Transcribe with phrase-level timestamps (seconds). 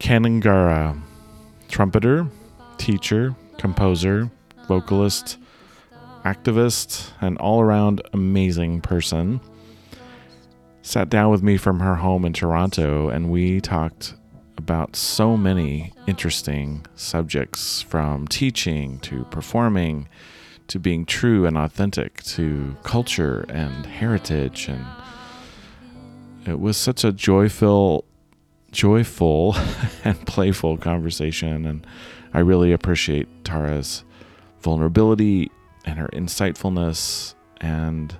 [0.00, 1.00] Tara Kannangara,
[1.68, 2.28] trumpeter,
[2.78, 4.30] teacher, composer,
[4.66, 5.36] vocalist,
[6.24, 9.40] activist, and all around amazing person,
[10.82, 14.14] sat down with me from her home in Toronto and we talked
[14.56, 20.08] about so many interesting subjects from teaching to performing
[20.68, 24.84] to being true and authentic to culture and heritage and
[26.46, 28.04] it was such a joyful
[28.72, 29.56] joyful
[30.04, 31.86] and playful conversation and
[32.32, 34.04] I really appreciate Tara's
[34.60, 35.50] vulnerability
[35.84, 38.14] and her insightfulness and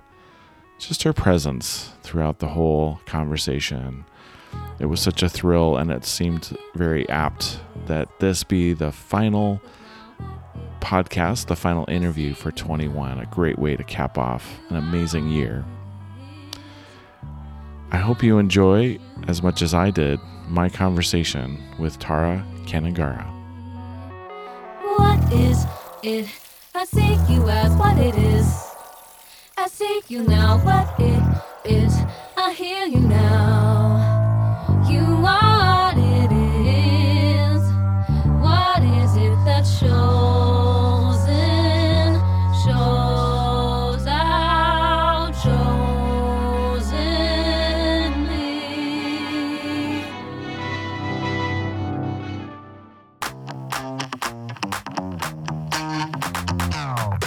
[0.78, 4.04] just her presence throughout the whole conversation.
[4.80, 9.60] It was such a thrill, and it seemed very apt that this be the final
[10.80, 13.20] podcast, the final interview for 21.
[13.20, 15.64] A great way to cap off an amazing year.
[17.92, 18.98] I hope you enjoy,
[19.28, 20.18] as much as I did,
[20.50, 23.24] my conversation with Tara Kannangara.
[24.96, 25.64] What is
[26.02, 26.26] it?
[26.74, 26.84] I
[27.28, 28.66] you as what it is.
[29.56, 29.68] I
[30.08, 31.22] you now, what it
[31.64, 31.94] is.
[32.36, 33.79] I hear you now.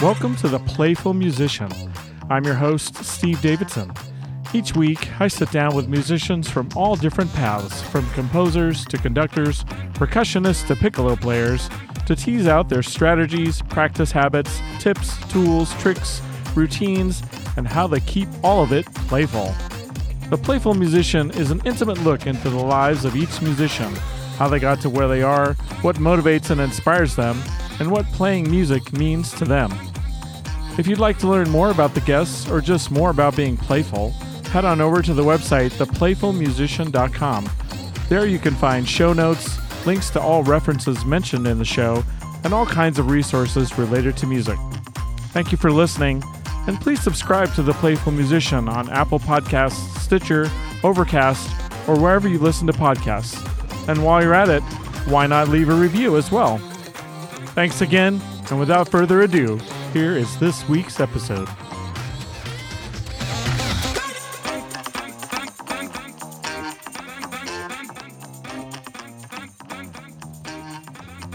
[0.04, 1.72] Welcome to The Playful Musician.
[2.28, 3.90] I'm your host, Steve Davidson.
[4.52, 9.64] Each week, I sit down with musicians from all different paths, from composers to conductors,
[9.94, 11.70] percussionists to piccolo players,
[12.04, 16.20] to tease out their strategies, practice habits, tips, tools, tricks,
[16.54, 17.22] routines,
[17.56, 19.54] and how they keep all of it playful.
[20.28, 23.94] The Playful Musician is an intimate look into the lives of each musician,
[24.36, 27.40] how they got to where they are, what motivates and inspires them,
[27.80, 29.72] and what playing music means to them.
[30.76, 34.10] If you'd like to learn more about the guests or just more about being playful,
[34.50, 37.48] head on over to the website theplayfulmusician.com.
[38.08, 42.02] There you can find show notes, links to all references mentioned in the show,
[42.42, 44.58] and all kinds of resources related to music.
[45.32, 46.24] Thank you for listening,
[46.66, 50.50] and please subscribe to The Playful Musician on Apple Podcasts, Stitcher,
[50.82, 51.48] Overcast,
[51.88, 53.38] or wherever you listen to podcasts.
[53.88, 54.62] And while you're at it,
[55.06, 56.58] why not leave a review as well?
[57.54, 58.20] Thanks again,
[58.50, 59.60] and without further ado,
[59.94, 61.46] here is this week's episode.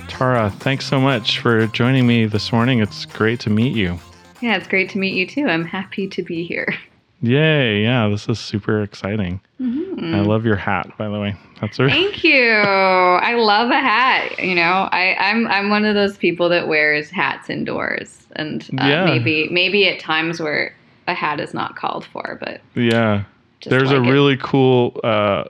[0.10, 2.82] Tara, thanks so much for joining me this morning.
[2.82, 3.98] It's great to meet you.
[4.42, 5.48] Yeah, it's great to meet you too.
[5.48, 6.76] I'm happy to be here.
[7.22, 9.42] Yay, yeah, this is super exciting.
[9.62, 11.36] I love your hat, by the way.
[11.60, 12.42] That's a, Thank you.
[12.50, 14.40] I love a hat.
[14.42, 18.86] You know, I, I'm I'm one of those people that wears hats indoors, and uh,
[18.88, 19.04] Yeah.
[19.06, 20.74] maybe maybe at times where
[21.08, 23.24] a hat is not called for, but yeah.
[23.66, 24.10] There's a it.
[24.10, 25.44] really cool uh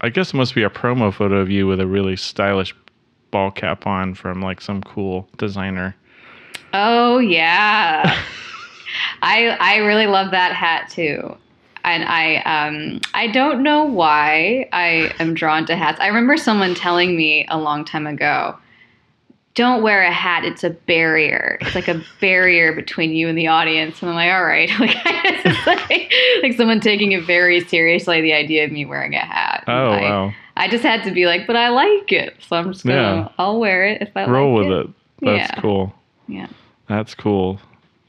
[0.00, 2.74] I guess it must be a promo photo of you with a really stylish
[3.32, 5.96] ball cap on from like some cool designer.
[6.72, 8.16] Oh yeah.
[9.22, 11.36] I I really love that hat too.
[11.84, 15.98] And I um I don't know why I am drawn to hats.
[16.00, 18.56] I remember someone telling me a long time ago,
[19.54, 21.58] don't wear a hat, it's a barrier.
[21.62, 24.00] It's like a barrier between you and the audience.
[24.02, 24.70] And I'm like, all right.
[24.78, 24.96] Like,
[25.46, 26.12] it's like,
[26.42, 29.64] like someone taking it very seriously, the idea of me wearing a hat.
[29.66, 30.34] Oh I, wow.
[30.56, 32.36] I just had to be like, but I like it.
[32.46, 33.28] So I'm just gonna Yeah.
[33.38, 34.86] I'll wear it if I Roll like with it.
[34.86, 34.94] it.
[35.22, 35.60] That's Yeah.
[35.60, 35.94] cool.
[36.28, 36.46] Yeah.
[36.88, 37.58] That's cool.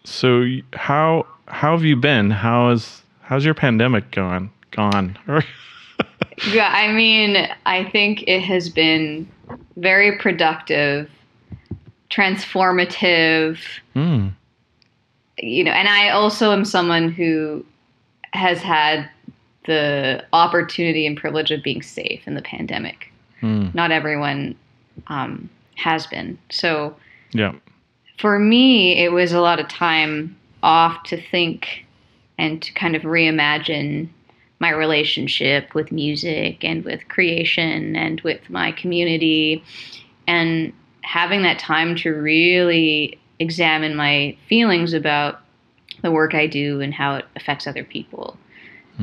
[0.04, 2.32] So how how have you been?
[2.32, 4.52] How is how's your pandemic going?
[4.72, 5.18] Gone.
[6.50, 9.30] Yeah, I mean, I think it has been
[9.76, 11.08] very productive,
[12.10, 13.60] transformative,
[13.94, 14.30] Hmm.
[15.38, 17.64] you know, and I also am someone who
[18.34, 19.10] has had
[19.66, 23.12] the opportunity and privilege of being safe in the pandemic.
[23.40, 23.68] Hmm.
[23.76, 24.56] Not everyone
[25.08, 26.40] um, has been.
[26.50, 26.96] So
[27.34, 27.54] Yeah.
[28.22, 31.86] For me, it was a lot of time off to think
[32.38, 34.08] and to kind of reimagine
[34.60, 39.64] my relationship with music and with creation and with my community
[40.28, 40.72] and
[41.02, 45.42] having that time to really examine my feelings about
[46.04, 48.38] the work I do and how it affects other people.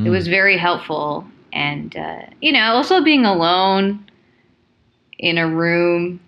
[0.07, 1.27] It was very helpful.
[1.53, 4.09] And, uh, you know, also being alone
[5.19, 6.21] in a room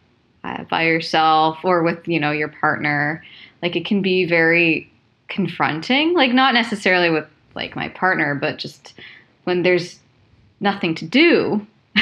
[0.45, 3.25] uh, by yourself or with, you know, your partner,
[3.63, 4.91] like it can be very
[5.29, 6.15] confronting.
[6.15, 8.95] Like, not necessarily with like my partner, but just
[9.45, 9.99] when there's
[10.61, 11.67] nothing to do.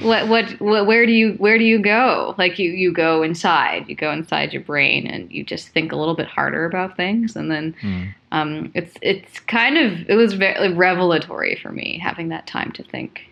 [0.00, 2.34] what, what what where do you where do you go?
[2.38, 5.96] Like you you go inside, you go inside your brain, and you just think a
[5.96, 8.14] little bit harder about things, and then Mm.
[8.32, 12.82] um, it's it's kind of it was very revelatory for me having that time to
[12.82, 13.30] think.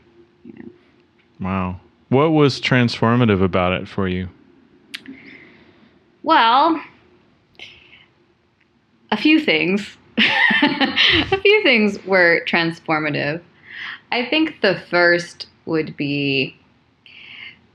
[1.40, 1.80] Wow.
[2.08, 4.28] What was transformative about it for you?
[6.22, 6.82] Well,
[9.10, 9.96] a few things.
[10.18, 13.42] a few things were transformative.
[14.10, 16.56] I think the first would be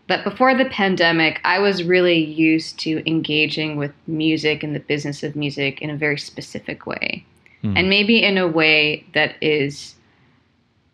[0.08, 5.24] that before the pandemic, I was really used to engaging with music and the business
[5.24, 7.26] of music in a very specific way.
[7.62, 7.78] Hmm.
[7.78, 9.96] And maybe in a way that is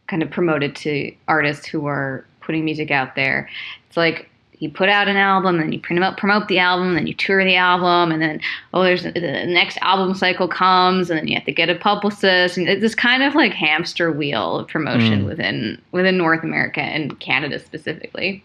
[0.07, 3.47] kind of promoted to artists who are putting music out there.
[3.87, 7.13] It's like you put out an album, then you promote promote the album, then you
[7.13, 8.41] tour the album, and then
[8.73, 12.57] oh, there's the next album cycle comes, and then you have to get a publicist,
[12.57, 15.25] and it's this kind of like hamster wheel of promotion Mm.
[15.27, 18.43] within within North America and Canada specifically,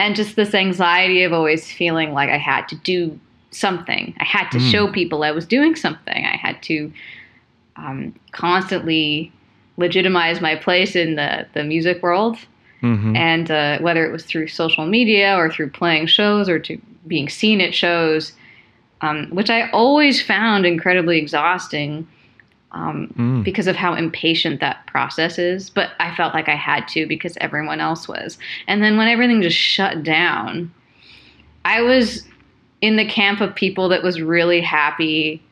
[0.00, 3.16] and just this anxiety of always feeling like I had to do
[3.52, 4.70] something, I had to Mm.
[4.72, 6.92] show people I was doing something, I had to
[7.76, 9.30] um, constantly
[9.78, 12.36] legitimize my place in the the music world
[12.82, 13.16] Mhm.
[13.16, 17.28] and uh, whether it was through social media or through playing shows or to being
[17.28, 18.32] seen at shows,
[19.00, 22.06] um, which I always found incredibly exhausting
[22.74, 23.44] um, Mm.
[23.44, 25.68] because of how impatient that process is.
[25.68, 28.38] But I felt like I had to because everyone else was.
[28.66, 30.72] And then when everything just shut down,
[31.66, 32.26] I was
[32.80, 35.42] in the camp of people that was really happy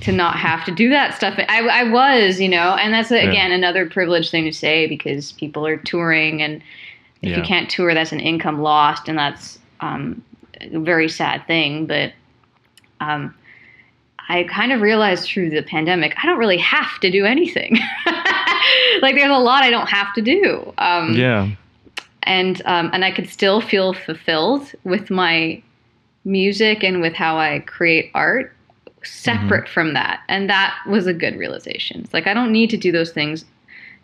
[0.00, 1.34] to not have to do that stuff.
[1.48, 3.18] I, I was, you know, and that's Yeah.
[3.18, 6.62] again another privileged thing to say because people are touring, and
[7.22, 7.36] if Yeah.
[7.38, 10.22] you can't tour, that's an income lost, and that's um,
[10.60, 11.86] a very sad thing.
[11.86, 12.12] But
[13.00, 13.34] um,
[14.28, 17.78] I kind of realized through the pandemic, I don't really have to do anything.
[19.02, 20.72] like there's a lot I don't have to do.
[20.78, 21.48] Um, yeah.
[22.24, 25.62] and um, and I could still feel fulfilled with my
[26.24, 28.52] music and with how I create art
[29.06, 30.20] separate from that.
[30.28, 32.00] And that was a good realization.
[32.02, 33.44] It's like I don't need to do those things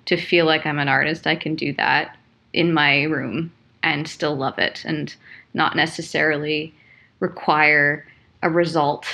[0.06, 1.26] to feel like I'm an artist.
[1.26, 2.16] I can do that
[2.52, 3.52] in my room
[3.82, 5.14] and still love it and
[5.54, 6.72] not necessarily
[7.20, 8.04] require
[8.42, 9.06] a result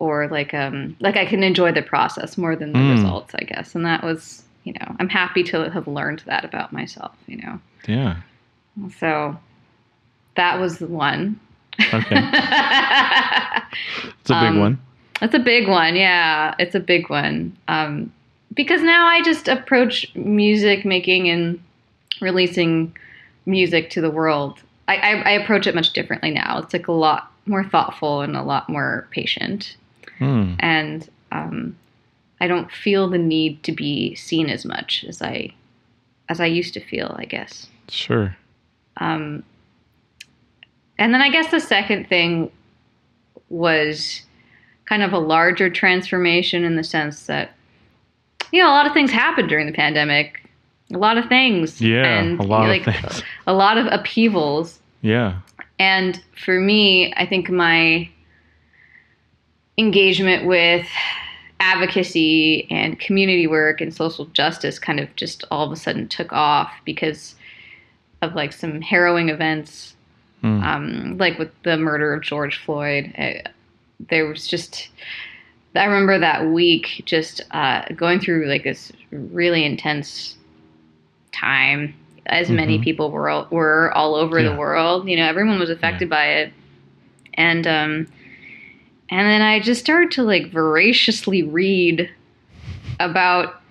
[0.00, 2.90] or like um like I can enjoy the process more than the Mm.
[2.92, 3.74] results, I guess.
[3.74, 7.60] And that was, you know, I'm happy to have learned that about myself, you know.
[7.86, 8.16] Yeah.
[8.98, 9.36] So
[10.36, 11.38] that was the one.
[11.92, 12.16] Okay.
[14.20, 14.78] It's a big Um, one.
[15.20, 16.54] It's a big one, yeah.
[16.58, 17.56] It's a big one.
[17.68, 18.12] Um,
[18.54, 21.62] because now I just approach music making and
[22.20, 22.96] releasing
[23.46, 24.60] music to the world.
[24.86, 26.58] I, I, I approach it much differently now.
[26.58, 29.76] It's like a lot more thoughtful and a lot more patient.
[30.20, 30.56] Mm.
[30.58, 31.76] And um,
[32.40, 35.54] I don't feel the need to be seen as much as I
[36.30, 37.68] as I used to feel, I guess.
[37.88, 38.36] Sure.
[38.98, 39.42] Um,
[40.98, 42.50] and then I guess the second thing
[43.48, 44.22] was
[44.88, 47.50] kind of a larger transformation in the sense that,
[48.52, 50.48] you know, a lot of things happened during the pandemic.
[50.94, 51.80] A lot of things.
[51.80, 52.04] Yeah.
[52.04, 53.22] And, a lot like, of things.
[53.46, 54.80] A lot of upheavals.
[55.02, 55.40] Yeah.
[55.78, 58.08] And for me, I think my
[59.76, 60.86] engagement with
[61.60, 66.32] advocacy and community work and social justice kind of just all of a sudden took
[66.32, 67.34] off because
[68.22, 69.94] of like some harrowing events,
[70.42, 70.62] Mm.
[70.62, 73.12] um, like with the murder of George Floyd.
[73.18, 73.48] Uh,
[74.08, 74.88] there was just,
[75.74, 80.36] I remember that week just uh, going through like this really intense
[81.32, 81.94] time.
[82.26, 82.82] As many Mhm.
[82.84, 84.50] people were all, were all over Yeah.
[84.50, 86.52] the world, you know, everyone was affected by it,
[87.34, 88.06] and um,
[89.10, 92.10] and then I just started to like voraciously read
[93.00, 93.62] about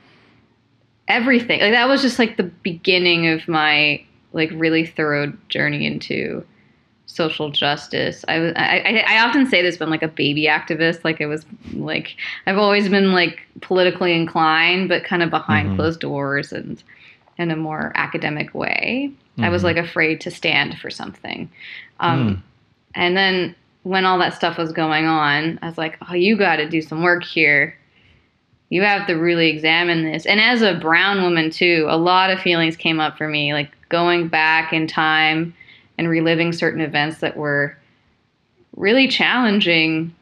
[1.08, 1.60] everything.
[1.62, 4.04] Like that was just like the beginning of my
[4.34, 6.44] like really thorough journey into
[7.18, 8.24] social justice.
[8.28, 11.04] I was I, I, often say this, but I'm like a baby activist.
[11.04, 15.76] Like I was like I've always been like politically inclined, but kind of behind Mhm.
[15.76, 16.82] closed doors and
[17.38, 19.12] in a more academic way.
[19.40, 19.66] I was Mhm.
[19.66, 21.50] like afraid to stand for something.
[22.00, 22.42] Um, Mm.
[22.96, 26.56] And then when all that stuff was going on, I was like, oh, you got
[26.56, 27.76] to do some work here.
[28.70, 30.26] You have to really examine this.
[30.26, 33.70] And as a brown woman, too, a lot of feelings came up for me, like
[33.90, 35.54] going back in time
[35.98, 37.78] and reliving certain events that were
[38.76, 40.14] really challenging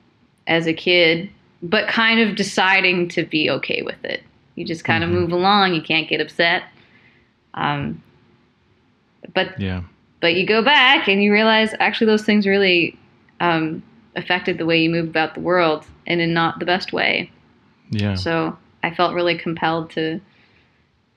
[0.47, 1.29] as a kid,
[1.61, 4.23] but kind of deciding to be okay with it.
[4.55, 5.07] You just kind Mhm.
[5.07, 6.63] of move along, you can't get upset.
[7.53, 8.01] Um,
[9.33, 9.81] but Yeah.
[10.21, 12.97] but you go back and you realize actually those things really
[13.41, 13.83] um,
[14.15, 17.29] affected the way you move about the world and in not the best way.
[17.89, 18.15] Yeah.
[18.15, 20.21] So I felt really compelled to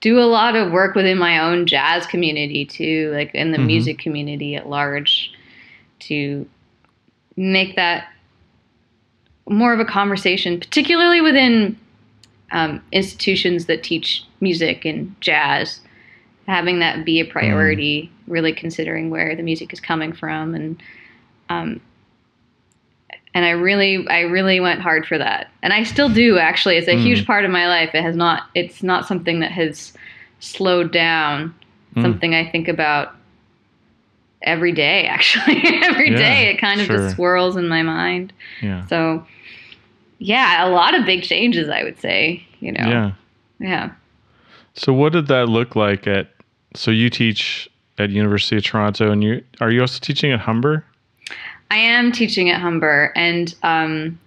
[0.01, 3.65] do a lot of work within my own jazz community too, like in the Mhm.
[3.65, 5.31] music community at large,
[5.99, 6.47] to
[7.35, 8.07] make that
[9.47, 11.75] more of a conversation, particularly within
[12.51, 15.81] um, institutions that teach music and jazz.
[16.47, 20.81] Having that be a priority, really considering where the music is coming from, and
[21.49, 21.79] um,
[23.33, 26.37] and I really, I really went hard for that, and I still do.
[26.39, 27.03] Actually, it's a Mm.
[27.03, 27.91] huge part of my life.
[27.93, 29.93] It has not, it's not something that has
[30.39, 31.53] slowed down.
[31.95, 32.01] Mm.
[32.03, 33.15] Something I think about
[34.41, 35.05] every day.
[35.05, 36.97] Actually, every day Yeah, it kind of sure.
[36.97, 38.31] just swirls in my mind.
[38.61, 38.85] Yeah.
[38.87, 39.25] So,
[40.19, 42.45] yeah, a lot of big changes, I would say.
[42.59, 43.11] You know, Yeah.
[43.59, 43.89] yeah.
[44.75, 46.29] So what did that look like at
[46.75, 50.85] so you teach at University of Toronto and you are you also teaching at Humber?
[51.71, 54.19] I am teaching at Humber, and um,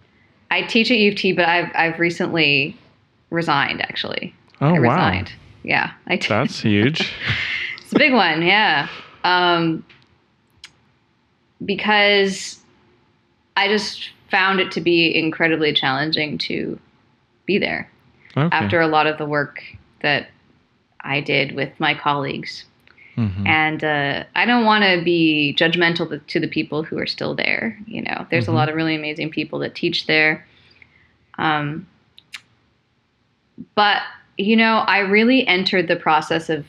[0.51, 2.77] I teach at U of T, but I've I've recently
[3.31, 3.83] resigned.
[3.83, 4.81] Actually, Oh I wow.
[4.81, 5.33] resigned.
[5.65, 7.01] Yeah, I t- That's huge.
[7.81, 8.43] it's a big one.
[8.43, 8.89] Yeah,
[9.25, 9.85] um,
[11.65, 12.61] because
[13.57, 16.79] I just found it to be incredibly challenging to
[17.47, 17.91] be there
[18.37, 18.49] Okay.
[18.57, 19.63] after a lot of the work
[20.01, 20.29] that
[21.03, 22.65] I did with my colleagues.
[23.16, 23.47] Mhm.
[23.47, 27.35] and uh, I don't want to be judgmental to, to the people who are still
[27.35, 27.78] there.
[27.87, 28.49] You know, there's Mhm.
[28.49, 30.47] a lot of really amazing people that teach there.
[31.38, 31.87] Um,
[33.75, 34.02] but
[34.38, 36.64] you know, I really entered the process of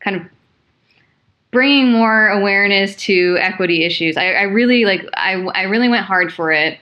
[0.00, 0.22] kind of
[1.52, 4.16] bringing more awareness to equity issues.
[4.16, 5.06] I, I really like.
[5.14, 6.78] I I really went hard for it.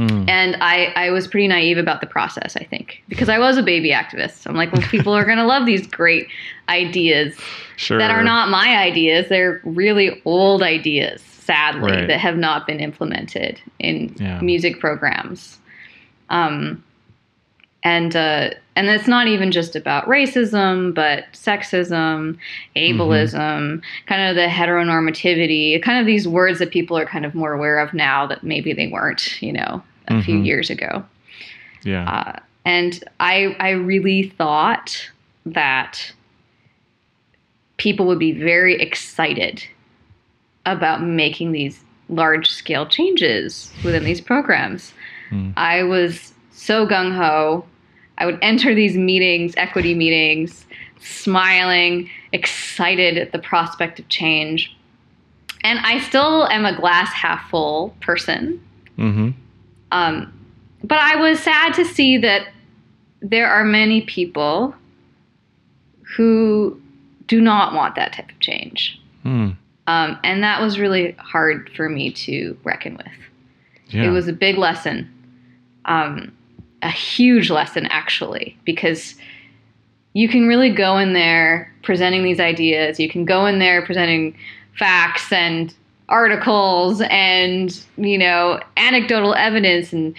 [0.00, 0.30] Mm.
[0.30, 3.62] And I, I was pretty naive about the process, I think, because I was a
[3.62, 4.46] baby activist.
[4.46, 6.26] I'm like, well, people are going to love these great
[6.70, 7.36] ideas
[7.76, 7.98] Sure.
[7.98, 9.28] that are not my ideas.
[9.28, 12.08] They're really old ideas, sadly, Right.
[12.08, 14.40] that have not been implemented in Yeah.
[14.40, 15.58] music programs.
[16.30, 16.82] Um,
[17.82, 22.36] and uh, and it's not even just about racism, but sexism,
[22.76, 27.52] ableism, kind of the heteronormativity, kind of these words that people are kind of more
[27.52, 30.46] aware of now that maybe they weren't, you know, a few Mhm.
[30.46, 31.04] years ago.
[31.84, 32.04] Yeah.
[32.08, 35.10] Uh, and I I really thought
[35.46, 36.12] that
[37.76, 39.64] people would be very excited
[40.66, 44.92] about making these large scale changes within these programs.
[45.30, 45.54] Mm.
[45.56, 47.64] I was so gung ho.
[48.18, 50.66] I would enter these meetings, equity meetings,
[51.00, 54.76] smiling, excited at the prospect of change.
[55.64, 58.60] And I still am a glass half full person.
[58.98, 59.30] mm-hmm.
[59.92, 60.32] Um,
[60.84, 62.48] but I was sad to see that
[63.20, 64.74] there are many people
[66.16, 66.80] who
[67.26, 69.00] do not want that type of change.
[69.24, 69.56] Mm.
[69.86, 73.06] Um, and that was really hard for me to reckon with.
[73.88, 74.04] Yeah.
[74.04, 75.10] It was a big lesson,
[75.84, 76.32] um,
[76.82, 79.16] a huge lesson, actually, because
[80.12, 83.00] you can really go in there presenting these ideas.
[83.00, 84.36] You can go in there presenting
[84.76, 85.74] facts and
[86.10, 90.14] articles and, you know, anecdotal evidence and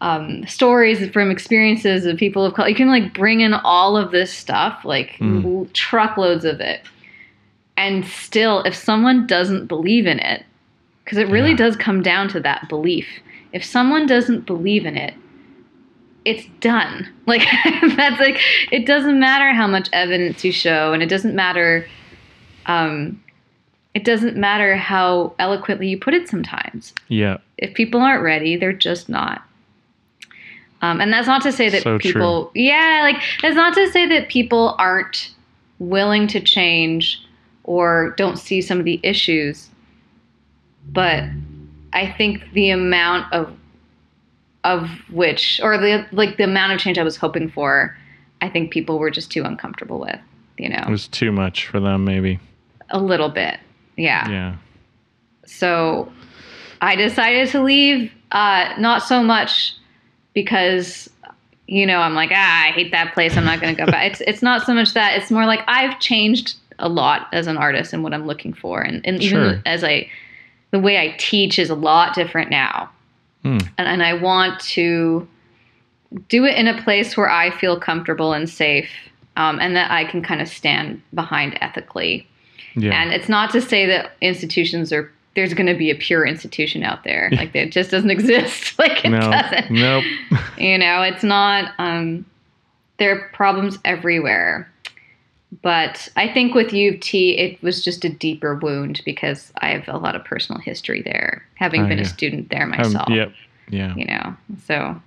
[0.00, 2.68] um, stories from experiences of people of color.
[2.68, 5.72] You can like bring in all of this stuff, like Mm.
[5.72, 6.80] truckloads of it.
[7.76, 10.44] And still, if someone doesn't believe in it,
[11.04, 11.56] because it really Yeah.
[11.56, 13.06] does come down to that belief.
[13.52, 15.14] If someone doesn't believe in it,
[16.24, 17.08] it's done.
[17.26, 17.46] Like
[17.96, 18.38] that's like
[18.70, 21.86] it doesn't matter how much evidence you show, and it doesn't matter.
[22.66, 23.22] Um,
[23.94, 26.28] it doesn't matter how eloquently you put it.
[26.28, 27.38] Sometimes, yeah.
[27.58, 29.42] if people aren't ready, they're just not.
[30.82, 32.12] Um, and that's not to say that So true.
[32.12, 35.30] people, yeah, like that's not to say that people aren't
[35.78, 37.20] willing to change
[37.62, 39.70] or don't see some of the issues.
[40.92, 41.24] But
[41.94, 43.56] I think the amount of
[44.64, 47.96] of which, or the like, the amount of change I was hoping for,
[48.40, 50.18] I think people were just too uncomfortable with.
[50.58, 52.38] You know, It was too much for them, maybe.
[52.90, 53.58] a little bit,
[53.96, 54.28] yeah.
[54.28, 54.56] Yeah.
[55.46, 56.12] So
[56.80, 59.74] I decided to leave, uh, not so much
[60.32, 61.08] because,
[61.66, 63.36] you know, I'm like, ah, I hate that place.
[63.36, 64.10] I'm not going to go back.
[64.12, 65.16] It's, it's not so much that.
[65.18, 68.82] It's more like I've changed a lot as an artist and what I'm looking for.
[68.82, 69.62] And, and even Sure.
[69.64, 70.10] as I,
[70.72, 72.90] the way I teach is a lot different now.
[73.42, 73.58] Hmm.
[73.78, 75.28] And, and I want to
[76.28, 78.90] do it in a place where I feel comfortable and safe
[79.36, 82.26] um, and that I can kind of stand behind ethically.
[82.76, 83.00] Yeah.
[83.00, 86.82] And it's not to say that institutions are there's going to be a pure institution
[86.84, 87.28] out there.
[87.32, 88.78] Like it just doesn't exist.
[88.78, 89.18] like it no.
[89.20, 89.70] doesn't.
[89.70, 90.04] Nope.
[90.58, 91.72] You know, it's not.
[91.78, 92.24] Um,
[92.98, 94.70] there are problems everywhere.
[95.62, 99.68] But I think with U of T, it was just a deeper wound because I
[99.68, 102.04] have a lot of personal history there, having Oh, been yeah.
[102.04, 103.08] a student there Um, myself.
[103.08, 103.32] yep.
[103.68, 103.94] Yeah.
[103.96, 105.00] You know, so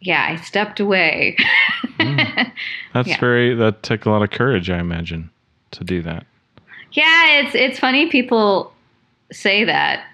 [0.00, 1.36] yeah, I stepped away.
[1.98, 2.52] Mm.
[2.94, 3.20] That's Yeah.
[3.20, 3.54] very.
[3.54, 5.30] That took a lot of courage, I imagine,
[5.72, 6.24] to do that.
[6.96, 8.72] Yeah, it's it's funny people
[9.30, 10.04] say that.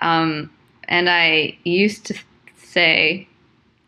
[0.00, 0.48] Um,
[0.84, 2.14] and I used to
[2.56, 3.28] say,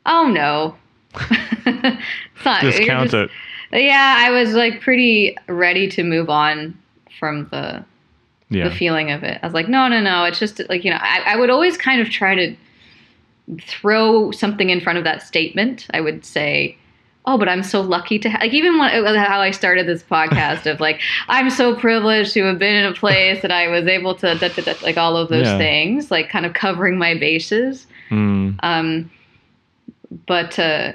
[0.05, 0.77] "Oh no."
[1.65, 3.31] it's not, Discount just-
[3.73, 3.85] it.
[3.85, 6.77] Yeah, I was like pretty ready to move on
[7.19, 7.85] from the
[8.51, 8.69] Yeah.
[8.69, 9.39] the feeling of it.
[9.43, 10.25] I was like, no, no, no.
[10.25, 12.55] It's just like, you know, I, I would always kind of try to
[13.63, 15.87] throw something in front of that statement.
[15.95, 16.77] I would say,
[17.25, 18.39] oh, but I'm so lucky to ha-.
[18.41, 22.59] like even when, how I started this podcast of like, I'm so privileged to have
[22.59, 25.29] been in a place that I was able to, da, da, da, like all of
[25.29, 25.59] those Yeah.
[25.59, 27.87] things, like kind of covering my bases.
[28.11, 29.11] Mm, Um,
[30.27, 30.93] but uh,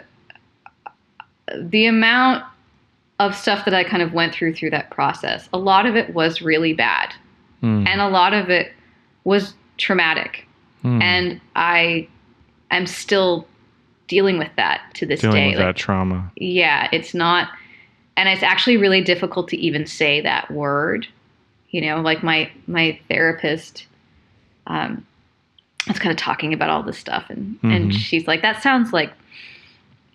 [1.57, 2.43] the amount
[3.19, 6.13] of stuff that I kind of went through through that process, a lot of it
[6.13, 7.13] was really bad,
[7.63, 8.71] mm, and a lot of it
[9.23, 10.45] was traumatic,
[10.83, 11.01] mm.
[11.01, 12.07] and I
[12.69, 13.47] am still
[14.07, 15.47] dealing with that to this dealing day.
[15.49, 16.31] with Like, that trauma.
[16.35, 17.49] yeah, it's not,
[18.15, 21.07] and it's actually really difficult to even say that word.
[21.71, 23.85] You know, like my my therapist,
[24.67, 25.05] um,
[25.87, 27.97] was kind of talking about all this stuff, and and Mhm.
[27.97, 29.11] she's like, "That sounds like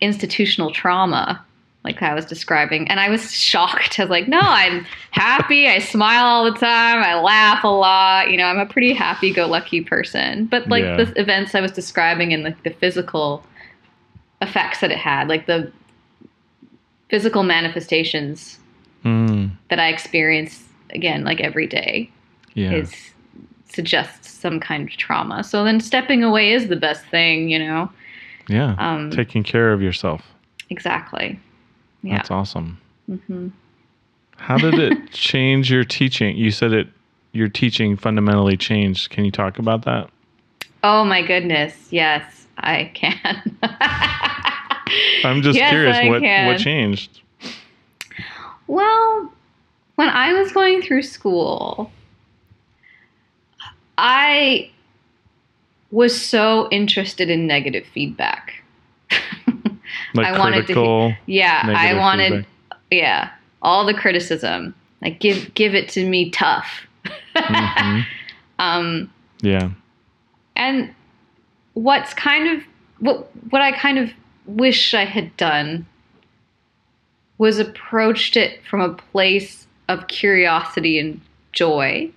[0.01, 1.43] institutional trauma."
[1.83, 3.99] Like I was describing, and I was shocked.
[3.99, 5.67] I was like, "No, I'm happy.
[5.67, 7.03] I smile all the time.
[7.03, 8.31] I laugh a lot.
[8.31, 10.95] You know, I'm a pretty happy-go-lucky person." But like Yeah.
[11.03, 13.45] the events I was describing and like the physical
[14.43, 15.71] effects that it had, like the
[17.09, 18.59] physical manifestations
[19.03, 22.09] Mm, that I experience again, like every day,
[22.53, 22.71] yeah.
[22.71, 22.93] is
[23.67, 25.43] suggests some kind of trauma.
[25.43, 27.91] So then stepping away is the best thing, you know.
[28.47, 28.75] yeah.
[28.77, 30.21] Um, Taking care of yourself.
[30.69, 31.37] exactly.
[32.01, 32.15] Yeah.
[32.17, 32.79] That's awesome.
[33.07, 33.49] hmm
[34.37, 36.37] How did it change your teaching?
[36.37, 36.87] You said it.
[37.33, 39.09] Your teaching fundamentally changed.
[39.09, 40.09] Can you talk about that?
[40.83, 41.87] Oh my goodness.
[41.91, 43.57] Yes, I can.
[45.23, 46.47] I'm just Yes, curious I what can.
[46.47, 47.21] what changed.
[48.67, 49.31] Well,
[49.95, 51.91] when I was going through school,
[53.97, 54.69] I
[55.91, 58.53] was so interested in negative feedback.
[60.15, 61.15] Like I wanted to.
[61.25, 62.79] Yeah, I wanted feedback.
[62.91, 63.29] yeah,
[63.63, 64.73] all the criticism.
[65.01, 66.87] Like give give it to me tough.
[67.35, 68.05] Mhm.
[68.59, 69.69] um Yeah.
[70.55, 70.93] and
[71.73, 72.63] what's kind of
[72.99, 74.11] what what I kind of
[74.45, 75.85] wish I had done
[77.37, 81.19] was approached it from a place of curiosity and
[81.51, 82.11] joy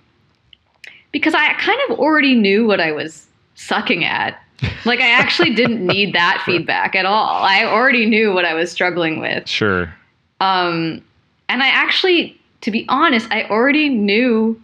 [1.11, 4.39] because I kind of already knew what I was sucking at.
[4.85, 7.43] Like I actually didn't need that feedback at all.
[7.43, 9.47] I already knew what I was struggling with.
[9.47, 9.93] Sure.
[10.39, 11.01] Um,
[11.49, 14.61] and I actually, to be honest, I already knew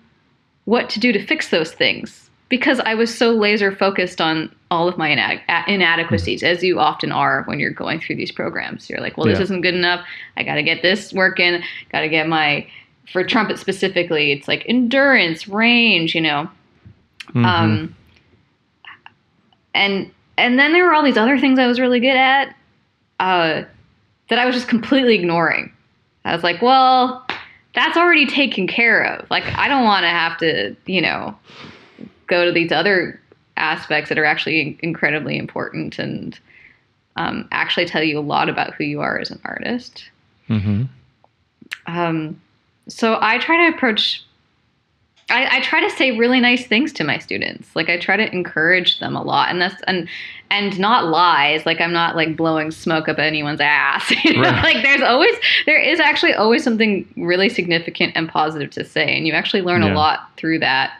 [0.65, 4.87] what to do to fix those things because I was so laser focused on all
[4.87, 8.89] of my inad- a- inadequacies, as you often are when you're going through these programs.
[8.89, 9.43] You're like, well, this Yeah.
[9.43, 10.05] isn't good enough.
[10.37, 11.61] I got to get this working.
[11.91, 12.67] Got to get my,
[13.11, 16.49] for trumpet specifically, it's like endurance, range, you know.
[17.33, 17.45] Mhm.
[17.45, 17.95] Um,
[19.73, 22.55] and and then there were all these other things I was really good at
[23.19, 23.63] uh,
[24.29, 25.71] that I was just completely ignoring.
[26.25, 27.25] I was like, well,
[27.75, 29.29] that's already taken care of.
[29.29, 31.35] Like, I don't want to have to, you know,
[32.27, 33.19] go to these other
[33.57, 36.39] aspects that are actually incredibly important and
[37.15, 40.09] um, actually tell you a lot about who you are as an artist.
[40.49, 40.87] Mhm.
[41.85, 42.39] Um,
[42.87, 44.23] so I try to approach.
[45.29, 47.73] I, I try to say really nice things to my students.
[47.75, 50.09] Like I try to encourage them a lot, and that's and
[50.51, 51.65] and not lies.
[51.65, 54.11] Like I'm not like blowing smoke up anyone's ass.
[54.25, 54.41] You know?
[54.41, 54.63] Right.
[54.63, 55.33] Like there's always
[55.65, 59.83] there is actually always something really significant and positive to say, and you actually learn
[59.83, 59.93] Yeah.
[59.93, 60.93] a lot through that.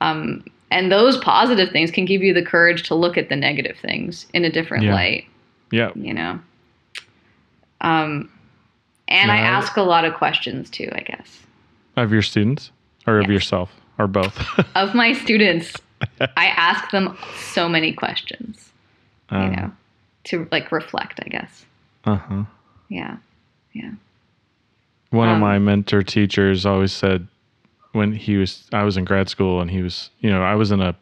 [0.00, 3.76] Um, and those positive things can give you the courage to look at the negative
[3.78, 4.94] things in a different Yeah.
[4.94, 5.26] light
[5.70, 5.90] Yeah.
[5.94, 6.40] you know.
[7.80, 8.30] Um,
[9.08, 11.42] and I ask a lot of questions too, I guess.
[11.96, 12.72] Of your students
[13.06, 14.36] or of yourself or both?
[14.74, 15.72] Of my students,
[16.20, 18.72] I ask them so many questions,
[19.30, 19.72] you Um, know,
[20.24, 21.64] to like reflect, I guess.
[22.04, 22.44] Uh-huh.
[22.88, 23.16] Yeah.
[23.72, 23.92] Yeah.
[25.10, 27.28] One of Um, my mentor teachers always said
[27.92, 30.70] when he was I was in grad school and he was, you know, I was
[30.70, 30.94] in a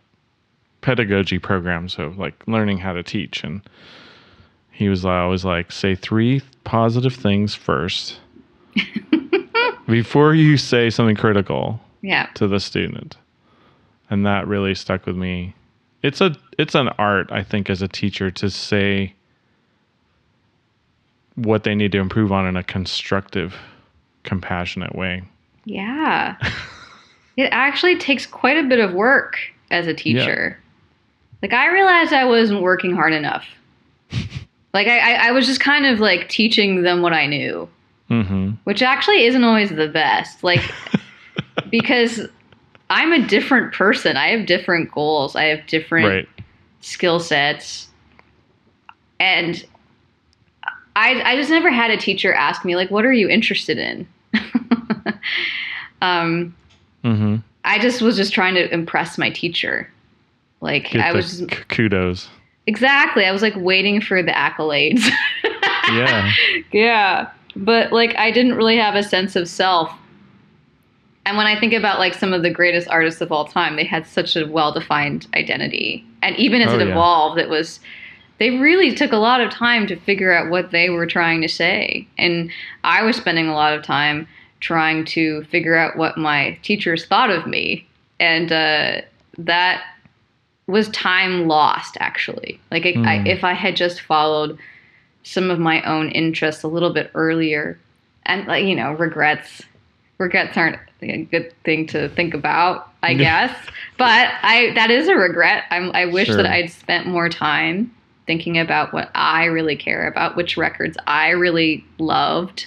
[0.81, 3.63] pedagogy program, so like learning how to teach and
[4.71, 8.19] he was always like say three positive things first
[9.87, 12.27] before you say something critical Yeah.
[12.35, 13.17] to the student.
[14.11, 15.55] And that really stuck with me.
[16.03, 19.15] It's a it's an art, I think, as a teacher to say
[21.37, 23.57] what they need to improve on in a constructive,
[24.23, 25.23] compassionate way.
[25.65, 26.37] Yeah.
[27.37, 29.39] it actually takes quite a bit of work
[29.71, 30.59] as a teacher.
[31.43, 33.45] Like I realized I wasn't working hard enough.
[34.73, 37.69] Like I, I, I was just kind of like teaching them what I knew,
[38.11, 38.51] Mm-hmm.
[38.65, 40.43] which actually isn't always the best.
[40.43, 40.61] Like
[41.71, 42.23] because
[42.91, 44.17] I'm a different person.
[44.17, 45.37] I have different goals.
[45.37, 46.29] I have different Right.
[46.81, 47.87] skill sets.
[49.21, 49.65] And
[50.97, 54.09] I I just never had a teacher ask me like what are you interested in?
[56.03, 56.55] um
[57.05, 57.37] Mm-hmm.
[57.67, 59.91] I just was just trying to impress my teacher.
[60.63, 62.29] Like Get I was just, kudos.
[62.67, 63.27] exactly.
[63.27, 65.07] I was like waiting for the accolades.
[65.93, 66.31] Yeah.
[66.73, 67.31] yeah.
[67.55, 69.93] But like I didn't really have a sense of self.
[71.27, 73.85] And when I think about like some of the greatest artists of all time, they
[73.85, 76.03] had such a well-defined identity.
[76.23, 76.91] And even as Oh, it yeah.
[76.93, 77.81] evolved, it was
[78.39, 81.49] they really took a lot of time to figure out what they were trying to
[81.49, 82.09] say.
[82.17, 82.51] And
[82.83, 84.27] I was spending a lot of time
[84.65, 87.87] trying to figure out what my teachers thought of me.
[88.19, 89.03] And uh,
[89.37, 89.85] that
[90.67, 92.59] was time lost, actually.
[92.71, 93.27] Like, I, I, Mm.
[93.29, 94.59] if I had just followed
[95.23, 97.79] some of my own interests a little bit earlier,
[98.25, 99.63] and, like, you know, regrets.
[100.19, 103.55] Regrets aren't a good thing to think about, I guess.
[103.99, 105.65] But I that is a regret.
[105.71, 106.37] I'm, I wish Sure.
[106.37, 107.93] that I'd spent more time
[108.27, 112.67] thinking about what I really care about, which records I really loved.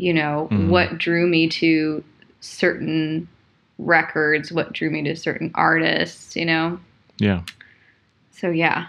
[0.00, 0.68] You know, Mhm.
[0.68, 2.02] what drew me to
[2.40, 3.28] certain
[3.78, 6.80] records, what drew me to certain artists, you know?
[7.18, 7.42] Yeah.
[8.30, 8.86] So, yeah.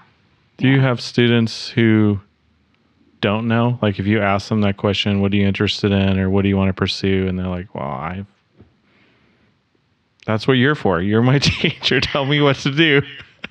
[0.56, 2.22] Do you have students who
[3.20, 3.78] don't know?
[3.82, 6.50] Like, if you ask them that question, what are you interested in, or what do
[6.50, 8.26] you want to pursue, and they're like, "Well, I."
[10.26, 11.02] That's what you're for.
[11.02, 12.00] You're my teacher.
[12.00, 13.02] Tell me what to do.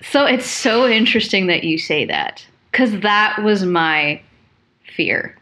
[0.02, 4.20] So it's so interesting that you say that because that was my
[4.96, 5.36] fear.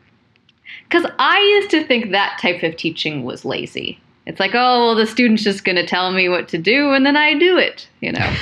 [0.88, 4.01] Because I used to think that type of teaching was lazy.
[4.27, 7.05] It's like, oh, well, the student's just going to tell me what to do and
[7.05, 8.35] then I do it, you know?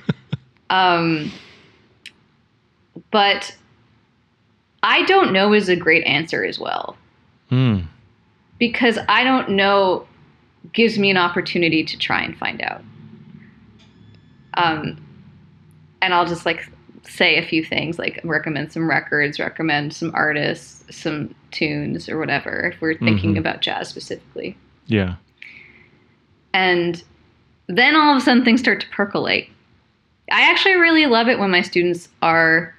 [0.70, 1.30] um,
[3.10, 3.54] but
[4.82, 6.96] I don't know is a great answer as well
[7.48, 7.80] Hmm.
[8.58, 10.06] because I don't know
[10.72, 12.82] gives me an opportunity to try and find out.
[14.54, 15.04] Um,
[16.00, 16.68] and I'll just like
[17.02, 22.70] say a few things, like recommend some records, recommend some artists, some tunes, or whatever,
[22.74, 23.38] if we're thinking Mhm.
[23.38, 24.56] about jazz specifically.
[24.86, 25.14] Yeah.
[26.52, 27.02] And
[27.66, 29.48] then all of a sudden things start to percolate.
[30.30, 32.74] I actually really love it when my students are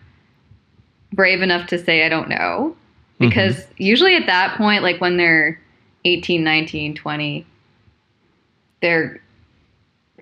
[1.14, 2.76] brave enough to say, I don't know.
[3.18, 5.60] Because usually at that point, like when they're
[6.04, 7.46] 18, 19, 20,
[8.82, 9.20] they're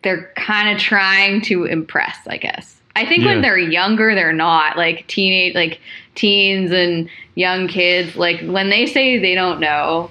[0.03, 2.81] they're kind of trying to impress, I guess.
[2.93, 3.27] I think Yeah.
[3.29, 5.79] when they're younger, they're not like teenage, like
[6.15, 8.15] teens and young kids.
[8.15, 10.09] Like when they say they don't know,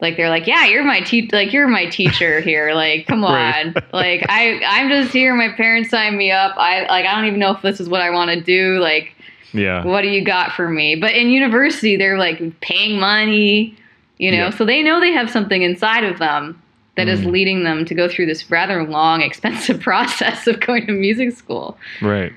[0.00, 2.72] like they're like, yeah, you're my te- like you're my teacher here.
[2.74, 3.74] Like, come on.
[3.92, 5.34] like I I'm just here.
[5.34, 6.54] My parents signed me up.
[6.56, 8.78] I like I don't even know if this is what I want to do.
[8.78, 9.12] Like,
[9.52, 9.84] Yeah.
[9.84, 10.96] what do you got for me?
[10.96, 13.76] But in university, they're like paying money,
[14.18, 14.50] you know, Yeah.
[14.50, 16.60] so they know they have something inside of them
[16.96, 17.30] that is Mm.
[17.30, 21.76] leading them to go through this rather long, expensive process of going to music school.
[22.00, 22.32] Right.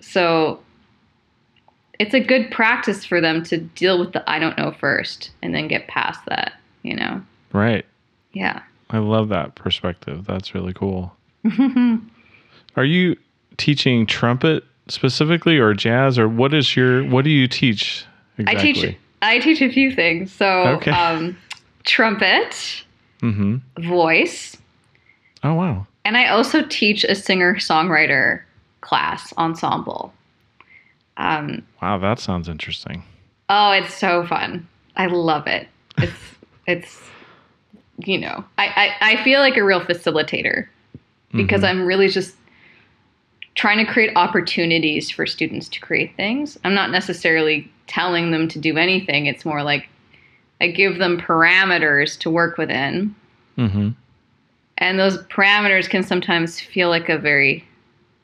[0.00, 0.60] So
[2.00, 5.54] it's a good practice for them to deal with the I don't know first and
[5.54, 7.22] then get past that, you know?
[7.52, 7.84] Right.
[8.32, 8.62] Yeah.
[8.88, 10.24] I love that perspective.
[10.26, 11.14] That's really cool.
[12.76, 13.16] Are you
[13.58, 18.04] teaching trumpet specifically or jazz or what is your what do you teach
[18.46, 20.32] I teach I teach a few things.
[20.32, 20.46] So
[20.78, 20.90] Okay.
[20.90, 21.36] um,
[21.84, 22.82] trumpet,
[23.20, 23.60] Mhm.
[23.78, 24.56] voice,
[25.42, 25.86] Oh wow.
[26.04, 28.40] And I also teach a singer songwriter
[28.80, 30.14] class ensemble.
[31.16, 33.02] Um, Wow, that sounds interesting.
[33.48, 34.66] oh, it's so fun.
[34.96, 35.68] I love it.
[35.98, 36.12] It's
[36.66, 37.00] it's
[38.04, 40.66] you know, I, I, I feel like a real facilitator
[41.34, 41.68] because Mhm.
[41.68, 42.34] I'm really just
[43.56, 46.58] trying to create opportunities for students to create things.
[46.64, 49.26] I'm not necessarily telling them to do anything.
[49.26, 49.88] It's more like
[50.62, 53.14] I give them parameters to work within
[53.58, 53.94] Mhm.
[54.78, 57.64] and those parameters can sometimes feel like a very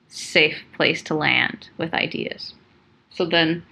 [0.08, 2.54] safe place to land with ideas.
[3.16, 3.64] So then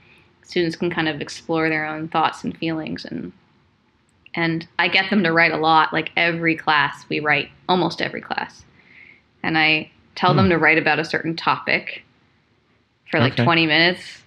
[0.42, 3.32] students can kind of explore their own thoughts and feelings and
[4.36, 8.20] and I get them to write a lot like every class we write almost every
[8.20, 8.64] class.
[9.44, 10.50] And I tell them Hmm.
[10.50, 12.02] to write about a certain topic
[13.10, 13.44] for like Okay.
[13.44, 14.22] 20 minutes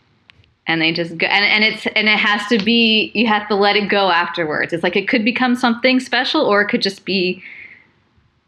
[0.66, 3.56] and they just go and, and it's and it has to be you have to
[3.56, 4.72] let it go afterwards.
[4.72, 7.42] It's like it could become something special or it could just be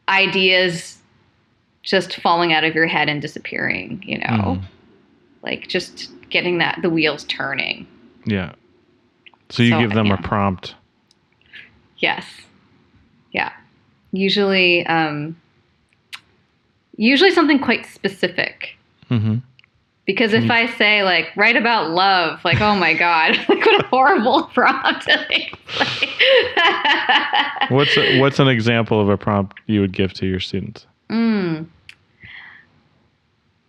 [0.08, 0.98] ideas
[1.84, 4.26] just falling out of your head and disappearing, you know?
[4.28, 4.62] Mhm.
[5.44, 7.88] Like just getting that the wheels turning.
[8.26, 8.54] Yeah.
[9.50, 10.16] So you So, give them yeah.
[10.16, 10.76] a prompt.
[11.98, 12.26] Yes.
[13.32, 13.52] Yeah.
[14.12, 15.36] Usually um
[16.98, 18.76] usually something quite specific
[19.10, 19.42] Mhm.
[20.06, 23.88] Because if I say like write about love, like oh my god, like what a
[23.88, 25.08] horrible prompt.
[27.70, 30.88] What's a, what's an example of a prompt you would give to your students?
[31.10, 31.68] Mm.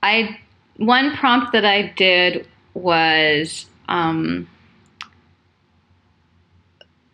[0.03, 0.39] I
[0.81, 4.49] one prompt that I did was um,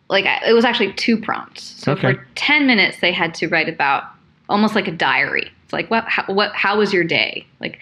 [0.09, 1.63] like I- it was actually two prompts.
[1.63, 2.15] So Okay.
[2.15, 4.05] for ten minutes, they had to write about
[4.49, 5.51] almost like a diary.
[5.65, 7.81] It's like what how, what how was your day like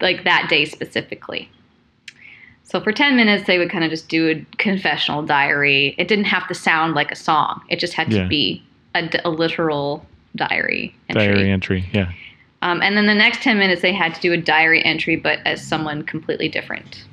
[0.00, 1.48] like that day specifically.
[2.64, 5.94] So for 10 minutes, they would kind of just do a confessional diary.
[5.98, 7.62] It didn't have to sound like a song.
[7.68, 8.26] It just had to Yeah.
[8.26, 8.60] be
[8.96, 11.26] a literal diary entry.
[11.26, 11.84] Diary entry.
[11.92, 12.10] Yeah.
[12.66, 15.38] Um, and then the next 10 minutes, they had to do a diary entry, but
[15.44, 17.04] as someone completely different.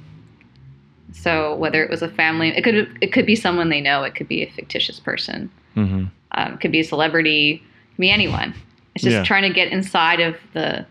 [1.11, 4.15] So whether it was a family, it could it could be someone they know, it
[4.15, 8.09] could be a fictitious person, hmm um, it could be a celebrity, it could be
[8.09, 8.55] anyone.
[8.95, 9.23] It's just Yeah.
[9.23, 10.87] trying to get inside of the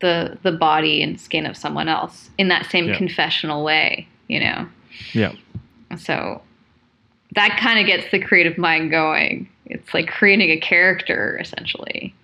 [0.00, 2.98] the the body and skin of someone else in that same Yeah.
[2.98, 4.68] confessional way, you know.
[5.12, 5.32] Yeah.
[5.98, 6.40] So
[7.34, 9.48] that kind of gets the creative mind going.
[9.66, 12.14] It's like creating a character essentially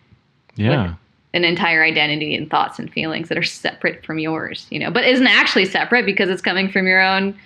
[0.58, 0.94] Yeah.
[1.34, 5.04] an entire identity and thoughts and feelings that are separate from yours, you know, but
[5.04, 7.38] isn't actually separate because it's coming from your own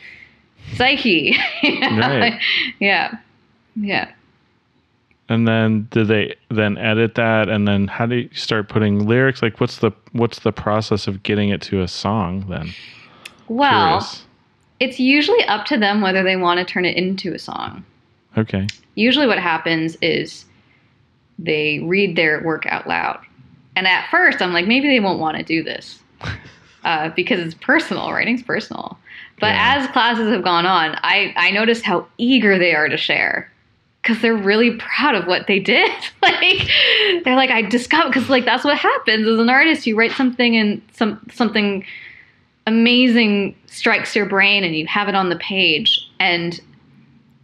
[0.76, 1.36] psyche.
[1.62, 1.98] you know?
[2.18, 2.40] Right.
[2.80, 3.16] Yeah.
[3.76, 4.10] Yeah.
[5.28, 9.40] And then do they then edit that and then how do you start putting lyrics?
[9.42, 12.70] Like what's the what's the process of getting it to a song then?
[13.48, 14.24] Well, Curious.
[14.80, 17.84] it's usually up to them whether they want to turn it into a song.
[18.36, 18.66] Okay.
[18.94, 20.44] Usually what happens is
[21.38, 23.20] they read their work out loud.
[23.74, 26.00] And at first, I'm like, maybe they won't want to do this
[26.84, 28.12] uh, because it's personal.
[28.12, 28.98] Writing's personal.
[29.40, 29.76] But Yeah.
[29.78, 33.50] as classes have gone on, I, I noticed how eager they are to share
[34.02, 35.90] because they're really proud of what they did.
[36.22, 36.68] like
[37.24, 39.86] they're like, I discovered because like that's what happens as an artist.
[39.86, 41.84] You write something and some something
[42.66, 46.60] amazing strikes your brain and you have it on the page and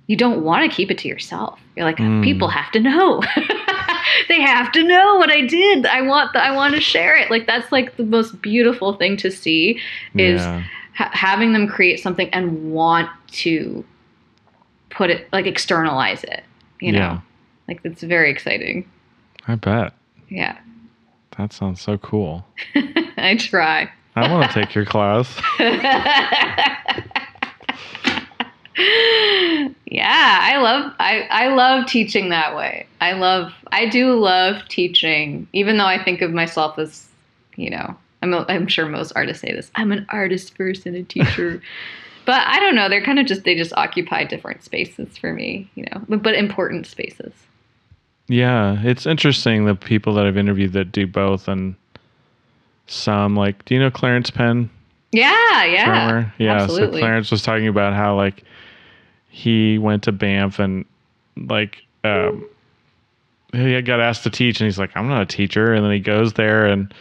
[0.07, 1.59] you don't want to keep it to yourself.
[1.79, 2.25] You're like, Mm.
[2.25, 3.23] people have to know.
[4.29, 5.87] they have to know what I did.
[5.87, 7.31] I want the, I want to share it.
[7.31, 9.81] Like that's like the most beautiful thing to see
[10.17, 10.65] is yeah.
[10.97, 13.09] ha- having them create something and want
[13.45, 13.85] to
[14.91, 16.43] put it like externalize it.
[16.81, 17.21] You know, Yeah.
[17.69, 18.91] like it's very exciting.
[19.47, 19.95] I bet.
[20.29, 20.59] Yeah,
[21.39, 22.45] That sounds so cool.
[23.17, 23.89] I try.
[24.17, 25.41] I want to take your class.
[29.87, 32.87] yeah, I love I, I love teaching that way.
[33.01, 37.09] I love I do love teaching, even though I think of myself as,
[37.57, 39.71] you know, I'm I'm sure most artists say this.
[39.75, 41.61] I'm an artist first and a teacher.
[42.25, 45.69] but I don't know, they're kind of just they just occupy different spaces for me,
[45.75, 47.33] you know, but, but important spaces.
[48.29, 51.75] Yeah, it's interesting the people that I've interviewed that do both and
[52.87, 54.71] some like do you know Clarence Penn?
[55.11, 55.85] Yeah, yeah.
[55.87, 56.35] drummer?
[56.39, 57.01] Yeah, absolutely.
[57.01, 58.45] so Clarence was talking about how like
[59.29, 60.85] he went to Banff and
[61.37, 62.47] like um
[63.53, 66.01] he got asked to teach and he's like, I'm not a teacher and then he
[66.01, 66.93] goes there and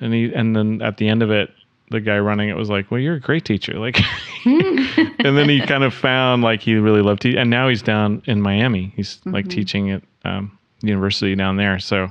[0.00, 1.50] and he and then at the end of it
[1.90, 3.74] the guy running it was like, Well, you're a great teacher.
[3.74, 4.00] Like
[4.46, 8.22] and then he kind of found like he really loved teaching and now he's down
[8.26, 8.92] in Miami.
[8.96, 9.50] He's like Mhm.
[9.50, 11.78] teaching at um university down there.
[11.78, 12.10] So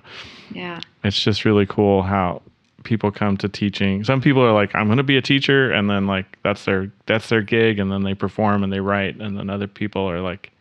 [0.52, 0.80] yeah.
[1.04, 2.42] it's just really cool how
[2.84, 4.04] people come to teaching.
[4.04, 6.92] Some people are like, I'm going to be a teacher, and then like that's their
[7.06, 10.20] that's their gig, and then they perform and they write, and then other people are
[10.22, 10.52] like,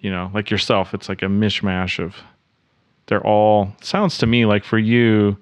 [0.00, 0.94] you know, like yourself.
[0.94, 2.16] It's like a mishmash of.
[3.06, 5.36] They're all sounds to me like for you,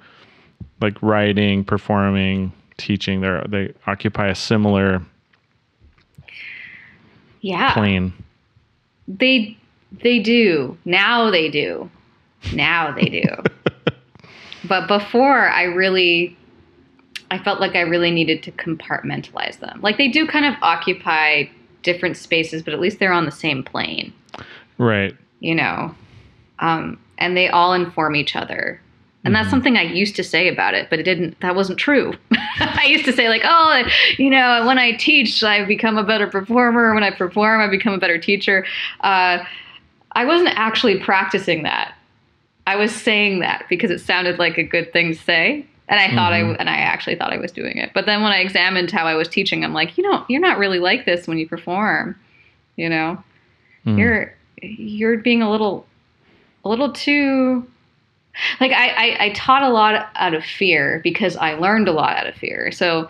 [0.80, 3.20] like writing, performing, teaching.
[3.20, 5.02] They they occupy a similar
[7.40, 7.72] Yeah.
[7.72, 8.12] plane.
[9.08, 9.56] They
[10.02, 10.76] they do.
[10.84, 11.90] Now they do.
[12.52, 13.24] Now they do.
[14.68, 16.36] but before I really
[17.30, 19.80] I felt like I really needed to compartmentalize them.
[19.82, 21.44] Like they do kind of occupy
[21.82, 24.12] different spaces, but at least they're on the same plane,
[24.78, 25.16] Right.
[25.40, 25.92] you know.
[26.60, 28.80] Um, and they all inform each other.
[29.24, 29.50] And that's Mhm.
[29.50, 32.14] something I used to say about it, but it didn't that wasn't true.
[32.60, 33.82] I used to say like, "Oh,
[34.18, 36.94] you know, when I teach, I become a better performer.
[36.94, 38.64] When I perform, I become a better teacher."
[39.00, 39.38] Uh,
[40.12, 41.94] I wasn't actually practicing that.
[42.66, 46.12] I was saying that because it sounded like a good thing to say, and I
[46.14, 46.48] thought I Mhm.
[46.48, 47.92] w- and I actually thought I was doing it.
[47.94, 50.58] But then when I examined how I was teaching, I'm like, you know, you're not
[50.58, 52.16] really like this when you perform.
[52.76, 53.22] You know,
[53.86, 53.98] Mm.
[53.98, 55.86] you're you're being a little
[56.64, 57.66] a little too
[58.60, 62.16] like I, I I taught a lot out of fear because I learned a lot
[62.16, 62.70] out of fear.
[62.72, 63.08] So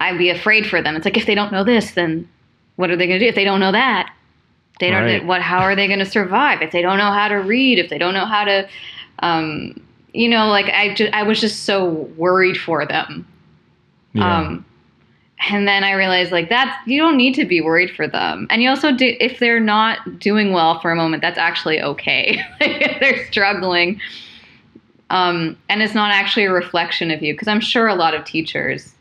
[0.00, 0.96] I'd be afraid for them.
[0.96, 2.28] It's like if they don't know this, then
[2.76, 3.28] what are they going to do?
[3.28, 4.12] If they don't know that,
[4.80, 5.04] they don't.
[5.04, 5.24] Right.
[5.24, 5.42] What?
[5.42, 6.62] How are they going to survive?
[6.62, 8.68] If they don't know how to read, if they don't know how to
[9.20, 9.80] um,
[10.12, 13.26] you know, like I just, I was just so worried for them.
[14.12, 14.38] Yeah.
[14.38, 14.64] Um,
[15.50, 18.46] and then I realized like that you don't need to be worried for them.
[18.48, 22.40] And you also do if they're not doing well for a moment, that's actually okay.
[22.60, 24.00] like they're struggling.
[25.10, 28.24] Um, and it's not actually a reflection of you because I'm sure a lot of
[28.24, 28.94] teachers,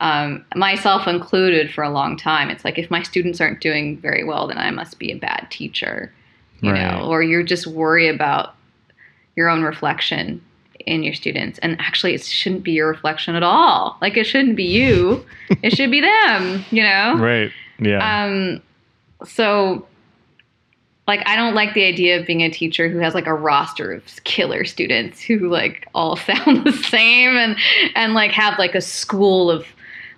[0.00, 4.24] um, myself included, for a long time, it's like if my students aren't doing very
[4.24, 6.12] well, then I must be a bad teacher,
[6.60, 6.90] you Right.
[6.90, 8.54] know, or you just worry about
[9.36, 10.40] your own reflection
[10.86, 11.58] in your students.
[11.58, 13.98] And actually, it shouldn't be your reflection at all.
[14.00, 15.24] Like it shouldn't be you.
[15.62, 16.64] it should be them.
[16.70, 17.16] You know.
[17.18, 17.52] right.
[17.78, 18.24] Yeah.
[18.24, 18.62] Um,
[19.26, 19.86] so,
[21.06, 23.92] like, I don't like the idea of being a teacher who has like a roster
[23.92, 27.56] of killer students who like all sound the same and
[27.94, 29.66] and like have like a school of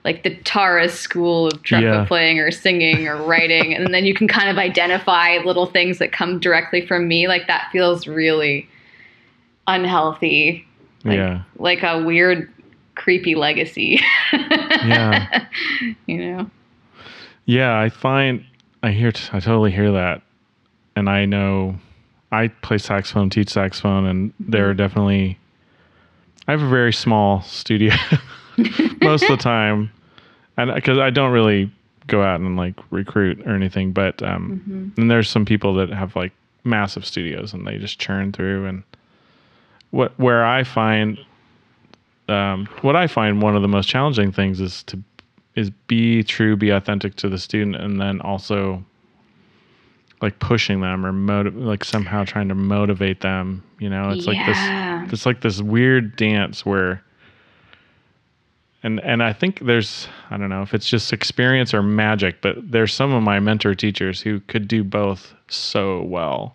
[0.04, 2.04] like the Tara school of trumpet Yeah.
[2.04, 6.12] playing or singing or writing, and then you can kind of identify little things that
[6.12, 7.28] come directly from me.
[7.28, 8.68] Like that feels really
[9.66, 10.66] unhealthy.
[11.04, 11.42] Like, yeah.
[11.56, 12.50] like a weird,
[12.94, 14.00] creepy legacy.
[14.84, 15.46] Yeah.
[16.06, 16.50] you know.
[17.44, 18.44] Yeah, I find
[18.82, 20.22] I hear I totally hear that,
[20.96, 21.76] and I know
[22.32, 24.70] I play saxophone, teach saxophone, and there mm-hmm.
[24.70, 25.38] are definitely
[26.48, 27.94] I have a very small studio
[29.02, 29.90] most of the time,
[30.56, 31.70] and because I don't really
[32.06, 36.14] go out and like recruit or anything, but um, and there's some people that have
[36.16, 36.32] like
[36.64, 38.82] massive studios and they just churn through and
[39.90, 41.18] what where I find
[42.28, 44.98] um, what I find one of the most challenging things is to
[45.54, 48.82] is be true, be authentic to the student, and then also
[50.22, 53.62] like pushing them or motiv- like somehow trying to motivate them.
[53.78, 54.32] You know, it's Yeah.
[54.34, 57.02] like this, it's like this weird dance where,
[58.82, 62.56] and and I think there's I don't know if it's just experience or magic, but
[62.70, 66.54] there's some of my mentor teachers who could do both so well.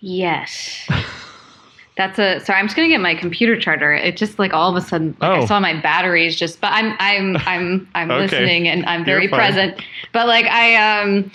[0.00, 0.88] Yes.
[1.96, 2.58] That's a sorry.
[2.58, 3.92] I'm just gonna get my computer charger.
[3.92, 5.46] It just like all of a sudden, like I Oh.
[5.46, 6.60] saw my batteries just.
[6.60, 8.22] But I'm I'm I'm I'm Okay.
[8.22, 9.82] listening and I'm very present.
[10.12, 11.30] But like I um,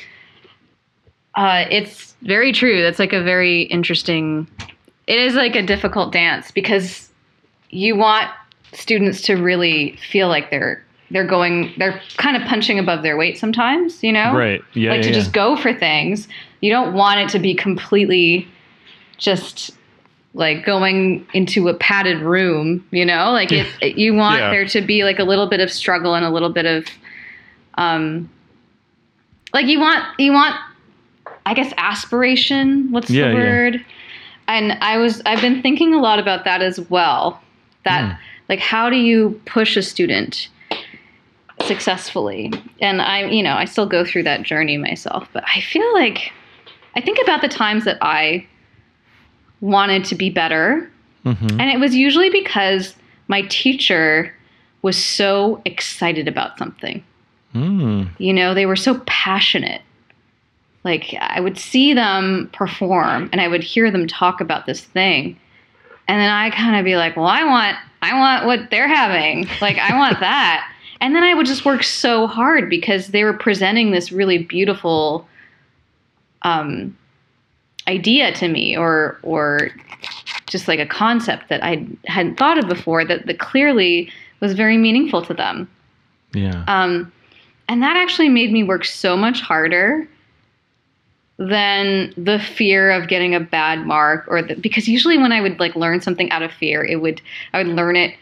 [1.36, 2.82] uh, it's very true.
[2.82, 4.48] That's like a very interesting.
[5.06, 7.12] It is like a difficult dance because
[7.70, 8.32] you want
[8.76, 13.38] students to really feel like they're they're going they're kind of punching above their weight
[13.38, 14.04] sometimes.
[14.04, 14.62] You know, Right?
[14.74, 14.92] Yeah.
[14.92, 16.28] like to yeah, just go for things.
[16.62, 18.48] You don't want it to be completely
[19.18, 19.72] just
[20.34, 23.32] like going into a padded room, you know?
[23.32, 24.50] Like it, it- you want Yeah.
[24.50, 26.86] there to be like a little bit of struggle and a little bit of
[27.76, 28.30] um
[29.54, 30.56] like you want you want
[31.46, 33.40] I guess aspiration, what's Yeah, the yeah.
[33.40, 33.86] word?
[34.48, 37.42] And I was I've been thinking a lot about that as well.
[37.84, 38.18] That Mm.
[38.50, 40.50] Like how do you push a student
[41.66, 42.52] successfully?
[42.82, 46.32] And i you know i still go through that journey myself but i feel like
[46.96, 48.46] i think about the times that i
[49.62, 50.90] wanted to be better.
[51.26, 51.52] Mhm.
[51.60, 52.96] and it was usually because
[53.28, 54.32] my teacher
[54.84, 57.04] was so excited about something.
[57.56, 58.10] Mm.
[58.20, 59.82] you know they were so passionate.
[60.84, 65.38] Like i would see them perform and i would hear them talk about this thing.
[66.08, 69.48] And then i kind of be like well i want i want what they're having.
[69.62, 70.72] Like i want that.
[71.02, 75.28] And then i would just work so hard because they were presenting this really beautiful
[76.44, 76.96] um,
[77.88, 79.72] idea to me or or
[80.48, 84.78] just like a concept that i hadn't thought of before that, that clearly was very
[84.78, 85.70] meaningful to them.
[86.34, 86.64] Yeah.
[86.68, 87.12] um,
[87.68, 90.08] and that actually made me work so much harder
[91.38, 95.60] than the fear of getting a bad mark or the, because usually when I would
[95.60, 97.22] like learn something out of fear, it would
[97.54, 98.16] I would learn it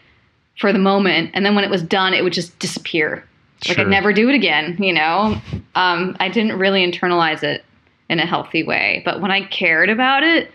[0.60, 3.24] for the moment and then when it was done, it would just disappear.
[3.68, 5.42] Like I'd never do it again, you know?
[5.76, 7.64] Um, I didn't really internalize it
[8.10, 9.02] in a healthy way.
[9.06, 10.52] But when I cared about it,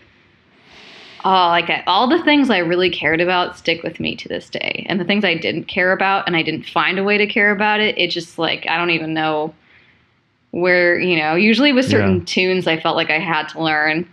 [1.25, 4.49] oh, like I, all the things I really cared about stick with me to this
[4.49, 4.85] day.
[4.87, 7.51] And the things I didn't care about and I didn't find a way to care
[7.51, 9.55] about it, it just like, I don't even know
[10.51, 12.23] where, you know, usually with certain Yeah.
[12.25, 14.07] tunes I felt like I had to learn.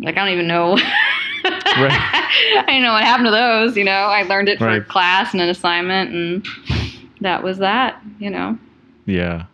[0.00, 0.76] Like, I don't even know.
[1.44, 3.92] I didn't know what happened to those, you know.
[3.92, 4.86] I learned it for Right.
[4.86, 6.46] class and an assignment, and
[7.20, 8.58] that was that, you know.
[9.06, 9.44] Yeah.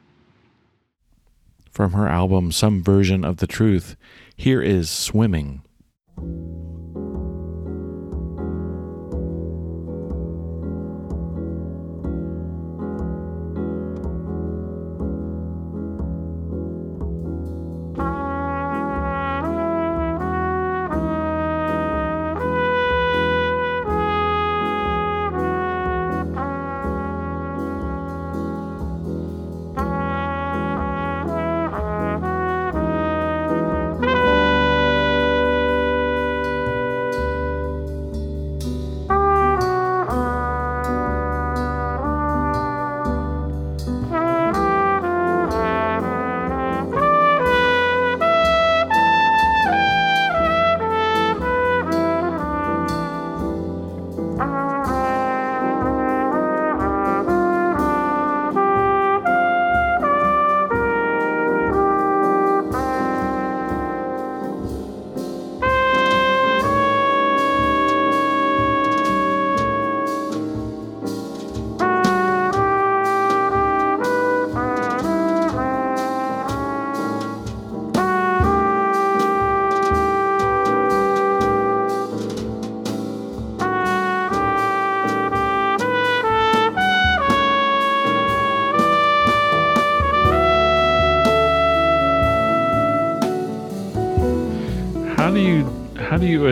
[1.71, 3.97] From her album Some Version of the Truth,
[4.37, 5.63] here is Swimming.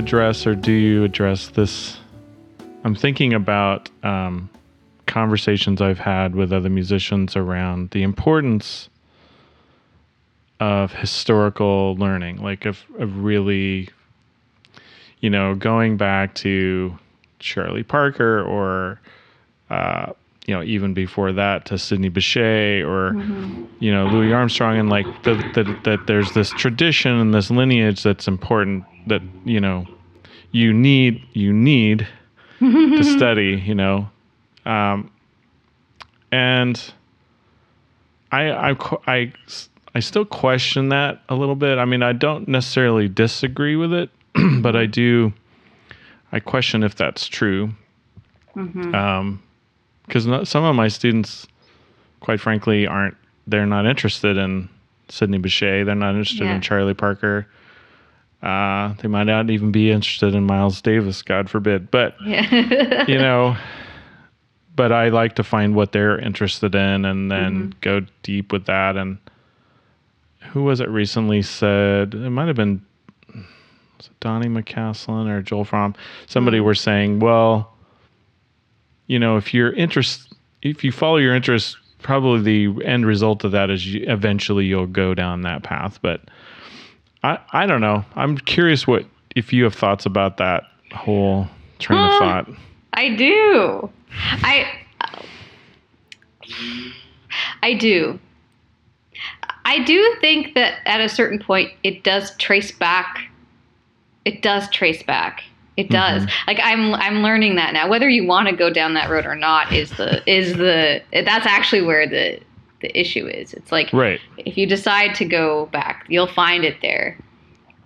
[0.04, 1.96] Address or do you address this?
[2.84, 4.50] I'm thinking about um,
[5.06, 8.90] conversations I've had with other musicians around the importance
[10.60, 13.88] of historical learning, like of, of really,
[15.20, 16.98] you know, going back to
[17.38, 19.00] Charlie Parker or,
[19.70, 20.12] uh,
[20.46, 23.14] you know, even before that to Sidney Bechet or,
[23.78, 28.02] you know, Louis Armstrong, and like that the, that there's this tradition and this lineage
[28.02, 29.86] that's important that you know
[30.52, 32.06] you need you need
[32.60, 34.08] to study, you know,
[34.66, 35.10] um,
[36.30, 36.92] and
[38.30, 38.76] I I
[39.06, 39.32] I
[39.94, 41.78] I still question that a little bit.
[41.78, 44.10] I mean, I don't necessarily disagree with it,
[44.60, 45.32] but I do.
[46.32, 47.70] I question if that's true.
[48.94, 49.42] Um,
[50.06, 51.46] because some of my students,
[52.20, 53.16] quite frankly, aren't.
[53.46, 54.68] They're not interested in
[55.08, 55.84] Sidney Bechet.
[55.86, 56.54] They're not interested Yeah.
[56.54, 57.46] in Charlie Parker.
[58.42, 61.90] Uh, they might not even be interested in Miles Davis, God forbid.
[61.90, 63.04] But Yeah.
[63.08, 63.56] you know,
[64.76, 68.96] but I like to find what they're interested in and then go deep with that.
[68.96, 69.18] And
[70.52, 72.14] who was it recently said?
[72.14, 72.82] It might have been
[74.20, 75.94] Donny McCaslin or Joel Frahm.
[76.26, 77.73] Somebody were saying, well,
[79.06, 80.32] you know, if you're interest,
[80.62, 84.86] if you follow your interest, probably the end result of that is you, eventually you'll
[84.86, 85.98] go down that path.
[86.02, 86.22] But
[87.22, 88.04] I, I don't know.
[88.14, 91.48] I'm curious what if you have thoughts about that whole
[91.78, 92.18] train of hmm.
[92.18, 92.48] thought.
[92.92, 93.90] I do.
[94.20, 94.80] I
[97.62, 98.18] I do.
[99.64, 103.30] I do think that at a certain point it does trace back.
[104.24, 105.42] It does trace back.
[105.76, 106.26] It does.
[106.46, 107.88] Like I'm I'm learning that now.
[107.88, 111.46] Whether you want to go down that road or not is the is the that's
[111.46, 112.38] actually where the
[112.80, 113.52] the issue is.
[113.54, 114.20] It's like Right.
[114.38, 117.18] if you decide to go back, you'll find it there.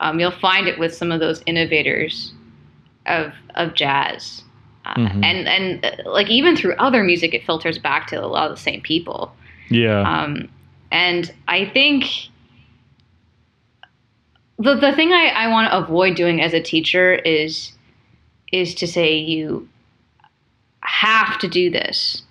[0.00, 2.32] Um, you'll find it with some of those innovators
[3.06, 4.42] of of jazz,
[4.84, 5.24] uh, Mhm.
[5.24, 8.56] and and uh, like even through other music, it filters back to a lot of
[8.56, 9.32] the same people.
[9.70, 10.00] Yeah.
[10.02, 10.48] Um,
[10.92, 12.04] and I think
[14.58, 17.72] the the thing I, I want to avoid doing as a teacher is
[18.52, 19.68] is to say you
[20.80, 22.22] have to do this.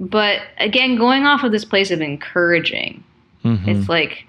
[0.00, 3.02] But again, going off of this place of encouraging,
[3.44, 3.66] Mhm.
[3.68, 4.24] it's like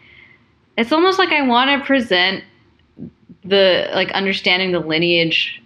[0.77, 2.43] it's almost like I want to present
[3.43, 5.61] the like understanding the lineage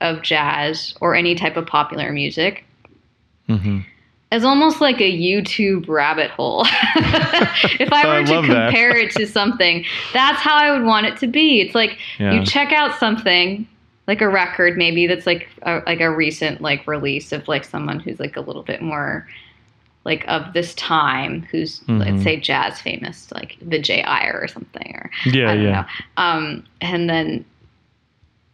[0.00, 2.64] of jazz or any type of popular music
[3.48, 3.84] Mhm.
[4.32, 6.64] as almost like a YouTube rabbit hole.
[6.94, 11.06] if I Oh, I were to compare it to something, that's how I would want
[11.06, 11.60] it to be.
[11.60, 12.32] It's like Yeah.
[12.34, 13.66] you check out something
[14.08, 18.00] like a record maybe that's like a, like a recent like release of like someone
[18.00, 19.28] who's like a little bit more
[20.04, 22.00] like of this time who's Mhm.
[22.00, 23.78] let's say jazz famous like the.
[24.04, 25.70] Iyer or something or Yeah, I don't yeah.
[25.82, 25.86] know.
[26.16, 27.44] Um, and then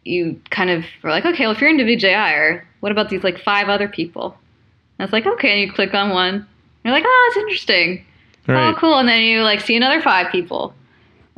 [0.04, 3.24] you kind of were like, okay, well, if you're into Vijay Iyer, what about these
[3.24, 4.36] like five other people?
[4.98, 6.46] And it's like, okay, and you click on one.
[6.84, 8.04] You're like, oh, it's interesting.
[8.46, 8.68] Right.
[8.70, 8.98] Oh, cool.
[8.98, 10.74] And then you like see another five people.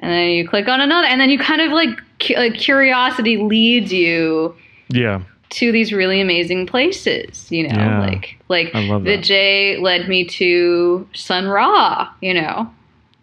[0.01, 1.07] And then you click on another.
[1.07, 1.91] And then you kind of like,
[2.37, 4.55] like curiosity leads you
[4.89, 5.21] Yeah.
[5.51, 8.01] to these really amazing places, you know, Yeah.
[8.01, 8.73] like like.
[8.73, 12.71] Vijay led me to Sun Ra, you know.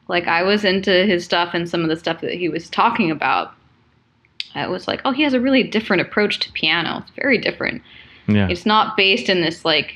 [0.08, 3.10] Like I was into his stuff and some of the stuff that he was talking
[3.12, 3.54] about.
[4.56, 7.00] I was like, oh, he has a really different approach to piano.
[7.02, 7.82] It's very different.
[8.28, 8.48] Yeah.
[8.50, 9.96] It's not based in this like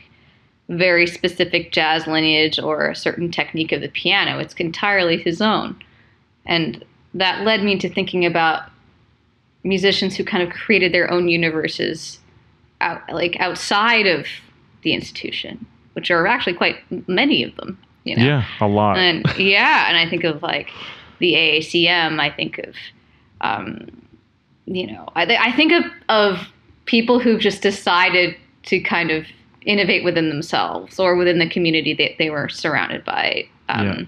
[0.70, 4.40] very specific jazz lineage or a certain technique of the piano.
[4.40, 5.76] It's entirely his own.
[6.46, 6.84] And
[7.14, 8.64] that led me to thinking about
[9.68, 12.20] musicians who kind of created their own universes
[12.82, 14.26] out like outside of
[14.84, 18.24] the institution, which are actually quite many of them, you know.
[18.24, 18.46] Yeah.
[18.62, 18.98] A lot.
[18.98, 20.70] And yeah, and I think of like
[21.20, 22.20] the AACM.
[22.20, 22.76] I think of,
[23.42, 23.88] um,
[24.66, 26.48] you know, I, I think of of
[26.86, 29.26] people who've just decided to kind of
[29.62, 33.48] innovate within themselves or within the community that they were surrounded by.
[33.70, 34.06] Um, Yeah.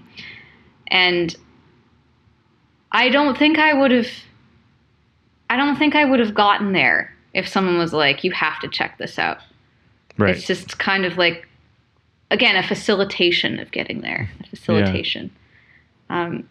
[0.92, 1.36] And
[2.92, 4.08] I don't think I would have.
[5.50, 8.68] I don't think I would have gotten there if someone was like, "You have to
[8.68, 9.38] check this out."
[10.16, 10.36] right.
[10.36, 11.46] It's just kind of like,
[12.30, 14.30] again, a facilitation of getting there.
[14.44, 15.30] A facilitation.
[16.08, 16.48] Um,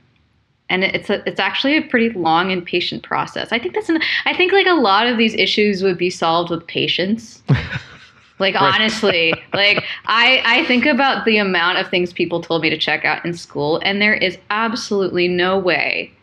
[0.69, 3.51] and it's a, it's actually a pretty long and patient process.
[3.51, 6.51] I think that's an, I think like a lot of these issues would be solved
[6.51, 7.41] with patience.
[8.39, 8.73] Like Right.
[8.73, 13.03] honestly, like I I think about the amount of things people told me to check
[13.03, 16.13] out in school, and there is absolutely no way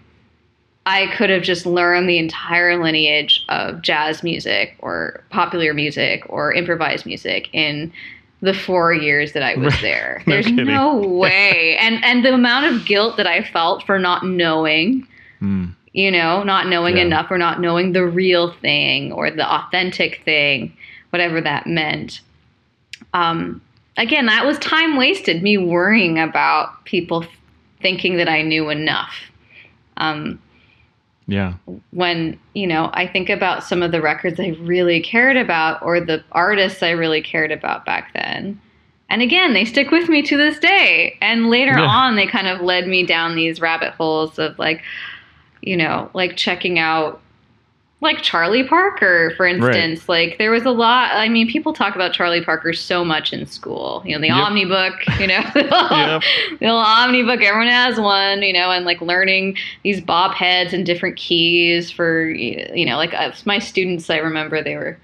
[0.86, 6.52] I could have just learned the entire lineage of jazz music or popular music or
[6.52, 7.92] improvised music in
[8.40, 10.22] the four years that I was there.
[10.26, 10.66] No There's kidding.
[10.66, 11.76] no way.
[11.80, 15.06] And and the amount of guilt that I felt for not knowing,
[15.42, 15.74] Mm.
[15.92, 17.04] you know, not knowing Yeah.
[17.04, 20.72] enough or not knowing the real thing or the authentic thing,
[21.10, 22.20] whatever that meant.
[23.12, 23.60] Um,
[23.98, 27.26] again, that was time wasted, me worrying about people
[27.82, 29.14] thinking that I knew enough.
[29.98, 30.40] Um,
[31.28, 31.54] Yeah.
[31.90, 36.00] when you know i think about some of the records i really cared about or
[36.00, 38.60] the artists i really cared about back then
[39.10, 41.84] and again they stick with me to this day and later Yeah.
[41.86, 44.82] on they kind of led me down these rabbit holes of like
[45.62, 47.20] you know like checking out
[48.02, 50.06] like charlie parker for instance.
[50.08, 53.46] Like there was a lot i mean people talk about charlie parker so much in
[53.46, 54.02] school.
[54.04, 54.36] You know the Yep.
[54.36, 55.40] omnibook you know.
[55.54, 56.22] Yep.
[56.60, 60.84] the little omnibook everyone has one you know and like learning these bop heads and
[60.84, 64.98] different keys for you know like uh, my students i remember they were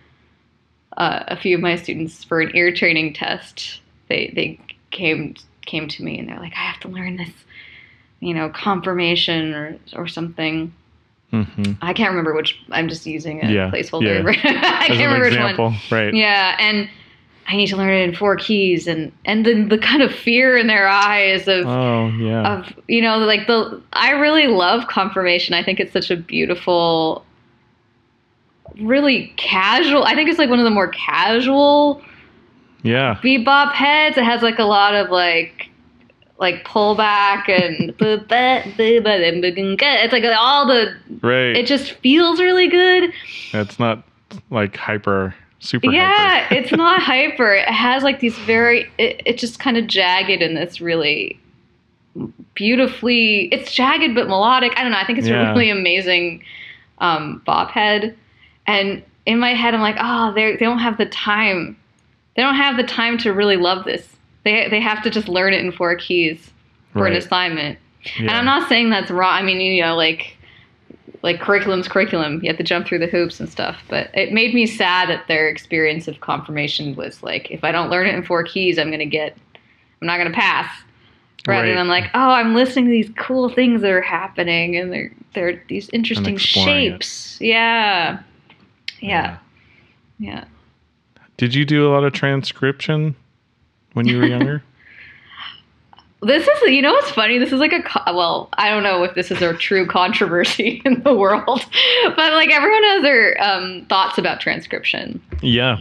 [0.99, 5.35] uh, a few of my students for an ear training test they they came
[5.65, 7.31] came to me and they're like i have to learn this
[8.21, 10.73] you know confirmation or or something
[11.33, 15.05] hmm i can't remember which i'm just using a Yeah, placeholder i As can't an
[15.13, 16.13] remember which one right?
[16.15, 16.89] yeah, and
[17.49, 20.57] I need to learn it in four keys, and and then the kind of fear
[20.57, 22.59] in their eyes of Oh, yeah.
[22.59, 25.53] of you know like the I really love confirmation.
[25.53, 27.25] I think it's such a beautiful,
[28.81, 30.05] really casual.
[30.05, 32.01] I think it's like one of the more casual
[32.85, 33.19] yeah.
[33.23, 34.17] bebop heads.
[34.17, 35.69] It has like a lot of like
[36.39, 38.31] like pullback and it's
[40.13, 41.57] like all the Right.
[41.57, 43.13] it just feels really good.
[43.53, 44.03] it's not
[44.51, 46.55] like hyper, super yeah hyper.
[46.55, 50.55] it's not hyper it has like these very it, it's just kind of jagged in
[50.55, 51.39] this really
[52.55, 55.51] beautifully it's jagged but melodic i don't know i think it's Yeah.
[55.51, 56.43] a really amazing
[56.99, 58.17] um bop head
[58.67, 61.77] and in my head i'm like oh they they don't have the time
[62.37, 64.07] they don't have the time to really love this
[64.45, 66.51] they they have to just learn it in four keys
[66.93, 67.23] for an Right.
[67.23, 67.79] assignment.
[68.19, 70.37] And i'm not saying that's wrong i mean you know like
[71.25, 72.41] like curriculum's curriculum.
[72.43, 73.81] You have to jump through the hoops and stuff.
[73.89, 77.91] But it made me sad that their experience of confirmation was like if i don't
[77.91, 79.37] learn it in four keys i'm going to get
[80.01, 80.69] i'm not going to pass.
[81.47, 81.75] Rather Right.
[81.77, 85.63] than like oh i'm listening to these cool things that are happening and they're they're
[85.69, 86.91] these interesting exploring it.
[86.93, 87.39] shapes.
[87.41, 88.21] Yeah.
[89.01, 89.39] Yeah.
[90.19, 90.45] Yeah.
[91.37, 93.15] Did you do a lot of transcription
[93.95, 94.63] when you were younger?
[96.25, 97.39] This is, you know, what's funny.
[97.39, 101.03] This is like a well, I don't know if this is a true controversy in
[101.03, 101.65] the world,
[102.17, 105.21] but like everyone has their um, thoughts about transcription.
[105.43, 105.79] yeah.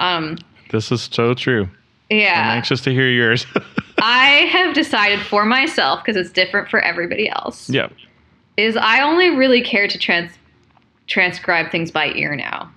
[0.00, 0.38] Um,
[0.70, 1.68] This is so true.
[2.08, 2.32] Yeah.
[2.52, 3.44] I'm anxious to hear yours.
[3.98, 7.68] I have decided for myself because it's different for everybody else.
[7.68, 7.88] yeah.
[8.56, 10.30] Is I only really care to trans
[11.08, 12.72] transcribe things by ear now,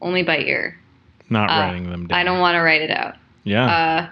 [0.00, 0.78] only by ear.
[1.28, 2.16] Not Uh, writing them down.
[2.20, 3.16] I don't want to write it out.
[3.46, 3.64] Yeah.
[3.66, 4.10] Uh,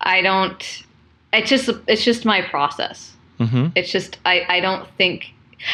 [0.00, 0.84] I don't.
[1.32, 3.14] It's just it's just my process.
[3.40, 3.68] mm-hmm.
[3.74, 5.32] it's just I, I don't think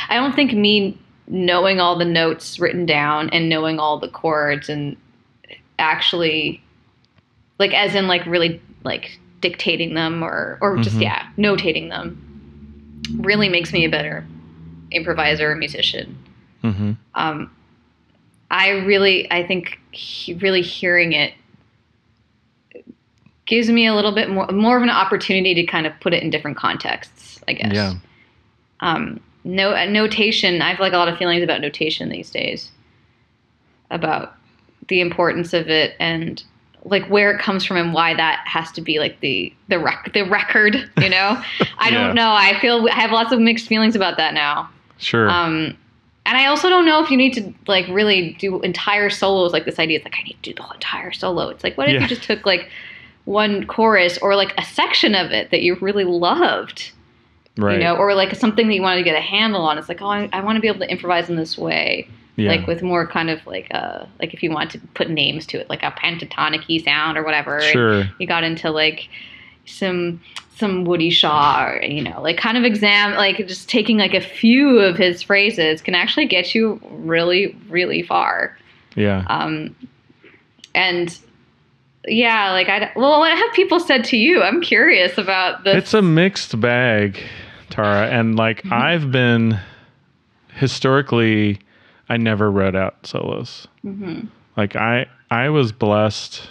[0.09, 0.99] I don't think me
[1.29, 4.97] knowing all the notes written down and knowing all the chords and
[5.79, 6.63] actually
[7.59, 11.03] like as in like really like dictating them or or just Mhm.
[11.03, 12.21] yeah notating them
[13.19, 14.27] really makes me a better
[14.91, 16.17] improviser or musician
[16.63, 16.93] Mm-hmm.
[17.15, 17.51] um
[18.51, 21.33] i really i think he, really hearing it
[23.47, 26.23] gives me a little bit more more of an opportunity to kind of put it
[26.23, 27.95] in different contexts i guess Yeah.
[28.81, 30.63] um, no uh, notation.
[30.63, 32.71] I have like a lot of feelings about notation these days,
[33.91, 34.35] about
[34.89, 36.43] the importance of it and
[36.87, 40.13] like where it comes from and why that has to be like the the rec-
[40.15, 40.91] the record.
[40.99, 41.43] You know,
[41.79, 42.07] I Yeah.
[42.07, 42.31] don't know.
[42.33, 44.71] I feel I have lots of mixed feelings about that now.
[44.99, 45.29] Sure.
[45.29, 45.77] Um,
[46.27, 49.53] and I also don't know if you need to like really do entire solos.
[49.53, 51.49] Like this idea is like I need to do the whole entire solo.
[51.51, 52.01] It's like what if Yeah.
[52.01, 52.71] you just took like
[53.25, 56.93] one chorus or like a section of it that you really loved
[57.57, 57.75] right.
[57.75, 59.79] you know, or like something that you wanted to get a handle on.
[59.79, 62.51] It's like, oh, I, I want to be able to improvise in this way, yeah.
[62.51, 65.59] like with more kind of like uh like if you want to put names to
[65.59, 67.61] it, like a pentatonic sound or whatever.
[67.61, 68.05] sure.
[68.19, 69.09] you got into like
[69.67, 70.21] some
[70.57, 74.21] some Woody Shaw, or, you know, like kind of exam, like just taking like a
[74.21, 78.57] few of his phrases can actually get you really, really far.
[78.95, 79.25] Yeah.
[79.27, 79.75] Um,
[80.77, 81.19] and
[82.07, 84.43] yeah, like I well, what have people said to you?
[84.43, 85.77] I'm curious about this.
[85.77, 87.19] It's a mixed bag,
[87.71, 88.09] Tara.
[88.09, 88.73] And like Mm-hmm.
[88.73, 89.59] I've been
[90.55, 91.59] historically,
[92.09, 93.67] I never wrote out solos.
[93.85, 94.29] Mhm.
[94.57, 96.49] Like I, I was blessed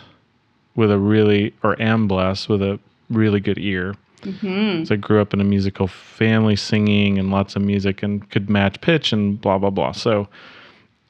[0.75, 2.79] with a really, or am blessed with a
[3.09, 3.95] really good ear.
[4.23, 4.87] Mhm.
[4.87, 8.49] So I grew up in a musical family, singing and lots of music, and could
[8.49, 9.91] match pitch and blah blah blah.
[9.91, 10.27] So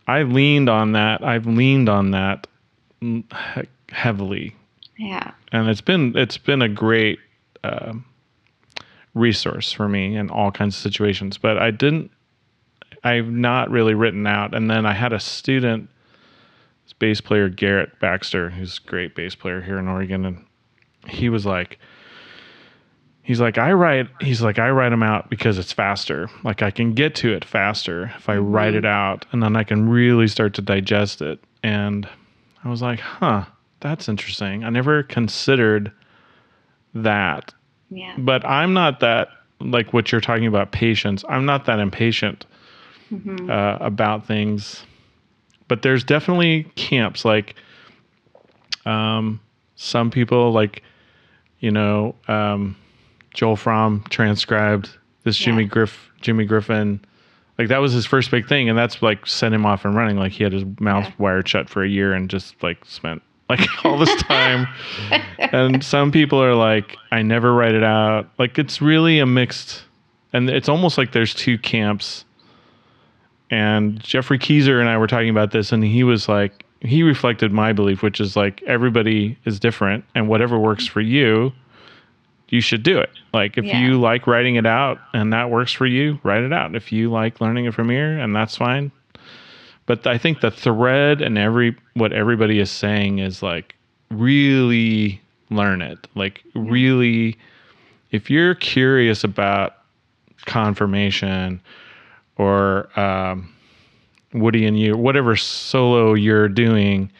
[0.07, 1.23] I leaned on that.
[1.23, 2.47] I've leaned on that
[3.89, 4.55] heavily
[4.97, 5.31] Yeah.
[5.51, 7.19] and it's been it's been a great
[7.63, 7.93] uh,
[9.13, 11.37] resource for me in all kinds of situations.
[11.37, 12.11] But I didn't
[13.03, 14.53] I've not really written out.
[14.55, 15.89] And then I had a student,
[16.85, 20.45] this bass player Garrett Baxter, who's a great bass player here in Oregon, and
[21.07, 21.79] he was like,
[23.21, 26.29] he's like, I write, he's like, I write them out because it's faster.
[26.45, 29.63] Like I can get to it faster if I write it out, and then I
[29.65, 31.39] can really start to digest it.
[31.61, 32.07] And
[32.63, 33.45] I was like, huh,
[33.79, 34.63] that's interesting.
[34.63, 35.91] I never considered
[36.95, 37.53] that
[37.89, 38.13] Yeah.
[38.17, 41.23] but I'm not that like what you're talking about patience.
[41.29, 42.45] I'm not that impatient
[43.49, 44.83] uh, about things.
[45.67, 47.55] But there's definitely camps like
[48.85, 49.39] um,
[49.75, 50.83] some people like
[51.59, 52.75] you know um,
[53.33, 54.89] Joel Frahm transcribed
[55.23, 55.69] this Jimmy Yeah.
[55.69, 56.99] Griff Jimmy Griffin
[57.57, 60.17] like that was his first big thing and that's like sent him off and running.
[60.17, 61.11] Like he had his mouth Yeah.
[61.17, 64.67] wired shut for a year and just like spent like all this time.
[65.51, 68.27] And some people are like i never write it out.
[68.39, 69.83] Like it's really a mixed
[70.31, 72.25] and it's almost like there's two camps.
[73.51, 77.51] And geoffrey keezer and i were talking about this and he was like he reflected
[77.51, 81.51] my belief which is like everybody is different and whatever works for you
[82.53, 83.79] you should do it like if Yeah.
[83.81, 87.11] you like writing it out and that works for you write it out if you
[87.11, 88.91] like learning it from here and that's fine
[89.85, 93.75] but I think the thread and every what everybody is saying is like
[94.09, 96.07] really learn it.
[96.15, 97.37] Like really
[98.11, 99.75] if you're curious about
[100.45, 101.59] confirmation
[102.37, 103.53] or um,
[104.33, 107.11] Woody and you, whatever solo you're doing,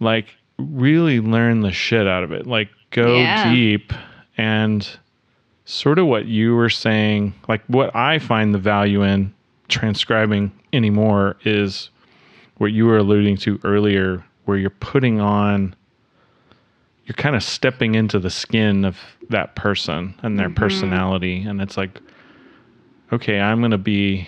[0.00, 0.26] like
[0.58, 2.46] really learn the shit out of it.
[2.46, 3.52] Like go Yeah.
[3.52, 3.92] deep
[4.40, 4.88] and
[5.66, 9.34] sort of what you were saying, like what I find the value in
[9.68, 11.90] transcribing anymore is
[12.56, 15.76] what you were alluding to earlier, where you're putting on,
[17.04, 18.96] you're kind of stepping into the skin of
[19.28, 20.54] that person and their mm-hmm.
[20.54, 21.42] personality.
[21.42, 22.00] And it's like,
[23.12, 24.26] okay, I'm going to be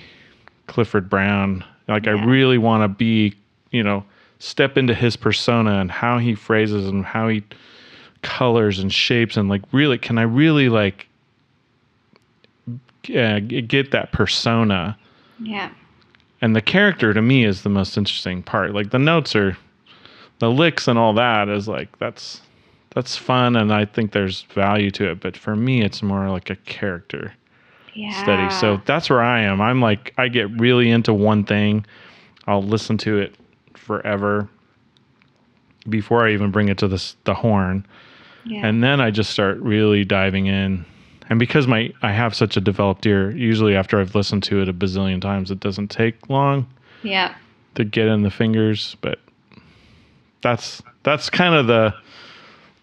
[0.66, 1.64] Clifford Brown.
[1.88, 3.34] Like, I really want to be,
[3.70, 4.04] you know,
[4.40, 7.42] step into his persona and how he phrases and how he
[8.22, 11.06] colors and shapes and like really can i really like
[13.16, 14.96] uh, get that persona?
[15.40, 15.70] Yeah.
[16.40, 18.72] and the character to me is the most interesting part.
[18.74, 19.56] Like the notes are
[20.38, 22.40] the licks and all that is like that's
[22.94, 26.50] that's fun and i think there's value to it but for me it's more like
[26.50, 27.32] a character
[27.94, 28.10] Yeah.
[28.22, 28.50] study.
[28.50, 29.60] So that's where i am.
[29.60, 31.84] I'm like i get really into one thing.
[32.46, 33.34] I'll listen to it
[33.74, 34.48] forever
[35.88, 37.84] before i even bring it to the, the horn
[38.44, 38.66] yeah.
[38.66, 40.84] and then I just start really diving in.
[41.28, 44.68] And because my I have such a developed ear, usually after I've listened to it
[44.68, 46.66] a bazillion times, it doesn't take long
[47.02, 47.34] yeah.
[47.74, 48.96] to get in the fingers.
[49.00, 49.18] But
[50.42, 51.94] that's that's kind of the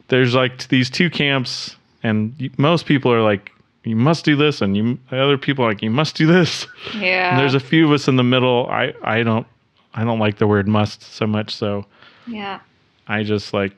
[0.07, 3.51] there's like these two camps, and most people are like,
[3.84, 6.68] you must do this, and you other people are like, you must do this.
[6.95, 7.30] Yeah.
[7.30, 8.68] And there's a few of us in the middle.
[8.70, 9.45] I I don't
[9.93, 11.86] I don't like the word must so much, so
[12.26, 12.60] yeah.
[13.07, 13.76] I just like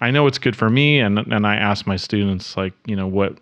[0.00, 3.06] I know it's good for me and and I ask my students like, you know,
[3.06, 3.38] what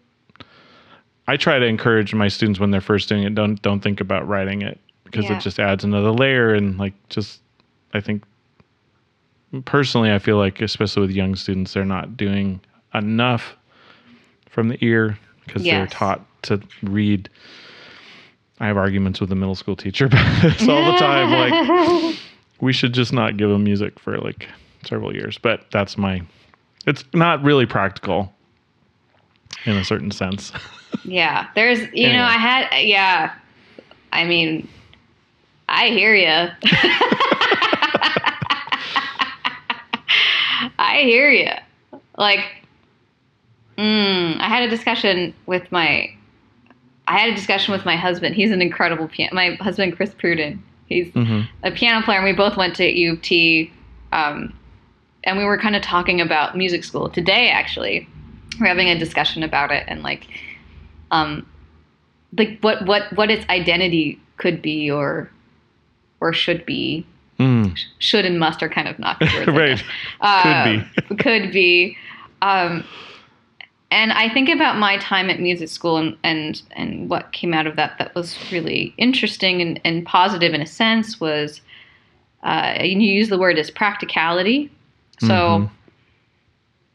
[1.28, 4.26] I try to encourage my students when they're first doing it, don't don't think about
[4.26, 5.36] writing it because Yeah.
[5.36, 7.40] it just adds another layer and like just
[7.94, 8.22] I think
[9.64, 12.60] personally I feel like especially with young students they're not doing
[12.94, 13.54] enough
[14.50, 17.28] from the ear because they're taught to read
[18.58, 22.16] I have arguments with the middle school teacher about this all the time like
[22.60, 24.48] we should just not give them music for like
[24.84, 25.38] several years.
[25.38, 26.22] But that's my.
[26.86, 28.32] It's not really practical,
[29.64, 30.52] in a certain sense.
[31.08, 32.16] Yeah, there's, you Anyway.
[32.16, 33.32] know, I had, yeah.
[34.12, 34.68] I mean,
[35.68, 36.26] I hear you.
[40.78, 41.50] I hear you.
[42.18, 42.40] Like,
[43.78, 46.10] mm, I had a discussion with my,
[47.08, 48.34] I had a discussion with my husband.
[48.34, 49.34] He's an incredible piano.
[49.34, 50.58] My husband, Chris Pruden.
[50.86, 53.72] He's hmm a piano player, and we both went to U of T.
[54.12, 54.52] Um,
[55.26, 57.50] and we were kind of talking about music school today.
[57.50, 58.08] Actually,
[58.60, 60.26] we're having a discussion about it, and like,
[61.10, 61.46] um,
[62.38, 65.30] like what what what its identity could be, or
[66.20, 67.06] or should be.
[67.38, 67.76] Mm.
[67.98, 69.82] Should and must are kind of not good words.
[69.82, 69.84] Right.
[70.22, 71.16] Uh, Could be.
[71.22, 71.96] could be.
[72.40, 72.82] Um,
[73.90, 77.66] and I think about my time at music school and, and, and what came out
[77.66, 81.60] of that that was really interesting and, and positive in a sense was
[82.42, 84.70] uh, you use the word as practicality.
[85.20, 85.70] So Mhm.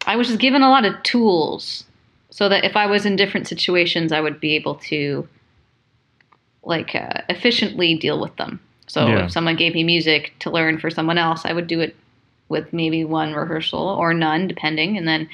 [0.08, 1.86] I was just given a lot of tools
[2.30, 5.28] so that if I was in different situations, I would be able to
[6.64, 8.60] like uh, efficiently deal with them.
[8.88, 9.26] So Yeah.
[9.26, 11.96] if someone gave me music to learn for someone else, I would do it
[12.50, 15.30] with maybe one rehearsal or none, depending, and then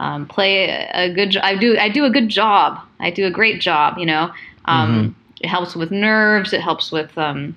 [0.00, 1.30] um, play a, good.
[1.30, 1.78] jo- I do.
[1.78, 2.78] I do a good job.
[3.00, 3.96] I do a great job.
[3.96, 4.30] You know,
[4.66, 6.52] um, it helps with nerves.
[6.52, 7.56] It helps with um,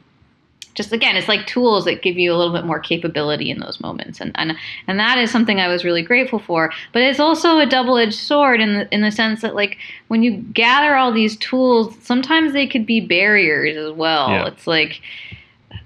[0.79, 3.81] just again, it's like tools that give you a little bit more capability in those
[3.81, 4.55] moments, and and
[4.87, 6.71] and that is something I was really grateful for.
[6.93, 9.77] But it's also a double edged sword in the in the sense that like
[10.07, 14.29] when you gather all these tools, sometimes they could be barriers as well.
[14.29, 14.47] Yeah.
[14.47, 15.01] It's like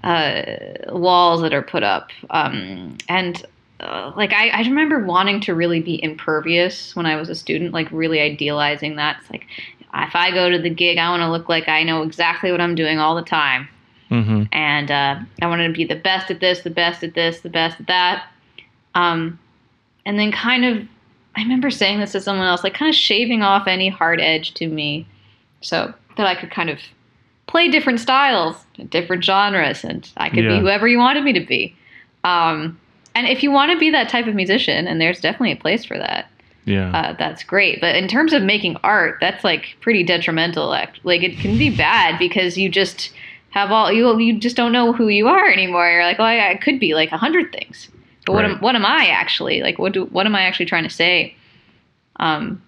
[0.04, 0.44] uh,
[0.92, 3.44] walls that are put up, um, and
[3.80, 7.72] uh, like I, I remember wanting to really be impervious when I was a student,
[7.72, 9.16] like really idealizing that.
[9.22, 9.46] It's like
[9.92, 12.60] if I go to the gig, I want to look like I know exactly what
[12.60, 13.68] I'm doing all the time,
[14.10, 14.42] Mm-hmm.
[14.52, 17.48] and uh, I wanted to be the best at this, the best at this, the
[17.48, 18.26] best at that.
[18.94, 19.38] Um,
[20.06, 20.86] and then kind of,
[21.34, 24.54] I remember saying this to someone else, like kind of shaving off any hard edge
[24.54, 25.06] to me,
[25.62, 26.78] so that I could kind of
[27.46, 28.56] play different styles,
[28.90, 30.56] different genres, and I could Yeah.
[30.56, 31.74] be whoever you wanted me to be.
[32.22, 32.78] Um,
[33.14, 35.84] and if you want to be that type of musician, and there's definitely a place
[35.84, 36.26] for that,
[36.66, 36.90] Yeah.
[36.90, 37.80] uh, that's great.
[37.80, 40.68] But in terms of making art, that's like pretty detrimental.
[40.68, 43.10] Like it can be bad because you just
[43.54, 45.88] have all you you just don't know who you are anymore.
[45.88, 47.88] You're like, oh, I, I could be like a hundred things,
[48.26, 49.78] but what am what am I actually like?
[49.78, 51.36] What do what am I actually trying to say?
[52.16, 52.60] Um,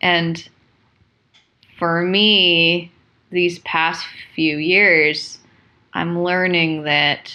[0.00, 0.48] and
[1.78, 2.90] for me,
[3.30, 5.38] these past few years,
[5.92, 7.30] I'm learning that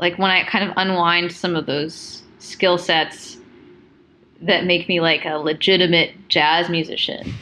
[0.00, 3.38] like when I kind of unwind some of those skill sets
[4.40, 7.32] that make me like a legitimate jazz musician.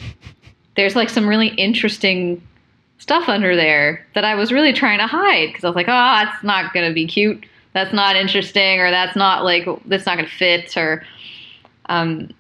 [0.77, 2.47] There's like some really interesting
[3.01, 6.23] stuff under there that I was really trying to hide because I was like, oh,
[6.23, 7.45] that's not going to be cute.
[7.73, 11.05] That's not interesting, or that's not like that's not going to fit, or
[11.87, 12.31] um,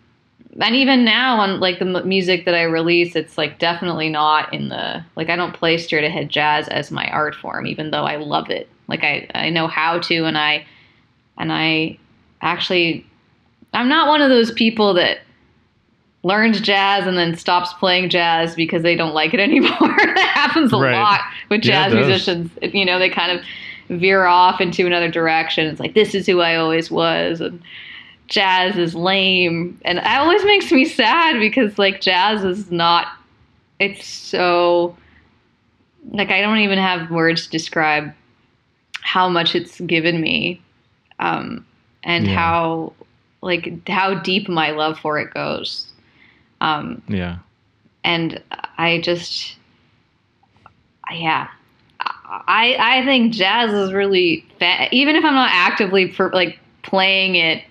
[0.60, 4.52] and even now on like the m- music that I release, it's like definitely not
[4.52, 8.04] in the like I don't play straight ahead jazz as my art form, even though
[8.04, 8.68] I love it.
[8.88, 10.66] Like I I know how to, and I
[11.38, 11.96] and I
[12.42, 13.06] actually
[13.72, 15.20] I'm not one of those people that
[16.22, 19.70] learns jazz and then stops playing jazz because they don't like it anymore.
[19.78, 20.92] that happens a Right.
[21.00, 22.06] lot with jazz does.
[22.06, 22.50] musicians.
[22.74, 23.44] You know, they kind of
[23.98, 25.66] veer off into another direction.
[25.66, 27.60] It's like this is who I always was and
[28.28, 29.78] jazz is lame.
[29.84, 33.06] And it always makes me sad because like jazz is not
[33.78, 34.96] it's so
[36.12, 38.12] like I don't even have words to describe
[39.02, 40.60] how much it's given me
[41.18, 41.64] um,
[42.04, 42.34] and Yeah.
[42.34, 42.92] how
[43.42, 45.89] like how deep my love for it goes
[46.60, 47.38] um, yeah.
[48.04, 48.42] and
[48.78, 49.56] i just
[51.12, 51.48] yeah
[52.00, 57.34] i i think jazz is really fa- even if i'm not actively per, like playing
[57.34, 57.64] it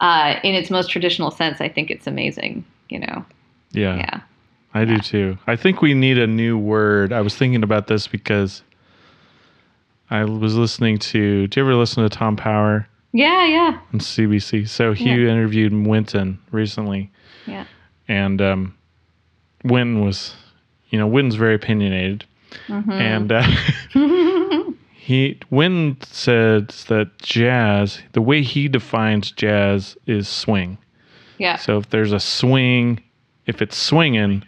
[0.00, 3.24] uh, in its most traditional sense i think it's amazing you know
[3.72, 3.96] Yeah.
[3.96, 4.20] yeah
[4.74, 5.36] I do too.
[5.46, 7.12] I think we need a new word.
[7.12, 8.62] I was thinking about this because
[10.08, 11.46] I was listening to.
[11.46, 14.66] Do you ever listen to Tom Power yeah yeah on CBC?
[14.66, 15.30] So he Yeah.
[15.30, 17.10] interviewed Wynton recently,
[17.46, 17.64] yeah
[18.08, 18.74] and um,
[19.64, 20.34] Wynton was,
[20.90, 22.24] you know, Wynton's very opinionated,
[22.68, 22.90] Mm-hmm.
[22.92, 30.76] and uh, he Wynton says that jazz, the way he defines jazz, is swing.
[31.38, 33.00] yeah So if there's a swing,
[33.46, 34.44] if it's swinging,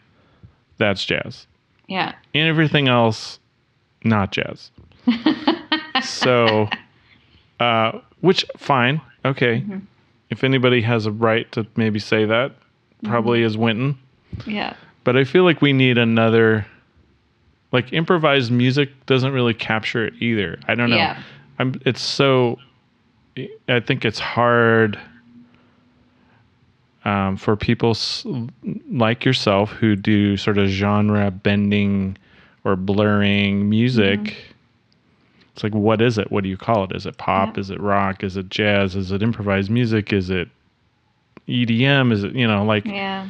[0.78, 1.46] that's jazz.
[1.88, 3.38] yeah and everything else
[4.04, 4.70] not jazz
[6.02, 6.68] so
[7.60, 9.78] uh which fine okay Mm-hmm.
[10.30, 12.52] if anybody has a right to maybe say that
[13.04, 13.46] probably Mm-hmm.
[13.46, 13.98] is wynton
[14.46, 14.74] yeah
[15.04, 16.66] but i feel like we need another
[17.72, 21.22] like improvised music doesn't really capture it either i don't know Yeah.
[21.58, 22.58] i'm it's so
[23.68, 24.98] i think it's hard
[27.04, 28.24] um, for people s-
[28.90, 32.16] like yourself who do sort of genre bending
[32.64, 34.20] or blurring music.
[34.20, 34.50] Mm-hmm.
[35.52, 36.32] It's like, what is it?
[36.32, 36.92] What do you call it?
[36.96, 37.58] Is it pop?
[37.58, 38.24] Is it rock?
[38.24, 38.96] Is it jazz?
[38.96, 40.12] Is it improvised music?
[40.14, 40.48] Is it
[41.48, 42.12] EDM?
[42.12, 43.28] Is it, you know, like yeah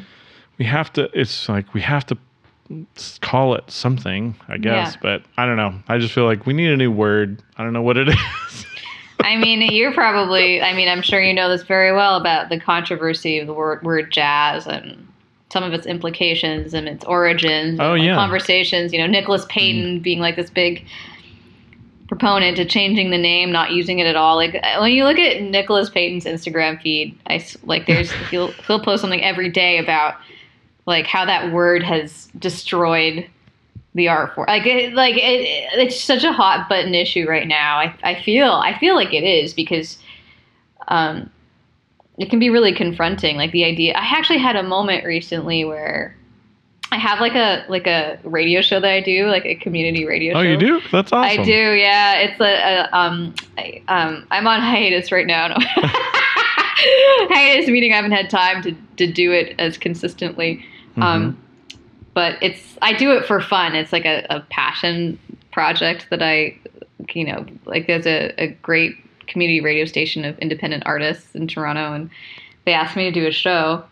[0.59, 2.19] we have to, it's like we have to
[3.21, 4.95] call it something, I guess.
[4.95, 5.01] Yeah.
[5.03, 5.75] But I don't know.
[5.89, 7.43] I just feel like we need a new word.
[7.57, 8.09] I don't know what it
[8.49, 8.67] is.
[9.21, 12.61] I mean, you're probably, I mean, I'm sure you know this very well about the
[12.61, 15.09] controversy of the word, word jazz and
[15.51, 17.81] some of its implications and its origins.
[17.81, 18.17] Oh, and, like, yeah.
[18.17, 19.49] Conversations, you know, Nicholas mm.
[19.49, 20.85] Payton being like this big
[22.19, 24.37] proponent to changing the name, not using it at all.
[24.37, 29.01] Like when you look at Nicholas Payton's Instagram feed, I like there's he'll he'll post
[29.01, 30.15] something every day about
[30.87, 33.29] like how that word has destroyed
[33.95, 34.47] the art form.
[34.49, 37.79] Like it, like it, it's such a hot button issue right now.
[37.79, 39.99] I I feel I feel like it is because
[40.89, 41.31] um
[42.19, 43.95] it can be really confronting like the idea.
[43.95, 46.17] I actually had a moment recently where
[46.95, 50.33] I have like a like a radio show that I do, like a community radio
[50.33, 50.39] show.
[50.39, 50.49] oh, show.
[50.49, 50.81] you do?
[50.93, 51.41] That's awesome.
[51.41, 52.19] I do, yeah.
[52.19, 55.57] It's a, a um, I, um, I'm on hiatus right now.
[56.77, 57.27] No.
[57.35, 60.65] hiatus meaning I haven't had time to, to do it as consistently.
[60.91, 61.03] Mm-hmm.
[61.03, 61.39] Um,
[62.15, 63.75] but it's I do it for fun.
[63.75, 65.19] It's like a, a passion
[65.53, 66.59] project that I,
[67.15, 71.93] you know, like there's a, a great community radio station of independent artists in Toronto,
[71.93, 72.11] and
[72.67, 73.85] they asked me to do a show,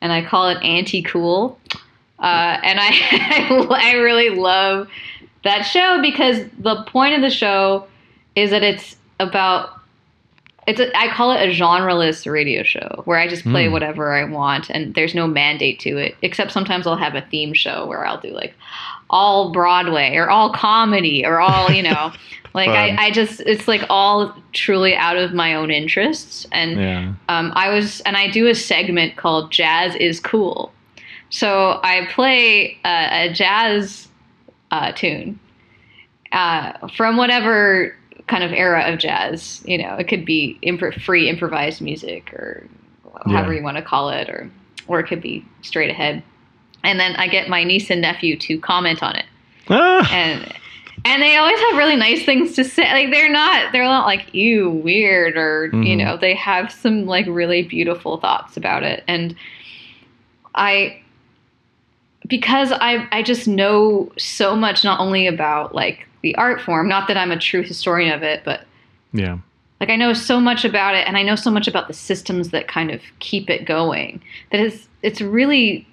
[0.00, 1.58] and I call it Anti Cool,
[2.24, 4.88] uh, and I I really love
[5.44, 7.86] that show because the point of the show
[8.34, 9.70] is that it's about
[10.66, 13.72] it's a, I call it a genreless radio show where I just play Hmm.
[13.74, 17.52] whatever I want and there's no mandate to it except sometimes I'll have a theme
[17.52, 18.54] show where I'll do like
[19.10, 22.12] all Broadway or all comedy or all you know
[22.54, 27.12] like I, I just it's like all truly out of my own interests and Yeah.
[27.28, 30.72] um, I was, and I do a segment called Jazz is Cool.
[31.30, 34.08] So I play a, a jazz
[34.70, 35.38] uh, tune
[36.32, 37.94] uh, from whatever
[38.26, 39.62] kind of era of jazz.
[39.66, 42.66] You know, it could be impro- free improvised music or
[43.26, 43.58] however Yeah.
[43.58, 44.50] you want to call it, or
[44.86, 46.22] or it could be straight ahead.
[46.82, 49.24] And then I get my niece and nephew to comment on it
[49.68, 50.08] Ah!
[50.12, 50.52] and
[51.06, 52.90] and they always have really nice things to say.
[52.92, 56.04] Like they're not they're not like ew weird or you Mhm.
[56.04, 59.02] know they have some like really beautiful thoughts about it.
[59.08, 59.34] And
[60.54, 61.00] I
[62.26, 67.08] because I I just know so much not only about like the art form, not
[67.08, 68.64] that I'm a true historian of it, but
[69.12, 69.38] Yeah.
[69.80, 72.50] like I know so much about it and I know so much about the systems
[72.50, 75.86] that kind of keep it going that is it's really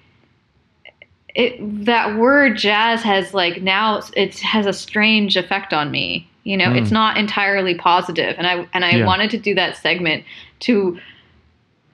[1.34, 1.56] it
[1.86, 6.68] that word jazz has like now it has a strange effect on me you know
[6.68, 6.76] Mm.
[6.80, 9.06] it's not entirely positive and I and I Yeah.
[9.06, 10.24] wanted to do that segment
[10.60, 10.98] to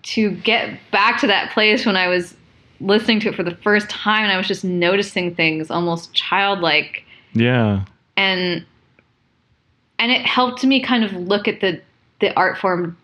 [0.04, 2.34] to get back to that place when I was
[2.80, 7.04] listening to it for the first time and I was just noticing things almost childlike
[7.34, 7.84] Yeah.
[8.16, 8.64] and
[9.98, 11.80] and it helped me kind of look at the
[12.20, 12.96] the art form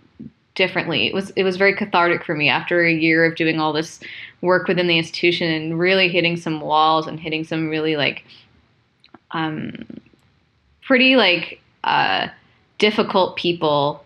[0.54, 1.06] differently.
[1.08, 3.98] It was it was very cathartic for me after a year of doing all this
[4.40, 8.24] work within the institution and really hitting some walls and hitting some really like
[9.32, 9.72] um
[10.82, 12.28] pretty like uh
[12.78, 14.04] difficult people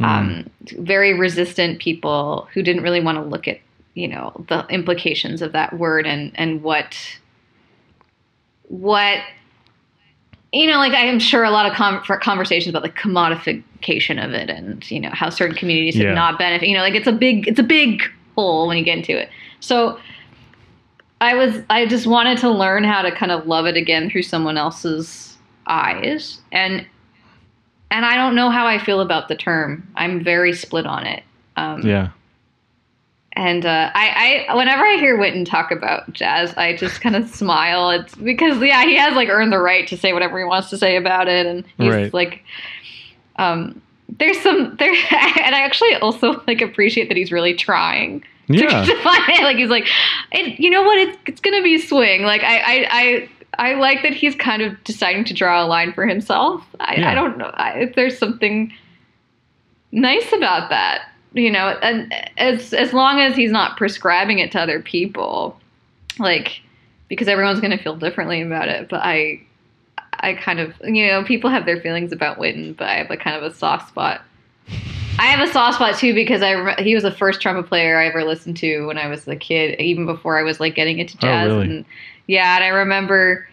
[0.00, 0.48] um
[0.78, 3.58] very resistant people who didn't really want to look at
[3.94, 6.96] you know the implications of that word and and what
[8.68, 9.18] what
[10.52, 14.50] you know, like I'm sure a lot of com- conversations about the commodification of it,
[14.50, 16.08] and you know how certain communities Yeah.
[16.08, 16.68] have not benefit.
[16.68, 18.02] You know, like it's a big, it's a big
[18.34, 19.28] hole when you get into it.
[19.60, 20.00] So,
[21.20, 24.22] I was, I just wanted to learn how to kind of love it again through
[24.22, 25.36] someone else's
[25.68, 26.84] eyes, and
[27.92, 29.88] and I don't know how I feel about the term.
[29.94, 31.22] I'm very split on it.
[31.56, 32.08] Um, Yeah.
[33.40, 37.26] And uh, I, I, whenever I hear Wynton talk about jazz, I just kind of
[37.30, 37.88] smile.
[37.88, 40.76] It's because, yeah, he has like earned the right to say whatever he wants to
[40.76, 42.12] say about it, and he's Right.
[42.12, 42.44] like,
[43.36, 43.80] um,
[44.18, 48.26] there's some there, and I actually also like appreciate that he's really trying to,
[48.58, 48.84] Yeah.
[48.84, 49.42] to find it.
[49.42, 49.86] Like he's like,
[50.32, 50.98] it, you know what?
[50.98, 52.22] It's it's gonna be swing.
[52.24, 53.28] Like I, I, I.
[53.58, 56.64] I like that he's kind of deciding to draw a line for himself.
[56.78, 57.10] I, Yeah.
[57.10, 57.50] I don't know.
[57.52, 58.72] I, there's something
[59.92, 64.60] nice about that you know and as as long as he's not prescribing it to
[64.60, 65.58] other people
[66.18, 66.60] like
[67.08, 69.40] because everyone's going to feel differently about it but i
[70.20, 73.16] i kind of you know people have their feelings about wynton but i have a
[73.16, 74.22] kind of a soft spot
[75.18, 78.06] i have a soft spot too because i he was the first trumpet player i
[78.06, 81.16] ever listened to when i was a kid even before i was like getting into
[81.18, 81.46] jazz.
[81.46, 81.76] Oh, jazz really?
[81.76, 81.84] and
[82.26, 83.46] yeah and i remember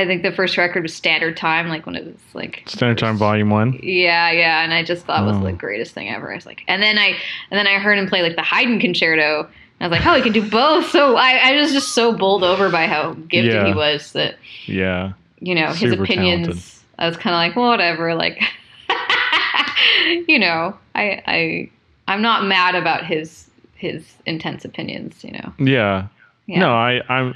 [0.00, 3.16] i think the first record was standard time like when it was like Standard Time
[3.16, 3.78] Volume One.
[3.82, 5.44] yeah, yeah, and I just thought it was Oh.
[5.44, 6.30] the greatest thing ever.
[6.30, 7.08] I was like, and then I
[7.50, 9.40] and then I heard him play like the Haydn concerto.
[9.44, 10.86] And I was like, oh, he can do both.
[10.90, 13.66] So I, I was just so bowled over by how gifted Yeah.
[13.66, 14.36] he was that
[14.66, 15.12] Yeah.
[15.40, 16.46] you know his Super opinions.
[16.46, 16.72] talented.
[16.98, 18.14] I was kind of like, well, whatever.
[18.14, 18.40] Like,
[20.28, 21.70] you know, I I
[22.08, 25.22] I'm not mad about his his intense opinions.
[25.24, 26.06] You know, Yeah.
[26.46, 26.58] yeah.
[26.60, 27.34] No, I, I'm,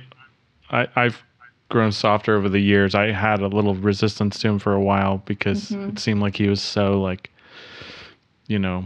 [0.71, 1.23] I, I've
[1.71, 2.95] grown softer over the years.
[2.95, 5.93] I had a little resistance to him for a while because Mhm.
[5.93, 7.31] it seemed like he was so like,
[8.49, 8.85] you know,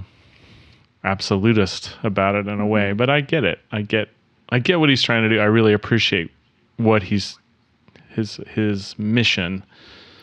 [1.03, 2.93] absolutist about it in a way.
[2.93, 2.97] Mhm.
[2.97, 3.59] But I get it.
[3.73, 4.09] I get,
[4.51, 5.41] I get what he's trying to do.
[5.41, 6.31] I really appreciate
[6.77, 7.39] what he's,
[8.11, 9.65] his his mission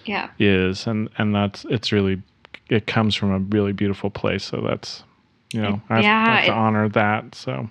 [0.06, 0.30] yeah.
[0.40, 2.22] is, and and that's it's really,
[2.70, 4.44] it comes from a really beautiful place.
[4.46, 5.04] So that's,
[5.52, 7.36] you know, I have, Yeah, I have to it- honor that.
[7.36, 7.70] So.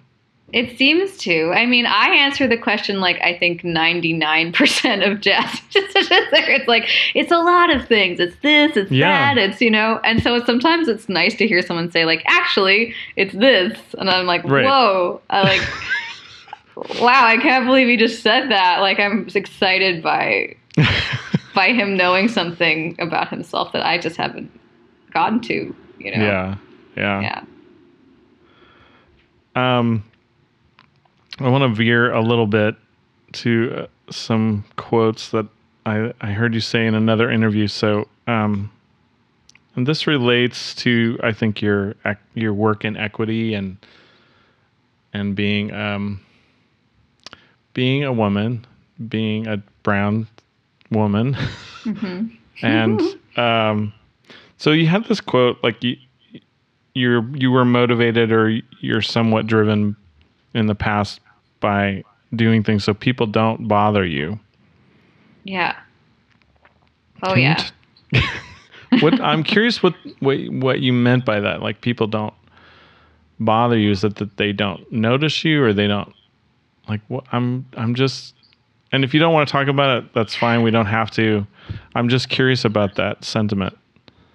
[0.53, 1.53] It seems to.
[1.53, 5.61] I mean, I answer the question like I think 99% of jazz.
[5.75, 8.19] it's like, it's a lot of things.
[8.19, 9.35] It's this, it's Yeah.
[9.35, 10.01] that, it's, you know.
[10.03, 13.79] And so sometimes it's nice to hear someone say, like, actually, it's this.
[13.99, 14.65] And I'm like, Right.
[14.65, 15.21] whoa.
[15.31, 15.61] I like,
[17.01, 18.81] wow, I can't believe he just said that.
[18.81, 20.57] Like, I'm excited by
[21.55, 24.51] by him knowing something about himself that I just haven't
[25.13, 26.25] gotten to, you know.
[26.25, 26.57] Yeah.
[26.97, 27.21] Yeah.
[29.57, 29.79] Yeah.
[29.79, 30.05] Um,
[31.41, 32.77] I want to veer a little bit
[33.33, 35.47] to uh, some quotes that
[35.87, 37.67] I, I heard you say in another interview.
[37.67, 38.71] So, um,
[39.75, 41.95] and this relates to I think your
[42.35, 43.79] your work in equity and
[45.13, 46.21] and being um,
[47.73, 48.67] being a woman,
[49.09, 50.27] being a brown
[50.91, 51.37] woman,
[52.63, 53.01] and
[53.37, 53.95] um,
[54.59, 55.97] so you had this quote like you
[56.93, 59.97] you're you were motivated or you're somewhat driven
[60.53, 61.21] in the past
[61.61, 62.05] by
[62.35, 64.39] doing things so people don't bother you.
[65.45, 65.77] Yeah.
[67.23, 67.69] Oh Can yeah.
[68.13, 71.63] t- what I'm curious what, what what you meant by that.
[71.63, 72.35] Like people don't
[73.39, 76.13] bother you is that, that they don't notice you or they don't
[76.89, 78.35] like what I'm I'm just
[78.93, 80.63] and if you don't want to talk about it, that's fine.
[80.63, 81.47] We don't have to.
[81.95, 83.77] I'm just curious about that sentiment.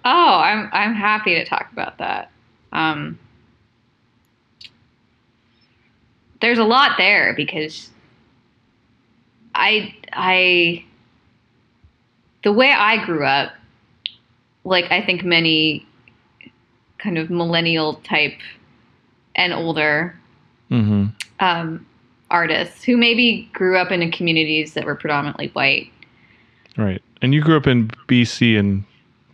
[0.04, 2.30] Oh, I'm I'm happy to talk about that.
[2.72, 3.18] Um,
[6.40, 7.90] there's a lot there because
[9.54, 10.84] I I
[12.44, 13.52] the way I grew up,
[14.64, 15.86] like I think many
[16.98, 18.38] kind of millennial type
[19.34, 20.14] and older
[20.70, 21.04] Mm-hmm.
[21.38, 21.86] um,
[22.28, 25.92] artists who maybe grew up in communities that were predominantly white.
[26.76, 27.00] Right.
[27.22, 28.82] And you grew up in BC and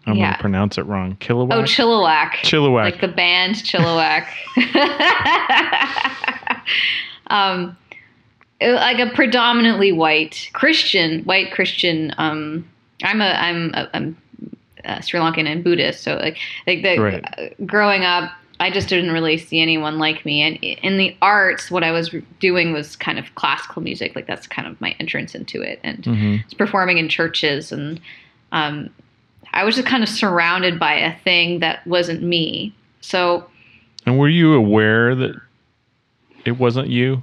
[0.06, 0.32] I'm Yeah.
[0.32, 1.16] gonna pronounce it wrong.
[1.20, 1.56] Kilowatt.
[1.56, 2.32] Oh, Chilliwack.
[2.42, 2.84] Chilliwack.
[2.84, 4.26] like the band Chilliwack.
[7.28, 7.76] um,
[8.60, 12.14] like a predominantly white Christian, white Christian.
[12.18, 12.68] Um,
[13.02, 14.16] I'm a I'm a, I'm
[14.84, 17.24] uh, Sri Lankan and Buddhist, so like like the Right.
[17.38, 18.30] uh, growing up.
[18.60, 22.14] I just didn't really see anyone like me, and in the arts, what I was
[22.38, 24.14] doing was kind of classical music.
[24.14, 28.00] Like that's kind of my entrance into it, and hmm was performing in churches and
[28.52, 28.90] um,
[29.52, 32.74] I was just kind of surrounded by a thing that wasn't me.
[33.00, 33.46] So
[34.06, 35.34] And were you aware that
[36.44, 37.22] it wasn't you?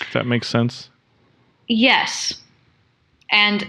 [0.00, 0.90] If that makes sense.
[1.68, 2.34] yes,
[3.30, 3.66] and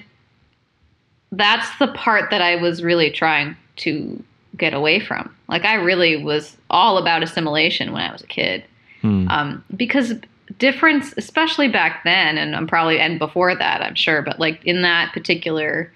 [1.32, 4.24] that's the part that I was really trying to
[4.58, 5.36] get away from.
[5.48, 8.64] Like I really was all about assimilation when I was a kid.
[9.02, 9.28] Hmm.
[9.28, 10.14] um, because
[10.58, 14.82] difference, especially back then, and I'm probably and before that, I'm sure, but like in
[14.82, 15.92] that particular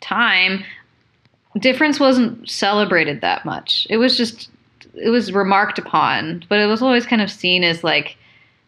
[0.00, 0.64] time,
[1.58, 3.86] difference wasn't celebrated that much.
[3.90, 4.50] It was just
[4.96, 8.16] it was remarked upon, but it was always kind of seen as like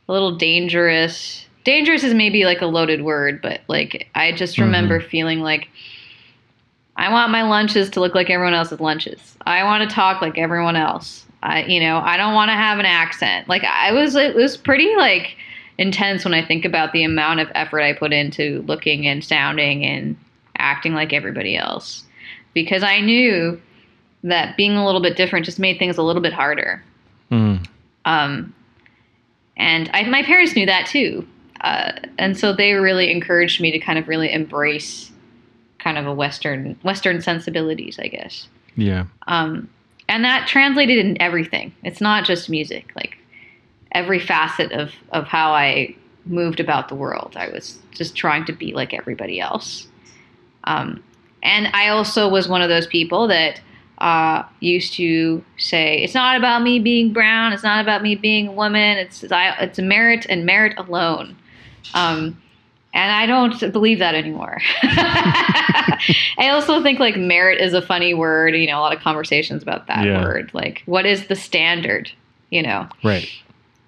[0.09, 1.47] a little dangerous.
[1.64, 4.64] Dangerous is maybe like a loaded word, but like I just mm-hmm.
[4.64, 5.68] remember feeling like
[6.97, 9.37] I want my lunches to look like everyone else's lunches.
[9.47, 11.27] I want to talk like everyone else.
[11.43, 13.49] I, you know, I don't want to have an accent.
[13.49, 15.37] Like I was, it was pretty like
[15.79, 19.85] intense when I think about the amount of effort I put into looking and sounding
[19.85, 20.16] and
[20.57, 22.03] acting like everybody else,
[22.55, 23.61] because I knew
[24.23, 26.83] that being a little bit different just made things a little bit harder.
[27.31, 27.57] Hmm.
[28.05, 28.55] Um,
[29.57, 31.27] and I, my parents knew that too.
[31.61, 35.11] Uh, and so they really encouraged me to kind of really embrace
[35.79, 38.49] kind of a Western, Western sensibilities, I guess.
[38.77, 39.07] Yeah.
[39.27, 39.69] Um,
[40.09, 41.75] and that translated in everything.
[41.83, 43.17] It's not just music, like
[43.93, 45.97] every facet of, of how I
[46.27, 47.35] moved about the world.
[47.37, 49.89] I was just trying to be like everybody else.
[50.64, 51.03] Um,
[51.43, 53.61] and I also was one of those people that
[53.99, 57.53] uh, used to say, "It's not about me being brown.
[57.53, 58.99] It's not about me being a woman.
[58.99, 61.36] It's it's merit and merit alone."
[61.94, 62.40] Um,
[62.92, 64.61] and I don't believe that anymore.
[64.82, 68.55] I also think like merit is a funny word.
[68.55, 70.22] You know, a lot of conversations about that Yeah.
[70.24, 70.51] word.
[70.53, 72.11] Like, what is the standard?
[72.51, 73.28] You know, Right.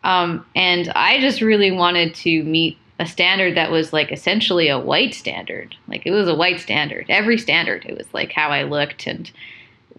[0.03, 4.79] um, and I just really wanted to meet a standard that was like essentially a
[4.79, 5.77] white standard.
[5.87, 7.07] Like it was a white standard.
[7.09, 7.85] Every standard.
[7.87, 9.31] It was like how I looked and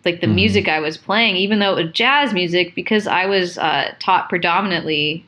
[0.06, 0.36] like the Mhm.
[0.36, 4.30] music I was playing, even though it was jazz music, because I was uh, taught
[4.30, 5.24] predominantly,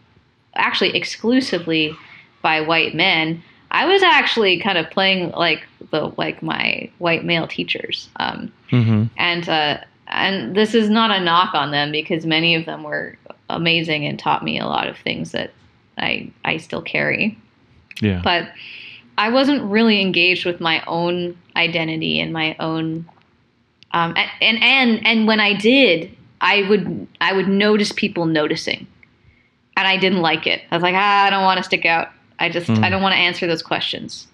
[0.55, 1.93] actually exclusively
[2.41, 3.41] by white men.
[3.71, 8.09] I was actually kind of playing like the like my white male teachers.
[8.17, 9.03] Um, Mm-hmm.
[9.17, 13.17] and uh, and this is not a knock on them because many of them were
[13.49, 15.51] amazing and taught me a lot of things that
[15.97, 17.37] I I still carry.
[18.01, 18.21] Yeah.
[18.23, 18.49] But
[19.17, 23.05] I wasn't really engaged with my own identity and my own
[23.93, 28.87] um, and, and and when I did, I would I would notice people noticing,
[29.77, 30.61] and I didn't like it.
[30.71, 32.09] I was like, ah, I don't want to stick out.
[32.39, 32.83] I just Mm.
[32.83, 34.27] I don't want to answer those questions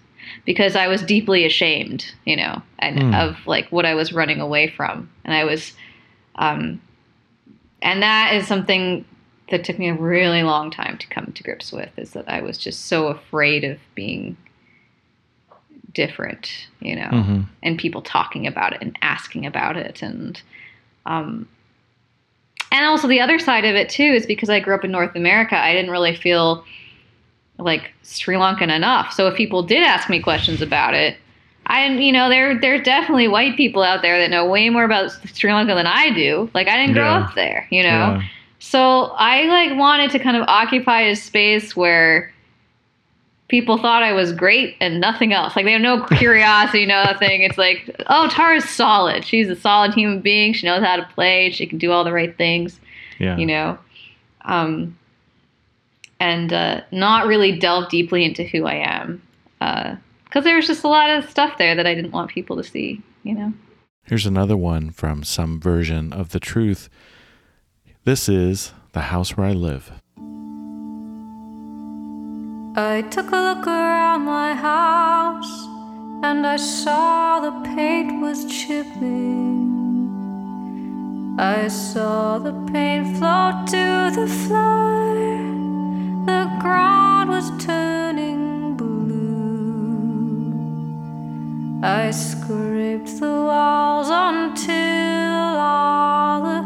[0.44, 3.14] because I was deeply ashamed, you know, and Mm.
[3.28, 5.72] of like what I was running away from, and I was,
[6.36, 6.80] um,
[7.82, 9.04] and that is something
[9.50, 11.90] that took me a really long time to come to grips with.
[11.98, 14.36] Is that I was just so afraid of being
[15.94, 17.40] different, you know, Mm-hmm.
[17.62, 20.40] and people talking about it and asking about it and
[21.06, 21.48] um
[22.70, 25.16] and also the other side of it too is because I grew up in North
[25.16, 26.64] America, I didn't really feel
[27.58, 29.12] like Sri Lankan enough.
[29.12, 31.16] So if people did ask me questions about it,
[31.66, 35.10] I you know there there's definitely white people out there that know way more about
[35.34, 36.50] Sri Lanka than I do.
[36.54, 37.20] Like I didn't grow Yeah.
[37.20, 37.88] up there, you know.
[37.88, 38.22] Yeah.
[38.60, 42.32] So I like wanted to kind of occupy a space where
[43.48, 45.56] people thought I was great and nothing else.
[45.56, 47.42] Like they have no curiosity, nothing.
[47.42, 49.24] It's like, oh, Tara's solid.
[49.24, 50.52] She's a solid human being.
[50.52, 51.50] She knows how to play.
[51.50, 52.78] She can do all the right things,
[53.18, 53.36] Yeah.
[53.36, 53.78] you know.
[54.44, 54.96] Um,
[56.20, 59.22] and uh, not really delve deeply into who I am,
[59.60, 62.64] because there was just a lot of stuff there that I didn't want people to
[62.64, 63.52] see, you know.
[64.04, 66.88] Here's another one from some version of the truth.
[68.04, 69.92] This is the house where I live.
[72.76, 75.66] I took a look around my house
[76.22, 79.38] and I saw the paint was chipping.
[81.38, 85.14] I saw the paint float to the floor.
[86.26, 90.52] The ground was turning blue.
[91.82, 96.57] I scraped the walls until all the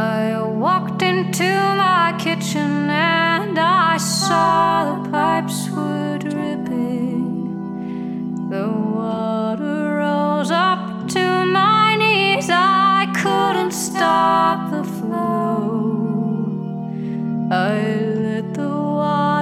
[0.00, 7.24] I walked into my kitchen and I saw the pipes were dripping.
[8.48, 12.48] The water rose up to my knees.
[12.50, 15.68] I couldn't stop the flow.
[17.50, 17.72] I
[18.24, 19.39] let the water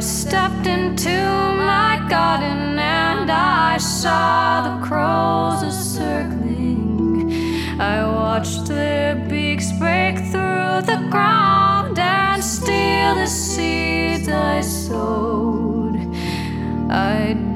[0.00, 5.60] I stepped into my garden and I saw the crows
[5.94, 7.30] circling.
[7.78, 15.98] I watched their beaks break through the ground and steal the seeds I sowed.
[16.88, 17.49] I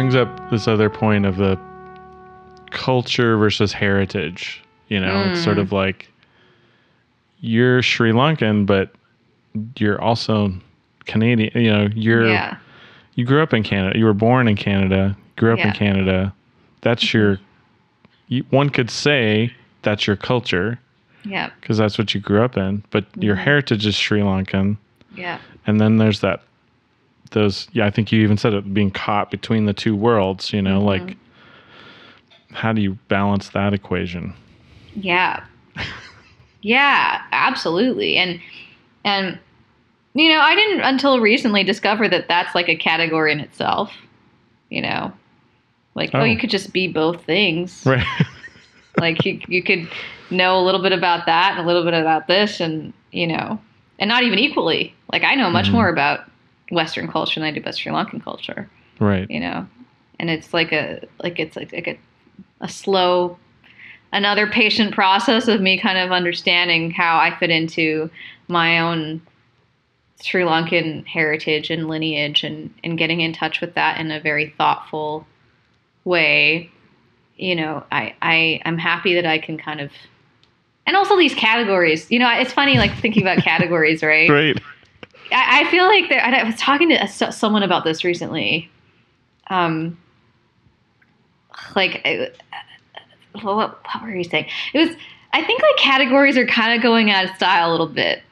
[0.00, 1.60] brings up this other point of the
[2.70, 4.62] culture versus heritage.
[4.88, 5.60] You know, it's sort hmm.
[5.60, 6.08] of like
[7.40, 8.94] you're Sri Lankan, but
[9.76, 10.54] you're also
[11.04, 11.52] Canadian.
[11.54, 12.56] You know, you're yeah.
[13.16, 13.98] you grew up in Canada.
[13.98, 15.14] You were born in Canada.
[15.36, 16.32] Grew up in Canada.
[16.80, 17.18] That's mm-hmm.
[17.18, 17.38] your.
[18.28, 19.52] You, one could say
[19.82, 20.80] that's your culture
[21.24, 21.50] Yeah.
[21.60, 22.84] because that's what you grew up in.
[22.88, 23.44] But your mm-hmm.
[23.44, 24.78] heritage is Sri Lankan,
[25.14, 25.40] Yeah.
[25.66, 26.40] and then there's that.
[27.30, 30.52] Those yeah, I think you even said it being caught between the two worlds.
[30.52, 31.16] You know, like
[32.52, 34.34] how do you balance that equation?
[34.94, 35.44] Yeah.
[36.62, 38.16] yeah, absolutely.
[38.16, 38.40] And
[39.04, 39.38] and
[40.14, 43.92] you know, I didn't until recently discover that that's like a category in itself,
[44.68, 45.12] you know.
[45.94, 46.24] Like oh, Oh.
[46.24, 47.84] you could just be both things.
[47.86, 48.06] Right.
[48.98, 49.88] Like you you could
[50.30, 53.58] know a little bit about that and a little bit about this and, you know,
[53.98, 54.94] and not even equally.
[55.12, 55.72] Like I know much Mhm.
[55.72, 56.29] more about
[56.70, 58.70] western culture than I do about Sri Lankan culture
[59.00, 59.28] right.
[59.30, 59.66] you know
[60.20, 61.98] and it's like a like it's like, like a,
[62.60, 63.38] a slow
[64.12, 68.10] another patient process of me kind of understanding how i fit into
[68.46, 69.20] my own
[70.22, 74.54] sri lankan heritage and lineage and and getting in touch with that in a very
[74.58, 75.26] thoughtful
[76.04, 76.70] way
[77.36, 79.90] you know i i i'm happy that i can kind of
[80.86, 84.60] and also these categories you know it's funny like thinking about categories right Right.
[85.32, 88.70] I, I feel like there, I was talking to a, someone about this recently.
[89.48, 89.98] Um,
[91.76, 92.30] like, I-
[93.42, 94.46] what, what, were you saying?
[94.74, 94.96] It was,
[95.32, 98.22] I think like categories are kind of going out of style a little bit.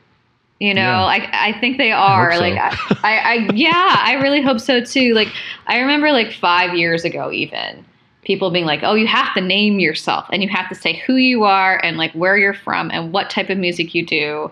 [0.59, 1.05] You know, Yeah.
[1.05, 2.33] I, I think they are.
[2.33, 2.41] so.
[2.41, 5.15] Like, I, I, I, yeah, I really hope so too.
[5.15, 5.29] Like,
[5.69, 7.85] I remember like five years ago, even
[8.25, 11.15] people being like, oh, you have to name yourself and you have to say who
[11.15, 14.51] you are and like where you're from and what type of music you do.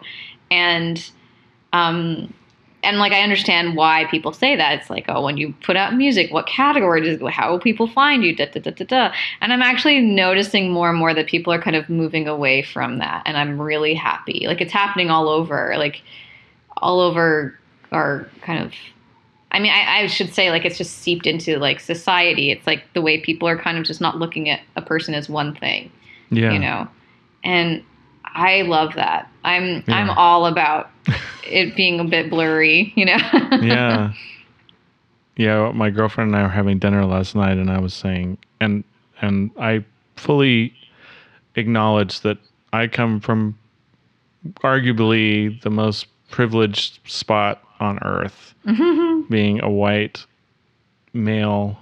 [0.51, 1.11] And,
[1.73, 2.33] um,
[2.87, 4.79] and like I understand why people say that.
[4.79, 8.23] It's like, oh, when you put out music, what category does how will people find
[8.23, 8.35] you?
[8.35, 9.15] Da, da, da, da, da.
[9.41, 12.99] And I'm actually noticing more and more that people are kind of moving away from
[12.99, 14.45] that, and I'm really happy.
[14.47, 16.03] Like it's happening all over, like
[16.77, 17.59] all over
[17.91, 18.73] our kind of.
[19.51, 22.51] I mean, I, I should say like it's just seeped into like society.
[22.51, 25.29] It's like the way people are kind of just not looking at a person as
[25.29, 25.91] one thing.
[26.31, 26.53] Yeah.
[26.53, 26.89] You know,
[27.43, 27.83] and
[28.37, 29.31] I love that.
[29.45, 30.91] I'm I'm all about
[31.45, 32.93] it being a bit blurry.
[32.95, 33.17] You know.
[33.63, 34.13] yeah.
[35.39, 38.85] Yeah, my girlfriend and I were having dinner last night and I was saying and
[39.21, 39.85] and I
[40.17, 40.73] fully
[41.57, 42.39] acknowledge that
[42.73, 43.59] I come from
[44.63, 48.55] arguably the most privileged spot on earth.
[48.67, 49.31] Mm-hmm.
[49.31, 50.25] Being a white
[51.13, 51.79] male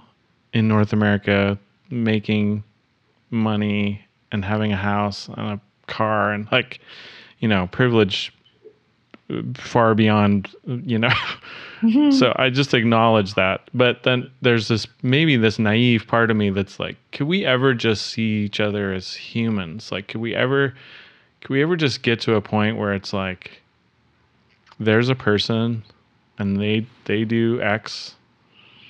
[0.51, 1.57] in North America
[1.89, 2.61] making
[3.29, 4.01] money
[4.31, 6.79] and having a house and a car and like
[7.39, 8.33] you know, privilege
[9.29, 11.13] uh, far beyond you know.
[11.81, 12.11] Mm-hmm.
[12.11, 13.69] So i just acknowledge that.
[13.73, 17.73] But then there's this maybe this naive part of me that's like could we ever
[17.73, 19.91] just see each other as humans?
[19.91, 20.73] Like could we ever
[21.41, 23.61] could we ever just get to a point where it's like
[24.79, 25.83] there's a person
[26.39, 28.15] and they they do x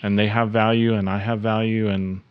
[0.04, 2.22] and they have value and i have value and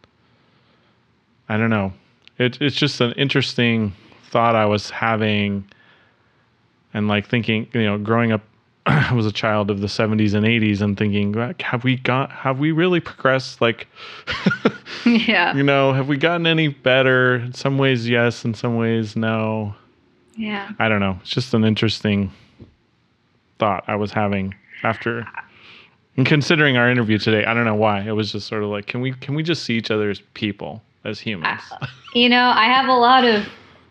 [1.49, 1.93] i don't know.
[2.39, 3.93] It, it's just an interesting
[4.35, 5.65] thought i was having
[6.95, 8.43] and like thinking, you know, growing up,
[8.87, 12.31] I was a child of the 70s and 80s and thinking, like, have we got,
[12.31, 13.61] have we really progressed?
[13.61, 13.89] Like,
[15.05, 15.55] yeah.
[15.55, 17.37] you know, have we gotten any better?
[17.37, 18.45] In some ways, yes.
[18.45, 19.75] In some ways, no.
[20.37, 20.71] Yeah.
[20.79, 21.19] I don't know.
[21.21, 22.31] It's just an interesting
[23.59, 24.55] thought I was having
[24.85, 25.27] after.
[26.17, 28.03] And considering our interview today, I don't know why.
[28.03, 30.21] It was just sort of like, can we can we just see each other as
[30.35, 31.61] people, as humans?
[31.73, 33.45] Uh, you know, I have a lot of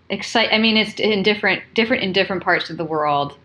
[0.10, 0.50] excite.
[0.52, 3.38] I mean, it's in different, different in different parts of the world.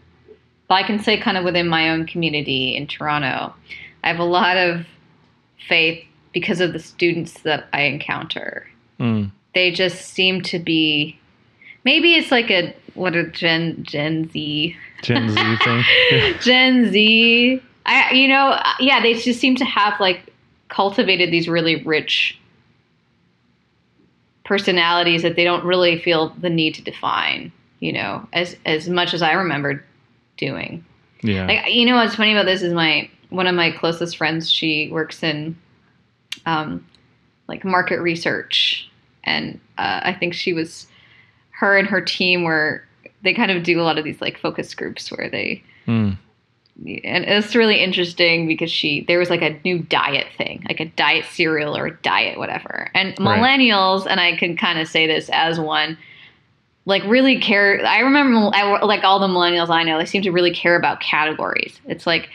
[0.69, 3.55] But I can say, kind of within my own community in Toronto,
[4.05, 4.87] I have a lot of
[5.67, 8.69] faith because of the students that I encounter.
[9.01, 9.31] Mm.
[9.55, 11.19] They just seem to be.
[11.85, 15.85] Maybe it's like a what a Gen Gen Z Gen Z thing.
[16.11, 16.39] Yeah.
[16.39, 17.63] Gen Z.
[17.87, 20.33] I you know yeah they just seem to have like
[20.69, 22.39] cultivated these really rich
[24.49, 27.53] personalities that they don't really feel the need to define.
[27.79, 29.85] You know, as as much as I remember
[30.37, 30.85] doing.
[31.23, 31.47] Yeah.
[31.47, 34.51] Like you know what's funny about this is my one of my closest friends.
[34.51, 35.57] She works in
[36.47, 36.85] um,
[37.47, 38.91] like market research,
[39.23, 40.89] and uh, I think she was
[41.51, 42.83] her and her team were
[43.23, 46.19] they kind of do a lot of these like focus groups where they Mm.
[46.87, 50.85] And it's really interesting because she there was like a new diet thing like a
[50.85, 53.41] diet cereal or a diet whatever and Right.
[53.41, 55.99] millennials and i can kind of say this as one
[56.87, 60.31] like really care i remember I- like all the millennials i know they seem to
[60.31, 62.29] really care about categories it's like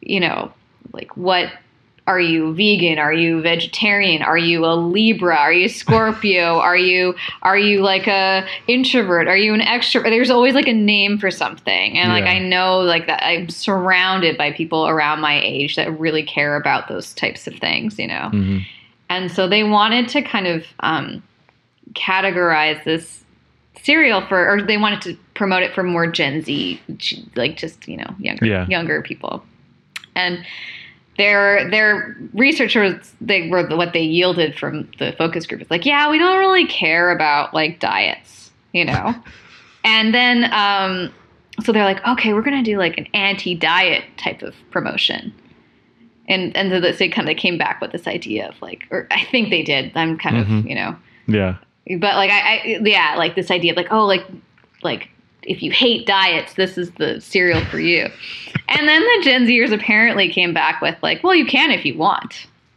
[0.00, 0.50] you know
[0.92, 1.50] like what
[2.06, 2.98] are you vegan?
[2.98, 4.20] Are you vegetarian?
[4.22, 5.36] Are you a libra?
[5.36, 6.58] Are you scorpio?
[6.60, 9.26] Are you are you like a introvert?
[9.26, 10.04] Are you an extrovert?
[10.04, 11.96] There's always like a name for something.
[11.98, 16.22] And like i know like that i'm surrounded by people around my age that really
[16.22, 18.28] care about those types of things you know?
[18.30, 18.58] Hmm
[19.08, 21.22] and so they wanted to kind of um,
[21.92, 23.22] categorize this
[23.82, 26.80] cereal for, or they wanted to promote it for more Gen Z,
[27.36, 28.66] like just you know younger Yeah.
[28.66, 29.44] younger people.
[30.14, 30.44] And
[31.16, 35.62] their their researchers, they were what they yielded from the focus group.
[35.62, 39.14] is like, yeah, we don't really care about like diets, you know.
[39.84, 41.12] and then um,
[41.62, 45.32] so they're like, okay, we're gonna do like an anti-diet type of promotion
[46.26, 49.24] and and so they kind of came back with this idea of like, or I
[49.26, 49.92] think they did.
[49.94, 50.68] I'm kind of Mhm.
[50.68, 50.96] you know,
[51.26, 51.56] Yeah.
[52.00, 54.24] but like I, I yeah, like this idea of like oh like
[54.82, 55.10] like
[55.46, 58.08] if you hate diets, this is the cereal for you.
[58.68, 61.96] and then the Gen Zers apparently came back with like, well, you can if you
[61.96, 62.46] want.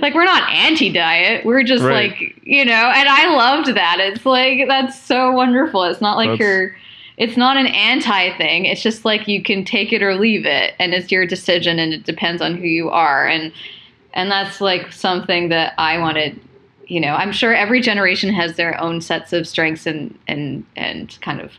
[0.00, 2.10] like we're not anti-diet we're just Right.
[2.10, 6.30] like you know and i loved that it's like that's so wonderful it's not like
[6.30, 6.76] That's- you're
[7.16, 10.74] it's not an anti thing it's just like you can take it or leave it
[10.78, 13.52] and it's your decision and it depends on who you are and
[14.14, 16.40] and that's like something that i wanted
[16.90, 21.16] you know i'm sure every generation has their own sets of strengths and and and
[21.22, 21.52] kind of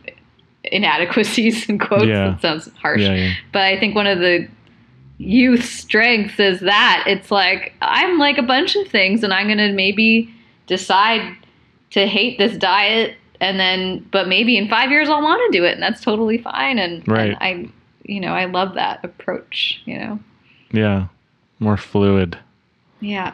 [0.64, 2.30] inadequacies and quotes Yeah.
[2.30, 3.14] that sounds harsh Yeah.
[3.14, 3.32] Yeah.
[3.52, 4.46] but I think one of the
[5.18, 9.58] youth strengths is that it's like I'm like a bunch of things and I'm going
[9.58, 10.32] to maybe
[10.66, 11.36] decide
[11.90, 15.64] to hate this diet and then but maybe in 5 years I'll want to do
[15.64, 17.30] it and that's totally fine and, Right.
[17.30, 17.70] and I
[18.04, 20.18] you know I love that approach, you know.
[20.72, 21.06] Yeah.
[21.58, 22.38] More fluid.
[23.00, 23.32] Yeah.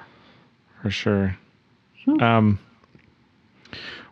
[0.82, 1.36] for sure.
[2.08, 2.22] Hmm.
[2.22, 2.58] Um,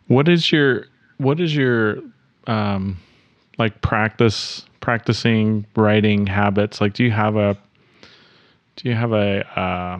[0.06, 0.86] what is your
[1.18, 1.98] what is your
[2.47, 2.98] um,
[3.59, 6.81] like practice practicing writing habits?
[6.81, 7.56] Like, do you have a
[8.77, 9.98] do you have a uh,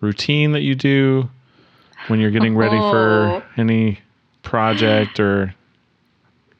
[0.00, 1.28] routine that you do
[2.06, 2.90] when you're getting ready Oh.
[2.90, 3.98] for any
[4.42, 5.54] project, or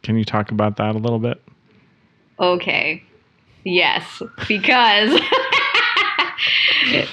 [0.03, 1.41] can you talk about that a little bit?
[2.41, 3.03] Okay.
[3.63, 5.19] Yes, because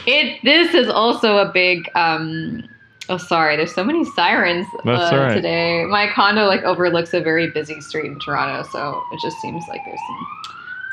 [0.05, 2.67] it this is also a big um
[3.11, 3.57] Oh, sorry.
[3.57, 5.33] There's so many sirens uh, right.
[5.33, 5.83] today.
[5.83, 9.81] My condo like overlooks a very busy street in Toronto, so it just seems like
[9.83, 10.27] there's some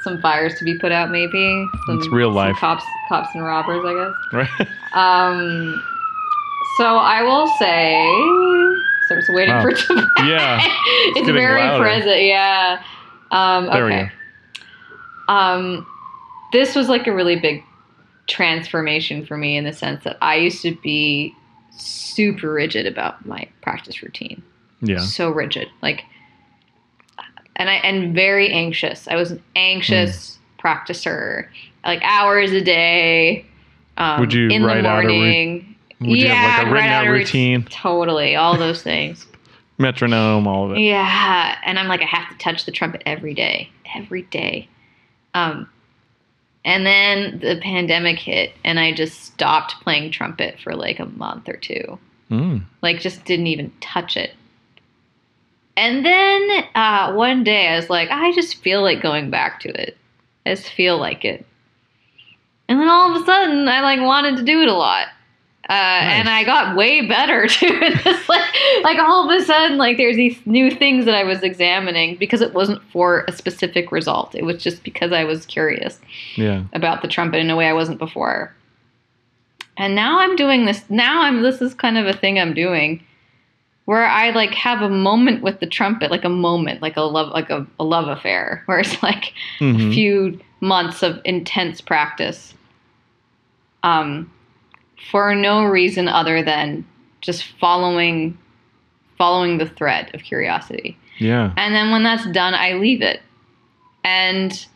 [0.02, 1.10] some fires to be put out.
[1.12, 2.56] Maybe some, It's real life.
[2.56, 4.14] cops, cops and robbers, I guess.
[4.32, 4.68] Right.
[4.94, 5.80] Um,
[6.76, 7.94] so I will say.
[9.08, 9.62] So I'm just waiting Wow.
[9.62, 10.08] for it to.
[10.26, 10.58] Yeah.
[10.86, 11.84] it's getting very louder.
[11.84, 12.22] present.
[12.22, 12.82] Yeah.
[13.30, 14.10] Um, There we okay.
[15.28, 15.86] Um,
[16.52, 17.62] this was like a really big
[18.26, 21.34] transformation for me in the sense that I used to be
[21.80, 24.42] super rigid about my practice routine.
[24.80, 24.98] Yeah.
[24.98, 26.04] So rigid, like,
[27.56, 29.08] and I and very anxious.
[29.08, 30.66] I was an anxious Hmm.
[30.66, 31.48] practicer,
[31.84, 33.44] like hours a day.
[33.96, 35.74] Um, Would you in the write out a morning?
[36.00, 39.26] Would you yeah, have like a written write out routine, Totally, all those things.
[39.78, 40.80] metronome, all of it?
[40.80, 44.68] Yeah, and I'm like, I have to touch the trumpet every day, every day.
[45.34, 45.68] Um,
[46.64, 51.48] and then the pandemic hit, and I just stopped playing trumpet for like a month
[51.48, 51.98] or two.
[52.30, 52.64] Mm.
[52.82, 54.32] Like, just didn't even touch it.
[55.76, 59.68] And then uh, one day I was like, I just feel like going back to
[59.68, 59.96] it.
[60.44, 61.46] I just feel like it.
[62.68, 65.06] And then all of a sudden, I like wanted to do it a lot.
[65.68, 67.68] Uh, And I got way better too.
[67.82, 68.42] It's like,
[68.82, 72.40] like all of a sudden, like there's these new things that I was examining because
[72.40, 74.34] it wasn't for a specific result.
[74.34, 76.00] It was just because I was curious
[76.36, 76.64] Yeah.
[76.72, 78.54] about the trumpet in a way I wasn't before.
[79.76, 80.82] And now I'm doing this.
[80.88, 81.42] Now I'm.
[81.42, 83.04] This is kind of a thing I'm doing,
[83.84, 87.28] where I like have a moment with the trumpet, like a moment, like a love,
[87.28, 89.92] like a, a love affair, where it's like a Mhm.
[89.94, 92.54] few months of intense practice.
[93.82, 94.32] Um,
[95.10, 96.84] for no reason other than
[97.20, 98.36] just following,
[99.16, 100.96] following the thread of curiosity.
[101.18, 101.52] Yeah.
[101.56, 103.20] And then when that's done, I leave it.
[104.04, 104.66] And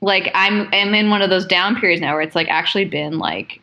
[0.00, 3.18] like I'm I'm in one of those down periods now where it's like actually been
[3.18, 3.60] like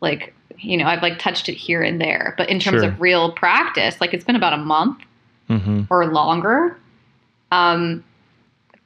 [0.00, 2.34] like you know, I've like touched it here and there.
[2.36, 2.90] But in terms Sure.
[2.90, 4.98] of real practice, like it's been about a month
[5.48, 6.78] hmm or longer.
[7.50, 8.04] Um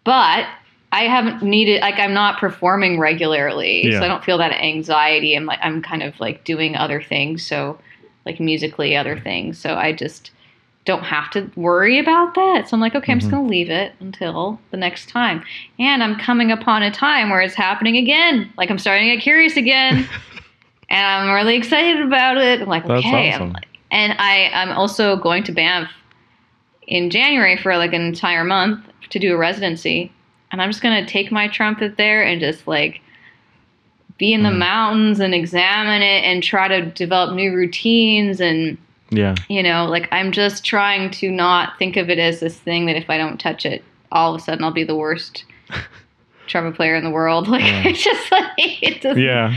[0.05, 0.47] but
[0.93, 3.99] I haven't needed like I'm not performing regularly, Yeah.
[4.01, 5.35] so I don't feel that anxiety.
[5.35, 7.79] I'm like I'm kind of like doing other things, so
[8.27, 9.59] like musically other things.
[9.59, 10.31] So I just
[10.85, 12.69] don't have to worry about that.
[12.69, 13.37] So I'm like, okay, I'm just Mhm.
[13.37, 15.43] gonna leave it until the next time.
[15.79, 18.53] And I'm coming upon a time where it's happening again.
[18.59, 20.07] Like I'm starting to get curious again.
[20.91, 22.61] and I'm really excited about it.
[22.61, 23.33] I'm like, That's okay.
[23.33, 25.91] I'm like, and I, I'm also going to Banff
[26.87, 30.13] in January for like an entire month to do a residency.
[30.53, 33.01] And I'm just gonna take my trumpet there and just like
[34.19, 34.59] be in the Mhm.
[34.59, 38.77] mountains and examine it and try to develop new routines and
[39.11, 39.35] Yeah.
[39.49, 42.97] you know, like I'm just trying to not think of it as this thing that
[42.97, 45.45] if I don't touch it, all of a sudden I'll be the worst
[46.47, 47.49] trumpet player in the world.
[47.49, 47.83] Like Yeah.
[47.89, 48.51] it's just like
[48.83, 49.55] it doesn't Yeah.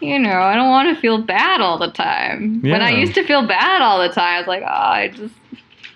[0.00, 2.60] you know, I don't want to feel bad all the time.
[2.64, 2.72] yeah.
[2.72, 5.34] When I used to feel bad all the time, I was like, oh, I just,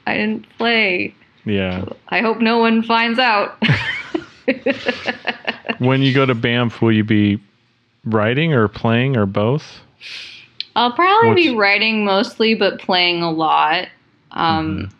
[0.07, 1.15] I didn't play.
[1.45, 1.85] Yeah.
[2.09, 3.57] I hope no one finds out.
[5.79, 7.41] When you go to Banff, will you be
[8.05, 9.81] writing or playing or both?
[10.77, 13.89] I'll probably be writing mostly, but playing a lot.
[14.31, 14.91] Um,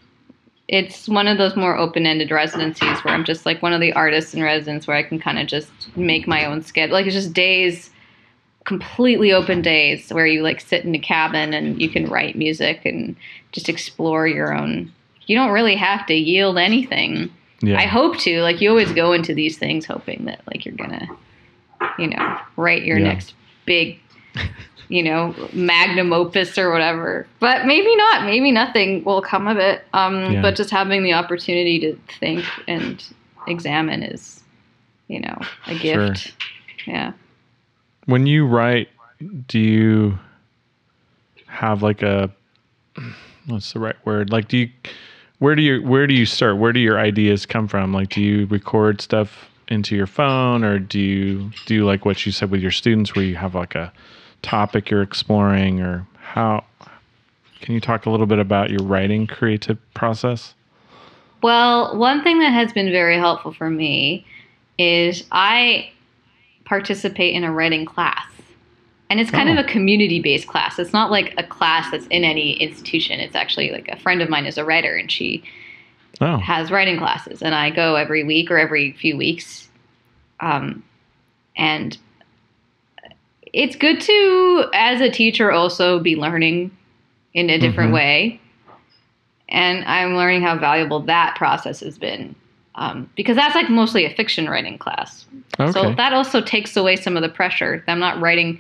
[0.69, 3.93] It's one of those more open ended residencies where I'm just like one of the
[3.93, 6.95] artists in residence where I can kind of just make my own schedule.
[6.95, 7.91] Like it's just days,
[8.65, 12.85] completely open days where you like sit in a cabin and you can write music
[12.85, 13.17] and
[13.53, 14.91] just explore your own.
[15.27, 17.31] You don't really have to yield anything.
[17.63, 17.79] Yeah.
[17.79, 18.43] I hope to.
[18.43, 21.07] Like you always go into these things hoping that like you're gonna,
[21.99, 23.05] you know, write your Yeah.
[23.05, 23.35] next
[23.67, 23.99] big,
[24.89, 27.27] you know, magnum opus or whatever.
[27.41, 28.25] But maybe not.
[28.25, 29.85] Maybe nothing will come of it.
[29.93, 30.43] Um, Yeah.
[30.43, 33.03] But just having the opportunity to think and
[33.47, 34.43] examine is,
[35.09, 36.09] you know, a Sure.
[36.09, 36.35] gift.
[36.87, 37.13] Yeah.
[38.07, 38.89] when you write,
[39.47, 40.19] do you
[41.47, 42.29] have like a
[43.47, 44.31] what's the right word?
[44.31, 44.71] Like do you
[45.43, 46.57] where do you where do you start?
[46.59, 47.93] Where do your ideas come from?
[47.93, 52.25] Like do you record stuff into your phone or do you do you like what
[52.25, 53.93] you said with your students where you have like a
[54.43, 56.65] topic you're exploring or how
[57.61, 60.55] can you talk a little bit about your writing creative process?
[61.43, 64.25] Well, one thing that has been very helpful for me
[64.79, 65.91] is I
[66.65, 68.25] participate in a writing class.
[69.13, 69.53] And it's kind Oh.
[69.53, 70.79] of a community based class.
[70.79, 73.21] It's not like a class that's in any institution.
[73.21, 75.43] It's actually like a friend of mine is a writer and she
[76.23, 77.43] Oh, has writing classes.
[77.43, 79.69] And I go every week or every few weeks.
[80.41, 80.83] Um,
[81.59, 81.99] and
[83.53, 86.71] it's good to, as a teacher, also be learning
[87.35, 87.95] in a different Mhm.
[87.95, 88.41] way.
[89.51, 92.35] And I'm learning how valuable that process has been.
[92.77, 95.27] Um, because that's like mostly a fiction writing class.
[95.61, 95.71] okay.
[95.73, 97.85] So that also takes away some of the pressure.
[97.87, 98.59] I'm not writing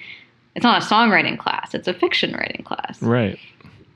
[0.55, 3.01] it's not a songwriting class; it's a fiction writing class.
[3.03, 3.39] Right.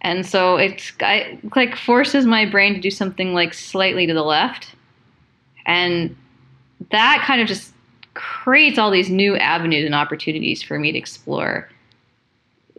[0.02, 4.22] And so it's I, like forces my brain to do something like slightly to the
[4.22, 4.74] left,
[5.64, 6.16] and
[6.90, 7.72] that kind of just
[8.14, 11.68] creates all these new avenues and opportunities for me to explore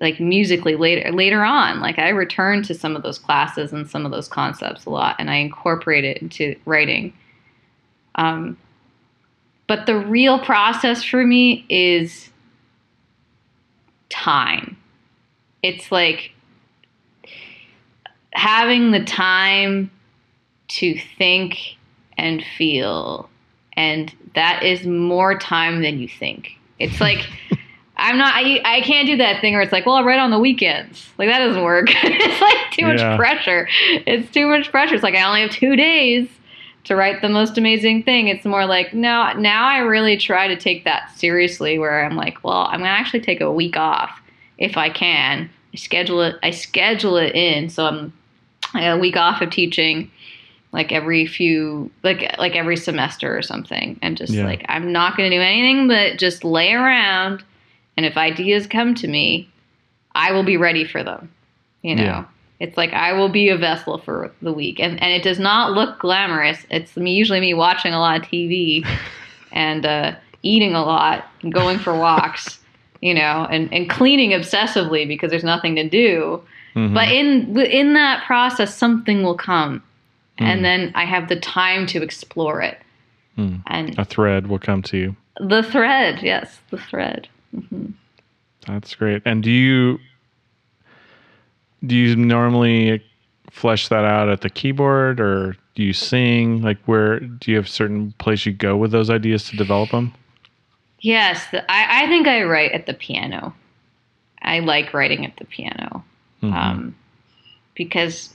[0.01, 4.05] like musically later later on like i return to some of those classes and some
[4.05, 7.13] of those concepts a lot and i incorporate it into writing
[8.15, 8.57] um,
[9.67, 12.31] but the real process for me is
[14.09, 14.77] time
[15.63, 16.31] it's like
[18.33, 19.89] having the time
[20.67, 21.57] to think
[22.17, 23.29] and feel
[23.73, 27.27] and that is more time than you think it's like
[27.99, 28.35] I'm not.
[28.35, 31.09] I, I can't do that thing where it's like, well, I'll write on the weekends.
[31.17, 31.87] Like that doesn't work.
[31.91, 33.17] it's like too much Yeah.
[33.17, 33.67] pressure.
[34.05, 34.93] It's too much pressure.
[34.93, 36.29] It's like I only have two days
[36.87, 38.27] to write the most amazing thing.
[38.27, 39.33] It's more like no.
[39.33, 41.77] Now I really try to take that seriously.
[41.79, 44.21] Where I'm like, well, I'm gonna actually take a week off
[44.57, 45.49] if I can.
[45.73, 46.35] I schedule it.
[46.43, 47.69] I schedule it in.
[47.69, 48.13] So I'm
[48.75, 50.09] a week off of teaching
[50.73, 54.45] like every few like like every semester or something and just Yeah.
[54.45, 57.41] like I'm not going to do anything but just lay around
[57.95, 59.49] and if ideas come to me
[60.13, 61.31] I will be ready for them
[61.83, 62.25] you know Yeah.
[62.59, 65.73] It's like I will be a vessel for the week and and it does not
[65.73, 68.85] look glamorous it's me usually me watching a lot of TV
[69.51, 72.59] and uh eating a lot and going for walks
[73.01, 76.41] you know and and cleaning obsessively because there's nothing to do
[76.75, 76.93] Mhm.
[76.93, 79.83] but in in that process something will come
[80.39, 80.45] Mm.
[80.45, 82.77] and then i have the time to explore it
[83.37, 83.61] Mm.
[83.67, 85.15] and a thread will come to you.
[85.39, 87.87] the thread yes the thread hmm
[88.67, 89.21] That's great.
[89.25, 89.97] And do you
[91.85, 93.03] do you normally
[93.51, 96.61] flesh that out at the keyboard or do you sing?
[96.61, 100.13] Like where do you have certain place you go with those ideas to develop them?
[101.01, 103.53] yes the, I, I think i write at the piano
[104.41, 106.03] i like writing at the piano
[106.41, 106.53] Mhm.
[106.53, 106.95] um,
[107.75, 108.33] because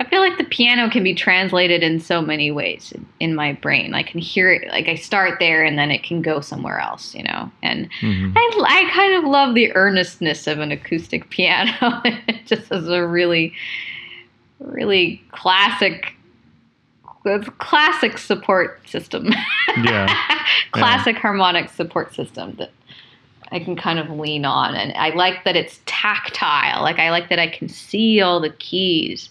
[0.00, 3.94] I feel like the piano can be translated in so many ways in, my brain.
[3.94, 7.14] I can hear it, like I start there and then it can go somewhere else,
[7.14, 7.50] you know.
[7.62, 8.32] And Mhm.
[8.36, 8.50] I,
[8.86, 11.72] I kind of love the earnestness of an acoustic piano.
[12.04, 13.54] it just is a really,
[14.60, 16.14] really classic,
[17.24, 19.30] it's classic support system.
[19.84, 20.14] Yeah.
[20.72, 22.72] classic harmonic support system that
[23.52, 24.74] I can kind of lean on.
[24.74, 26.82] And I like that it's tactile.
[26.82, 29.30] Like I like that I can see all the keys.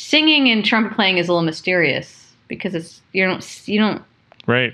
[0.00, 4.00] Singing and trumpet playing is a little mysterious because it's you don't you don't
[4.46, 4.72] Right.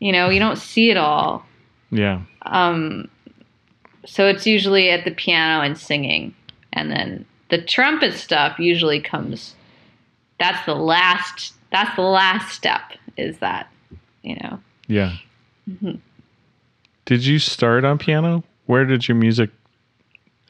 [0.00, 1.46] you know you don't see it all.
[1.90, 2.20] Yeah.
[2.42, 3.08] Um,
[4.04, 6.34] so it's usually at the piano and singing,
[6.74, 9.54] and then the trumpet stuff usually comes.
[10.38, 11.54] That's the last.
[11.72, 12.82] That's the last step.
[13.16, 13.72] Is that,
[14.22, 14.60] you know?
[14.88, 15.16] Yeah.
[15.70, 16.00] Mhm.
[17.06, 18.44] Did you start on piano?
[18.66, 19.48] Where did your music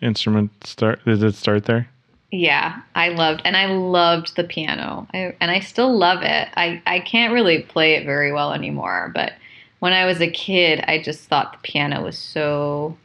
[0.02, 1.04] instrument start?
[1.04, 1.88] Did it start there?
[2.32, 6.48] Yeah, I loved, and I loved the piano, I, and I still love it.
[6.56, 9.34] I I can't really play it very well anymore, but
[9.78, 12.96] when I was a kid, I just thought the piano was so.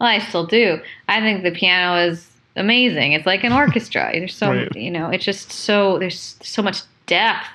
[0.00, 0.80] Well, I still do.
[1.06, 3.12] I think the piano is amazing.
[3.12, 4.10] It's like an orchestra.
[4.12, 4.74] There's so Right.
[4.74, 7.46] you know, it's just so there's so much depth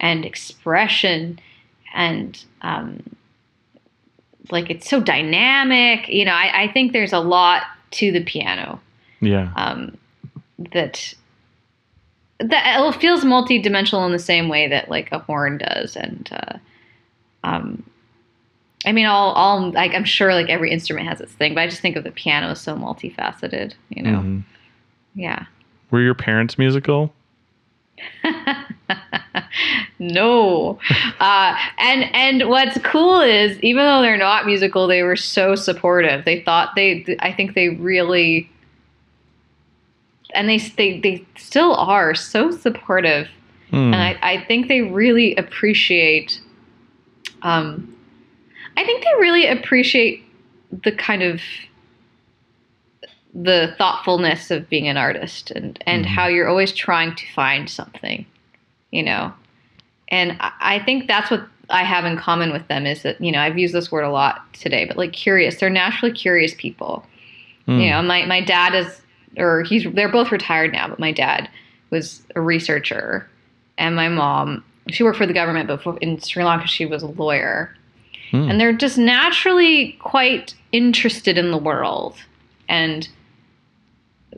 [0.00, 1.38] and expression,
[1.94, 3.02] and um,
[4.50, 6.08] like it's so dynamic.
[6.08, 8.80] You know, I, I think there's a lot to the piano
[9.20, 9.50] Yeah.
[9.56, 9.96] um,
[10.72, 11.14] that
[12.38, 16.58] that it feels multi-dimensional in the same way that like a horn does and uh,
[17.44, 17.82] um,
[18.86, 21.66] I mean all all like I'm sure like every instrument has its thing but I
[21.68, 24.44] just think of the piano as so multifaceted you know Mhm.
[25.14, 25.46] yeah
[25.90, 27.12] Were your parents musical?
[29.98, 30.78] no
[31.20, 36.24] uh, and and what's cool is even though they're not musical they were so supportive
[36.24, 38.48] they thought they i think they really
[40.34, 43.28] and they they, they still are so supportive
[43.70, 43.94] Hmm.
[43.94, 46.40] and I, I think they really appreciate
[47.42, 47.96] um
[48.76, 50.24] i think they really appreciate
[50.82, 51.40] the kind of
[53.32, 56.08] the thoughtfulness of being an artist and and Mhm.
[56.08, 58.26] how you're always trying to find something
[58.90, 59.32] you know
[60.08, 63.30] and I, I think that's what i have in common with them is that you
[63.30, 67.06] know i've used this word a lot today but like curious they're naturally curious people
[67.66, 67.78] Hmm.
[67.78, 69.00] you know my, my dad is
[69.36, 71.48] or he's they're both retired now but my dad
[71.90, 73.28] was a researcher
[73.78, 77.06] and my mom she worked for the government but in sri lanka she was a
[77.06, 77.74] lawyer.
[78.30, 78.48] Hmm.
[78.48, 82.14] and they're just naturally quite interested in the world.
[82.68, 83.08] And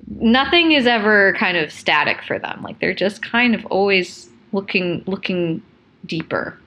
[0.09, 2.63] nothing is ever kind of static for them.
[2.63, 5.63] Like they're just kind of always looking looking
[6.07, 6.59] deeper.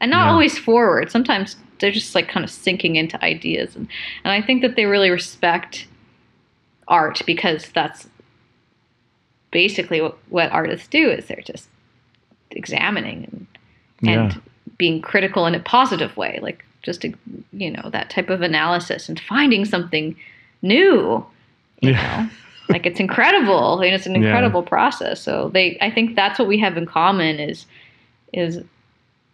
[0.00, 0.32] And not Yeah.
[0.32, 1.10] always forward.
[1.10, 3.88] Sometimes they're just like kind of sinking into ideas, and
[4.24, 5.86] and I think that they really respect
[6.88, 8.08] art because that's
[9.50, 11.68] basically what, what artists do is they're just
[12.50, 13.46] examining and
[14.06, 14.38] and Yeah.
[14.78, 19.18] being critical in a positive way, like just you know that type of analysis and
[19.18, 20.14] finding something
[20.62, 21.24] new.
[21.80, 22.22] You Yeah.
[22.22, 22.30] know,
[22.68, 23.80] like it's incredible.
[23.80, 24.20] and it's an Yeah.
[24.22, 25.20] incredible process.
[25.20, 27.66] So they, I think that's what we have in common is
[28.32, 28.62] is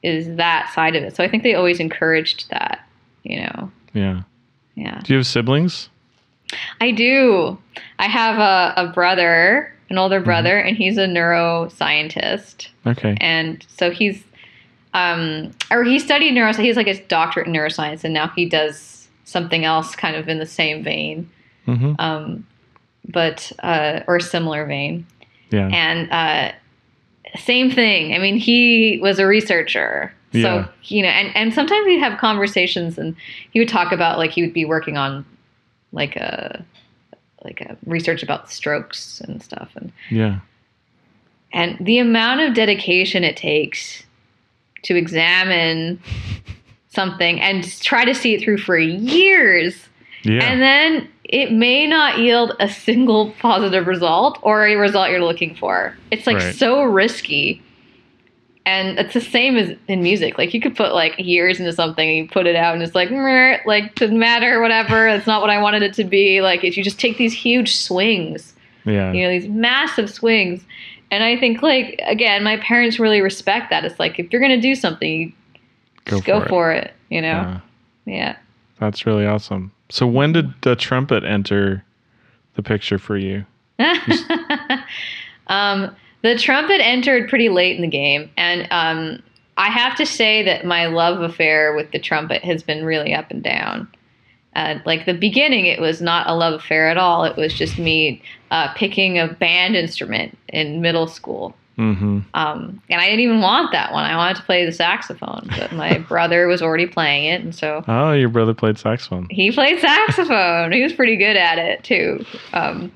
[0.03, 1.17] is that side of it.
[1.17, 2.87] So I think they always encouraged that.
[3.23, 4.23] You know, Yeah.
[4.77, 5.01] yeah.
[5.03, 5.89] Do you have siblings?
[6.81, 7.59] I do.
[7.99, 10.25] I have a, a brother, an older Mm-hmm.
[10.25, 12.69] brother, and he's a neuroscientist.
[12.87, 13.17] Okay.
[13.21, 14.23] and so he's
[14.93, 19.09] um or he studied neuroscience he's like a doctorate in neuroscience and now he does
[19.25, 21.29] something else kind of in the same vein
[21.67, 21.95] Mm-hmm.
[21.99, 22.47] um
[23.09, 25.07] but uh or similar vein
[25.51, 25.69] Yeah.
[25.73, 26.53] and uh
[27.39, 30.69] same thing i mean he was a researcher so Yeah.
[30.85, 33.17] you know and and sometimes we'd have conversations and
[33.51, 35.25] he would talk about like he would be working on
[35.95, 36.65] like a
[37.45, 40.41] like a research about strokes and stuff and yeah.
[41.53, 44.05] and the amount of dedication it takes
[44.83, 46.01] to examine
[46.89, 49.89] something and try to see it through for years
[50.23, 50.43] Yeah.
[50.43, 55.55] and then it may not yield a single positive result or a result you're looking
[55.55, 56.55] for it's like Right.
[56.55, 57.63] so risky
[58.67, 62.09] and it's the same as in music like you could put like years into something
[62.09, 63.11] and you put it out and it's like
[63.67, 66.83] like doesn't matter whatever it's not what i wanted it to be like if you
[66.83, 68.55] just take these huge swings
[68.85, 69.13] yeah.
[69.13, 70.65] you know these massive swings
[71.11, 74.61] and i think like again my parents really respect that it's like if you're gonna
[74.61, 75.33] do something you
[76.07, 76.49] Go just go for it.
[76.49, 77.61] for it, you know Yeah.
[78.07, 78.37] yeah
[78.79, 79.73] That's really awesome.
[79.89, 81.85] So when did the trumpet enter
[82.57, 83.45] the picture for you?
[85.47, 85.95] um,
[86.25, 89.23] the trumpet entered pretty late in the game and um,
[89.57, 93.31] i have to say that my love affair with the trumpet has been really up
[93.31, 93.87] and down
[94.57, 97.79] uh, like the beginning it was not a love affair at all it was just
[97.79, 98.21] me
[98.51, 102.21] uh, picking a band instrument in middle school Mm-hmm.
[102.35, 104.05] Um, and I didn't even want that one.
[104.05, 107.83] I wanted to play the saxophone, but my brother was already playing it, and so
[107.89, 109.27] Oh, your brother played saxophone.
[109.29, 110.71] he played saxophone.
[110.71, 112.25] he was pretty good at it too.
[112.53, 112.93] Um,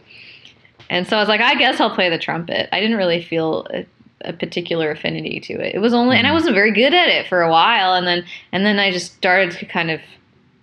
[0.91, 2.69] and so I was like, I guess I'll play the trumpet.
[2.73, 3.87] I didn't really feel a,
[4.23, 5.75] a particular affinity to it.
[5.75, 8.25] It was only, and I wasn't very good at it for a while, and then
[8.53, 10.01] and then I just started to kind of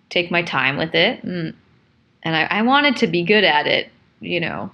[0.10, 1.53] take my time with it, and,
[2.23, 3.89] and I, I wanted to be good at it,
[4.19, 4.72] you know.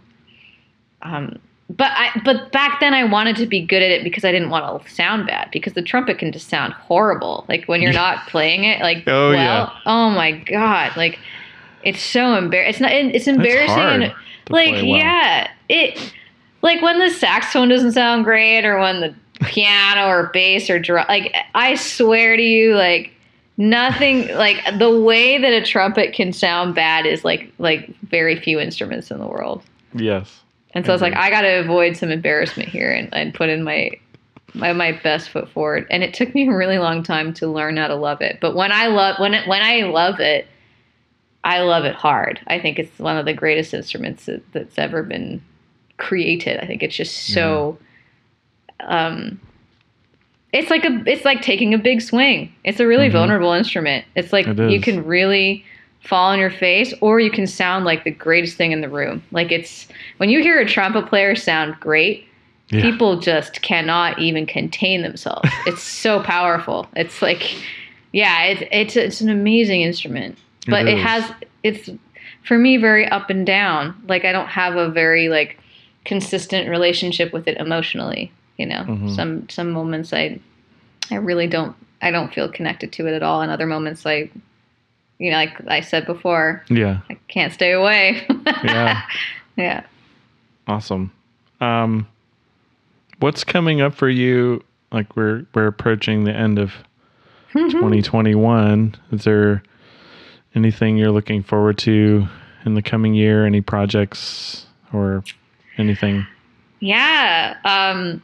[1.02, 4.32] Um, but I but back then I wanted to be good at it because I
[4.32, 7.94] didn't want to sound bad because the trumpet can just sound horrible like when you're
[8.06, 9.70] not playing it like Oh, well yeah.
[9.86, 11.18] oh my god like
[11.84, 14.14] it's so embarrassing it's not it's embarrassing and
[14.50, 14.86] like well.
[14.86, 16.14] yeah it
[16.62, 21.06] like when the saxophone doesn't sound great or when the piano or bass or drum
[21.08, 23.12] like I swear to you like
[23.58, 28.60] nothing like the way that a trumpet can sound bad is like like very few
[28.60, 29.64] instruments in the world
[29.94, 30.42] Yes.
[30.74, 33.50] and so I was like, I got to avoid some embarrassment here and, and put
[33.50, 33.92] in my,
[34.54, 35.86] my my best foot forward.
[35.90, 38.38] And it took me a really long time to learn how to love it.
[38.40, 40.48] But when I love when it, when I love it,
[41.44, 42.40] I love it hard.
[42.48, 45.42] I think it's one of the greatest instruments that, that's ever been
[45.98, 46.60] created.
[46.60, 47.78] I think it's just so.
[48.82, 49.40] Um,
[50.54, 52.54] it's like a it's like taking a big swing.
[52.64, 53.14] It's a really Mhm.
[53.14, 54.06] vulnerable instrument.
[54.16, 55.64] It's like It you can really
[56.02, 59.24] fall on your face or you can sound like the greatest thing in the room.
[59.32, 59.88] Like it's
[60.18, 62.28] when you hear a trumpet player sound great,
[62.70, 62.82] Yeah.
[62.82, 65.50] people just cannot even contain themselves.
[65.68, 66.88] it's so powerful.
[66.96, 67.56] It's like
[68.12, 70.38] yeah, it's it's it's an amazing instrument.
[70.68, 71.32] But it has
[71.64, 71.90] it's
[72.44, 74.02] for me very up and down.
[74.08, 75.58] Like I don't have a very like
[76.06, 78.84] consistent relationship with it emotionally, you know.
[78.84, 79.16] Mhm.
[79.16, 80.40] Some some moments I
[81.10, 84.30] I really don't I don't feel connected to it at all and other moments I
[85.20, 87.00] you know like I said before, Yeah.
[87.10, 88.26] I can't stay away.
[88.64, 89.02] Yeah.
[89.58, 89.84] yeah.
[90.68, 91.12] Awesome.
[91.60, 92.08] Um,
[93.20, 94.64] what's coming up for you?
[94.92, 96.74] Like we're we're approaching the end of
[97.54, 98.96] 2021.
[99.12, 99.64] Is there
[100.56, 102.28] anything you're looking forward to
[102.66, 103.46] in the coming year?
[103.46, 105.24] Any projects or
[105.78, 106.26] anything?
[106.80, 107.58] Yeah.
[107.66, 108.22] Um,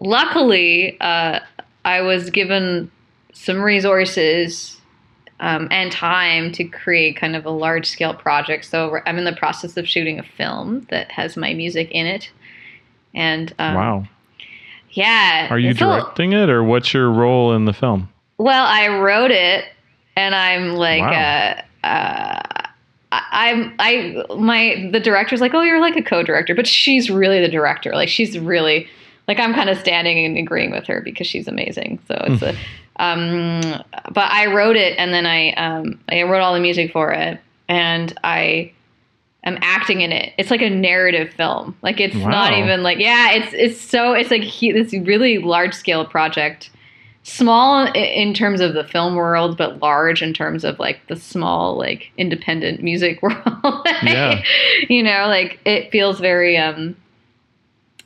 [0.00, 1.40] luckily, uh,
[1.84, 2.90] I was given
[3.32, 4.80] some resources
[5.40, 8.64] um, and time to create kind of a large scale project.
[8.64, 12.30] So I'm in the process of shooting a film that has my music in it.
[13.14, 14.04] And um, wow.
[14.90, 18.08] yeah, Are you it's a- directing it, or what's your role in the film?
[18.40, 19.64] well, I wrote it,
[20.18, 21.62] and I'm like, Wow.
[21.84, 22.42] uh, uh,
[23.10, 27.40] I- I'm I my the director's like, oh, you're like a co-director, but she's really
[27.40, 27.92] the director.
[27.94, 28.86] Like she's really
[29.26, 31.98] like I'm kind of standing and agreeing with her because she's amazing.
[32.08, 32.54] So it's a
[32.96, 33.60] Um,
[34.12, 37.38] but I wrote it, and then I um, I wrote all the music for it,
[37.68, 38.72] and I
[39.44, 40.32] am acting in it.
[40.36, 41.76] It's like a narrative film.
[41.80, 43.32] Like it's not even like yeah.
[43.34, 46.70] It's it's so it's like he, this really large scale project.
[47.28, 51.76] Small in terms of the film world, but large in terms of like the small,
[51.76, 53.86] like independent music world.
[54.02, 54.42] Yeah.
[54.88, 56.96] you know, like it feels very um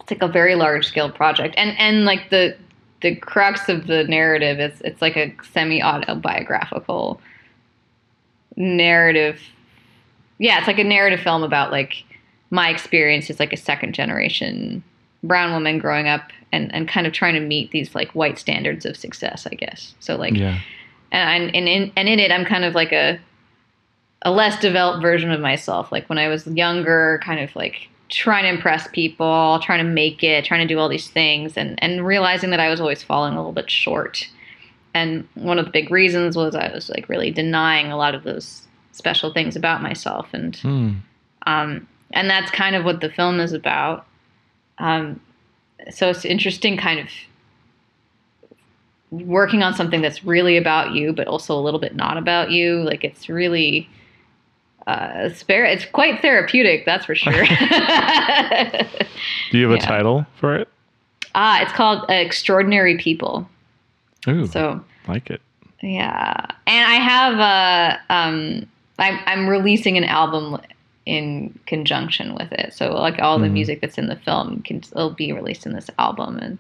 [0.01, 1.55] it's like a very large scale project.
[1.57, 2.57] And and like the
[3.01, 7.20] the crux of the narrative is it's like a semi autobiographical
[8.57, 9.40] narrative.
[10.39, 12.03] Yeah, it's like a narrative film about like
[12.51, 14.82] my experience as like a second generation
[15.23, 18.84] brown woman growing up and, and kind of trying to meet these like white standards
[18.86, 19.94] of success, I guess.
[20.00, 20.58] So like Yeah.
[21.10, 23.18] and and in and in it I'm kind of like a
[24.24, 25.90] a less developed version of myself.
[25.90, 30.22] Like when I was younger, kind of like trying to impress people, trying to make
[30.22, 33.32] it, trying to do all these things, and and realizing that I was always falling
[33.34, 34.28] a little bit short.
[34.94, 38.24] And one of the big reasons was I was like really denying a lot of
[38.24, 38.62] those
[38.92, 40.90] special things about myself, and Hmm.
[41.46, 44.06] um, and that's kind of what the film is about.
[44.78, 45.18] Um,
[45.90, 47.09] so it's interesting, kind of
[49.10, 52.82] working on something that's really about you, but also a little bit not about you.
[52.82, 53.88] Like it's really,
[54.86, 57.32] uh, it's very, it's quite therapeutic, that's for sure.
[57.44, 57.44] Do
[59.59, 60.68] you have a title for it?
[61.34, 63.48] ah, it's called uh, Extraordinary People.
[64.28, 65.40] Ooh, So like it.
[65.80, 68.66] Yeah, and I have uh, um,
[68.98, 70.60] I'm I'm releasing an album
[71.06, 72.72] in conjunction with it.
[72.72, 73.52] So like all the Mhm.
[73.52, 76.58] music that's in the film can still be released in this album, and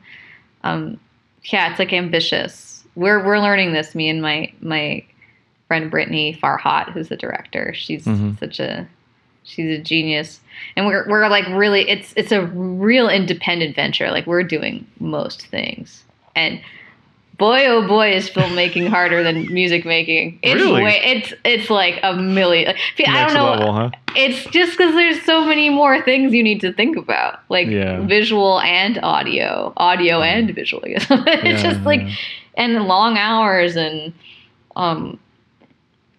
[0.64, 0.98] um,
[1.44, 2.84] yeah, it's like ambitious.
[2.94, 3.94] We're we're learning this.
[3.94, 5.02] Me and my my
[5.68, 7.72] friend Brittany Farhat, who's the director.
[7.74, 8.38] She's Mhm.
[8.38, 8.86] such a
[9.44, 10.40] she's a genius,
[10.76, 14.10] and we're we're like really it's it's a real independent venture.
[14.10, 16.04] Like we're doing most things,
[16.36, 16.60] and
[17.44, 20.82] boy oh boy is filmmaking harder than music making it's Really?
[20.86, 23.90] way it's it's like a million like, i Next don't know level, huh?
[24.24, 28.00] it's just because there's so many more things you need to think about like Yeah.
[28.18, 32.02] visual and audio audio and visual it's Yeah, just like
[32.62, 34.12] and long hours and
[34.76, 35.18] um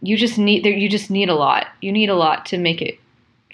[0.02, 2.82] you just need there you just need a lot you need a lot to make
[2.82, 3.00] it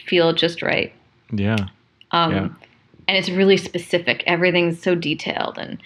[0.09, 0.91] feel just right
[1.31, 1.67] Yeah.
[2.11, 2.47] um, Yeah.
[3.07, 4.23] and it's really specific.
[4.25, 5.77] Everything's so detailed, and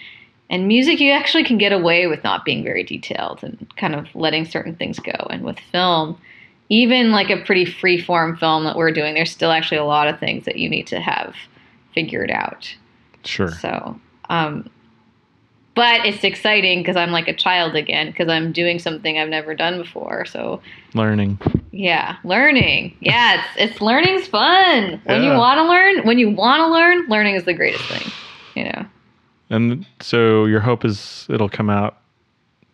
[0.50, 4.06] and music you actually can get away with not being very detailed and kind of
[4.14, 5.26] letting certain things go.
[5.30, 6.18] And with film,
[6.68, 10.08] even like a pretty free form film that we're doing, there's still actually a lot
[10.08, 11.34] of things that you need to have
[11.94, 12.74] figured out.
[13.24, 13.50] Sure.
[13.50, 13.98] So,
[14.28, 14.68] um,
[15.74, 19.54] but it's exciting because I'm like a child again because I'm doing something I've never
[19.54, 20.24] done before.
[20.24, 20.60] So
[20.94, 21.38] Learning.
[21.72, 22.96] yeah, learning.
[23.00, 25.00] Yeah, it's it's learning's fun.
[25.04, 28.12] When you want to learn, when you want to learn, learning is the greatest thing.
[28.54, 28.86] You know.
[29.54, 31.98] And so your hope is it'll come out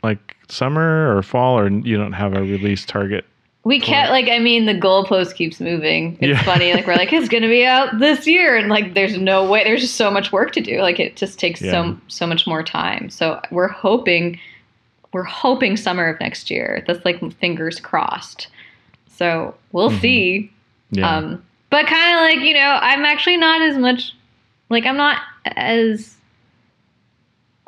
[0.03, 3.25] like summer or fall, or you don't have a release target.
[3.65, 6.17] We can't like I mean the goalpost keeps moving.
[6.21, 6.43] It's Yeah.
[6.45, 9.63] funny like we're like it's gonna be out this year and like there's no way
[9.65, 11.73] there's just so much work to do like it just takes Yeah.
[11.73, 13.11] so so much more time.
[13.11, 14.41] So we're hoping
[15.13, 16.83] we're hoping summer of next year.
[16.87, 18.49] That's like fingers crossed.
[19.09, 20.01] So we'll Mhm.
[20.01, 20.51] see.
[20.93, 21.17] Yeah.
[21.17, 24.15] Um, but kind of like you know, I'm actually not as much
[24.71, 26.17] like I'm not as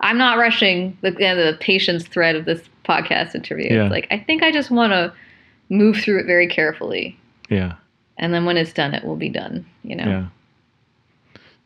[0.03, 3.73] I'm not rushing the you know, the patience thread of this podcast interview.
[3.73, 3.85] Yeah.
[3.85, 5.13] It's like I think I just want to
[5.69, 7.19] move through it very carefully,
[7.49, 7.75] yeah.
[8.19, 9.65] and then when it's done, it will be done.
[9.83, 10.05] You know.
[10.05, 10.27] Yeah.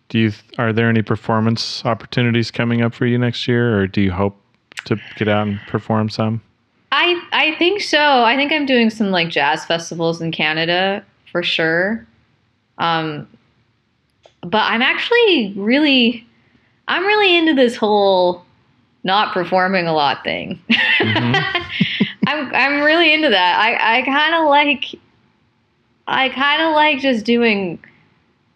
[0.08, 4.00] Do you are there any performance opportunities coming up for you next year, or do
[4.00, 4.36] you hope
[4.84, 6.40] to get out and perform some?
[6.92, 8.22] I I think so.
[8.22, 12.06] I think I'm doing some like jazz festivals in Canada for sure.
[12.78, 13.28] Um,
[14.42, 16.26] but I'm actually really,
[16.88, 18.44] I'm really into this whole
[19.04, 20.60] not performing a lot thing.
[20.98, 21.64] Mhm.
[22.26, 23.58] I'm I'm really into that.
[23.58, 24.84] I I kind of like,
[26.08, 27.78] I kind of like just doing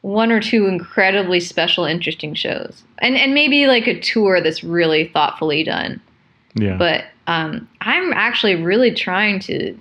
[0.03, 5.09] one or two incredibly special, interesting shows, and and maybe like a tour that's really
[5.09, 6.01] thoughtfully done
[6.55, 6.77] Yeah.
[6.77, 9.79] but um, I'm actually really trying to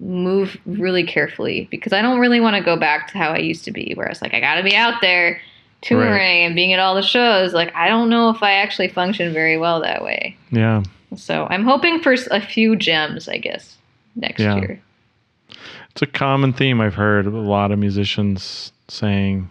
[0.00, 3.64] move really carefully because I don't really want to go back to how I used
[3.66, 5.40] to be, where it's like I got to be out there
[5.82, 6.44] touring Right.
[6.46, 7.52] and being at all the shows.
[7.52, 10.36] Like I don't know if I actually function very well that way.
[10.50, 10.82] yeah.
[11.14, 13.76] So I'm hoping for a few gems, I guess,
[14.16, 14.56] next Yeah.
[14.56, 14.80] year.
[15.90, 19.50] It's a common theme I've heard a lot of musicians saying.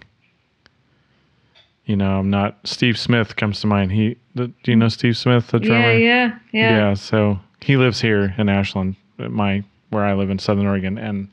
[1.86, 2.58] You know, I'm not.
[2.64, 3.92] Steve Smith comes to mind.
[3.92, 5.92] He, the, do you know Steve Smith, the drummer?
[5.92, 6.78] Yeah, yeah, yeah.
[6.78, 11.28] Yeah, so he lives here in Ashland, my where I live in Southern Oregon, and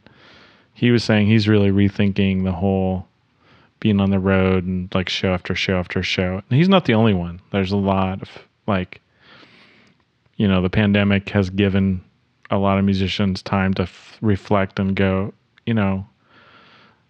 [0.74, 3.06] he was saying he's really rethinking the whole
[3.80, 6.42] being on the road and like show after show after show.
[6.48, 7.40] And he's not the only one.
[7.52, 8.28] There's a lot of
[8.66, 9.00] like
[10.38, 12.00] you know, the pandemic has given
[12.50, 15.34] a lot of musicians time to f- reflect and go,
[15.66, 16.06] you know,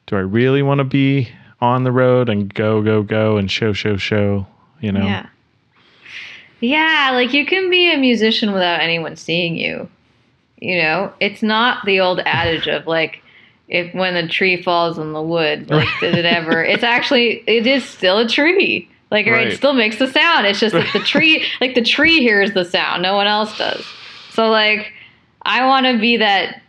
[0.06, 1.28] do I really want to be
[1.60, 4.46] on the road and go, go, go and show, show, show,
[4.80, 5.04] you know?
[5.04, 5.26] Yeah.
[6.60, 9.88] Yeah, like you can be a musician without anyone seeing you.
[10.56, 13.22] You know, it's not the old adage of like
[13.68, 16.62] if when the tree falls in the wood, like did it ever?
[16.64, 18.88] It's actually it is still a tree.
[19.10, 19.48] Like Right.
[19.48, 20.46] it still makes the sound.
[20.46, 23.02] It's just that the tree like the tree hears the sound.
[23.02, 23.84] No one else does.
[24.32, 24.92] So like
[25.42, 26.60] I want to be that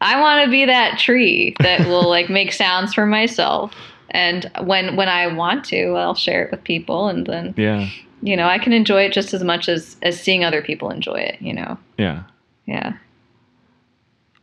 [0.00, 3.72] I want to be that tree that will like make sounds for myself.
[4.10, 7.88] And when when I want to, I'll share it with people and then Yeah.
[8.22, 11.14] you know i can enjoy it just as much as as seeing other people enjoy
[11.30, 12.22] it you know Yeah.
[12.66, 12.94] yeah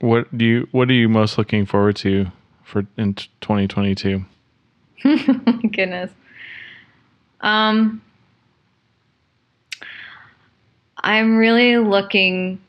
[0.05, 2.27] What do you, what are you most looking forward to
[2.63, 4.23] for in 2022?
[5.03, 6.09] goodness
[7.41, 8.01] um
[10.97, 12.59] i'm really looking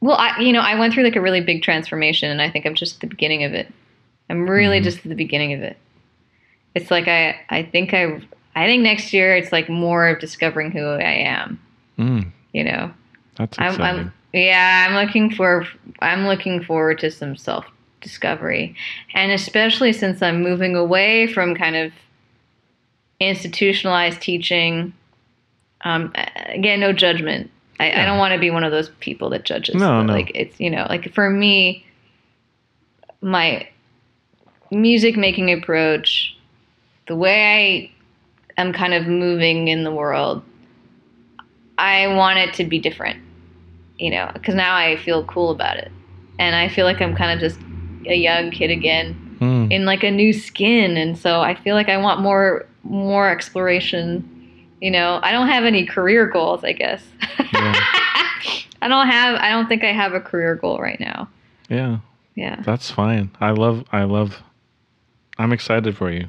[0.00, 2.64] well i you know i went through like a really big transformation and i think
[2.64, 3.70] i'm just at the beginning of it
[4.30, 4.84] i'm really Mhm.
[4.84, 5.76] just at the beginning of it
[6.74, 8.20] it's like i i think i
[8.54, 11.60] i think next year it's like more of discovering who i am
[11.98, 12.92] Mm, you know
[13.36, 14.00] that's I'm, exciting.
[14.00, 15.66] I'm yeah, I'm looking for
[16.00, 17.64] I'm looking forward to some self
[18.00, 18.74] discovery,
[19.14, 21.92] and especially since I'm moving away from kind of
[23.20, 24.92] institutionalized teaching.
[25.82, 26.12] Um,
[26.46, 27.50] again, no judgment.
[27.78, 29.74] I, I don't want to be one of those people that judges.
[29.74, 30.12] No, no.
[30.12, 31.84] Like it's you know like for me,
[33.20, 33.68] my
[34.70, 36.36] music making approach,
[37.06, 37.92] the way
[38.56, 40.42] I am kind of moving in the world,
[41.78, 43.22] I want it to be different,
[43.98, 45.90] you know, because now I feel cool about it.
[46.38, 47.60] And I feel like I'm kind of just
[48.06, 50.96] a young kid again Mm, in like a new skin.
[50.96, 54.22] And so I feel like I want more, more exploration.
[54.80, 57.02] You know, I don't have any career goals, I guess.
[57.52, 57.72] Yeah.
[58.80, 61.28] I don't have, I don't think I have a career goal right now.
[61.68, 61.98] yeah.
[62.36, 62.62] Yeah.
[62.64, 63.30] That's fine.
[63.40, 64.42] I love, I love,
[65.38, 66.28] I'm excited for you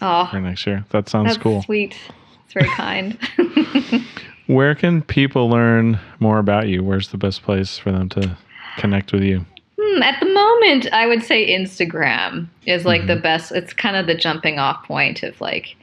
[0.00, 0.84] Oh, for next year.
[0.90, 1.62] That sounds that's cool.
[1.62, 1.96] sweet.
[2.44, 3.18] It's very kind.
[4.46, 6.82] Where can people learn more about you?
[6.84, 8.36] Where's the best place for them to
[8.78, 9.44] connect with you?
[9.80, 13.08] Hmm, at the moment, I would say Instagram is like Mm-hmm.
[13.08, 13.52] the best.
[13.52, 15.76] It's kind of the jumping off point of like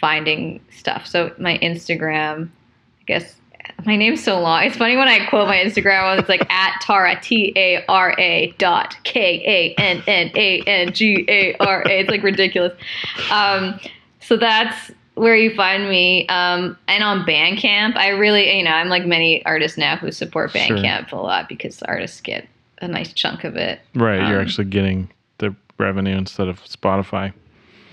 [0.00, 1.06] finding stuff.
[1.06, 2.48] So my Instagram,
[3.00, 3.36] I guess
[3.86, 4.62] my name's so long.
[4.64, 6.18] It's funny when I quote my Instagram.
[6.18, 10.92] It's like at Tara T A R A dot K A N N A N
[10.92, 12.00] G A R A.
[12.00, 12.72] It's like ridiculous.
[13.32, 13.80] Um,
[14.20, 16.26] so that's where you find me.
[16.28, 20.50] Um, and on Bandcamp, I really, you know, I'm like many artists now who support
[20.50, 20.60] Sure.
[20.76, 22.46] Bandcamp a lot because artists get
[22.80, 23.80] a nice chunk of it.
[23.94, 24.28] Right.
[24.28, 27.32] you're Um, actually getting the revenue instead of Spotify.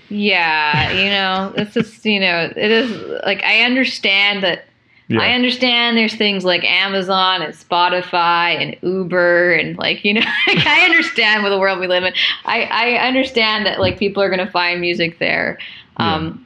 [0.08, 2.90] Yeah, you know, it's just, you know, it is
[3.24, 4.66] like I understand that.
[5.08, 5.20] Yeah.
[5.20, 10.66] I understand there's things like Amazon and Spotify and Uber and like, you know, like
[10.66, 12.14] I understand what the world we live in.
[12.46, 15.58] I, I understand that like people are going to find music there.
[15.98, 16.41] Um,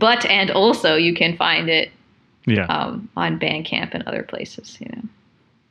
[0.00, 1.92] But, and also you can find it
[2.46, 2.64] yeah.
[2.64, 5.02] um, on Bandcamp and other places, you know.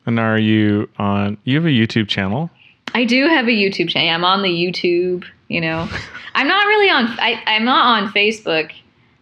[0.06, 2.50] and are you on, you have a YouTube channel?
[2.94, 4.10] I do have a YouTube channel.
[4.10, 5.90] I'm on the YouTube, you know.
[6.36, 8.72] I'm not really on I, I'm not on Facebook.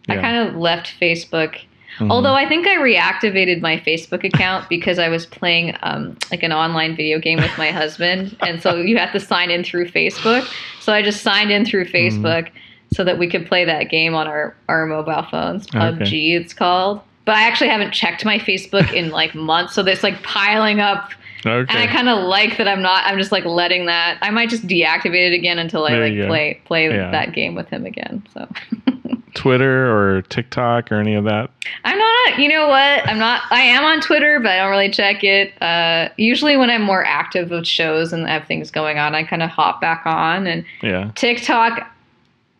[0.08, 1.60] I kind of left Facebook.
[1.98, 2.10] Mhm.
[2.10, 6.52] Although I think I reactivated my Facebook account because I was playing um, like an
[6.52, 10.48] online video game with my husband, and so you have to sign in through Facebook.
[10.80, 12.52] So I just signed in through Mm-hmm.
[12.92, 15.66] So that we could play that game on our our mobile phones.
[15.66, 16.32] PUBG, Okay.
[16.32, 17.00] it's called.
[17.26, 21.10] But I actually haven't checked my Facebook in like months, so it's like piling up
[21.44, 21.58] okay.
[21.68, 23.04] and I kind of like that I'm not.
[23.04, 24.16] I'm just like letting that.
[24.22, 27.10] I might just deactivate it again until I There like play play Yeah.
[27.10, 28.26] that game with him again.
[28.32, 28.48] So
[29.34, 31.50] Twitter or TikTok or any of that?
[31.84, 32.38] I'm not.
[32.38, 33.06] You know what?
[33.08, 33.42] I'm not.
[33.50, 35.52] I am on Twitter, but I don't really check it.
[35.62, 39.42] Uh, usually when I'm more active with shows and have things going on, I kind
[39.42, 40.46] of hop back on.
[40.46, 41.10] And Yeah.
[41.14, 41.86] TikTok,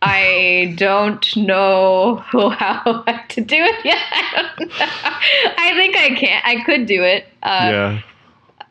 [0.01, 3.99] I don't know how to do it yet.
[4.11, 4.77] I don't know.
[5.59, 6.41] I think I can.
[6.45, 7.27] I could do it.
[7.43, 8.01] Uh, yeah.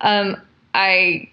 [0.01, 0.37] um
[0.73, 1.27] i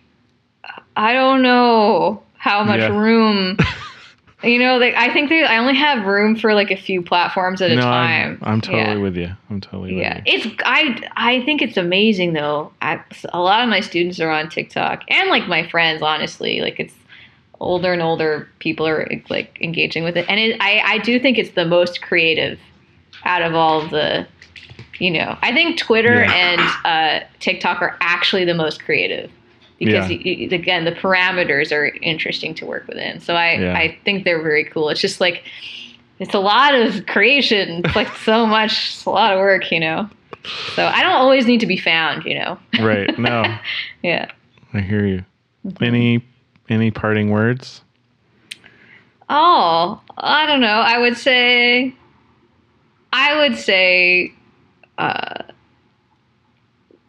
[0.97, 2.97] i don't know how much Yeah.
[2.97, 3.59] room
[4.43, 7.61] you know like i think they, i only have room for like a few platforms
[7.61, 8.97] at a no, time I'm, I'm totally yeah.
[8.99, 9.31] with you.
[9.51, 10.33] I'm totally yeah with you.
[10.51, 13.03] it's i i think it's amazing though I,
[13.33, 16.95] a lot of my students are on tiktok and like my friends honestly like it's
[17.65, 21.39] older and older people are like engaging with it and it, i i do think
[21.39, 22.59] it's the most creative
[23.24, 24.27] out of all the
[24.99, 26.32] you know i think twitter Yeah.
[26.32, 29.31] and uh, tiktok are actually the most creative
[29.78, 30.16] because Yeah.
[30.24, 33.74] y- y- again the parameters are interesting to work within so i Yeah.
[33.77, 35.43] i think they're very cool it's just like
[36.20, 39.81] it's a lot of creation it's like so much it's a lot of work you
[39.81, 40.09] know
[40.77, 42.59] So I don't always need to be found, you know.
[42.78, 43.19] right.
[43.19, 43.45] No,
[44.03, 44.31] Yeah.
[44.74, 45.24] I hear you.
[45.66, 45.82] Mm-hmm.
[45.82, 46.24] Any
[46.69, 47.82] any parting words?
[49.28, 50.66] Oh, I don't know.
[50.66, 51.95] I would say,
[53.12, 54.32] I would say,
[54.99, 55.43] uh,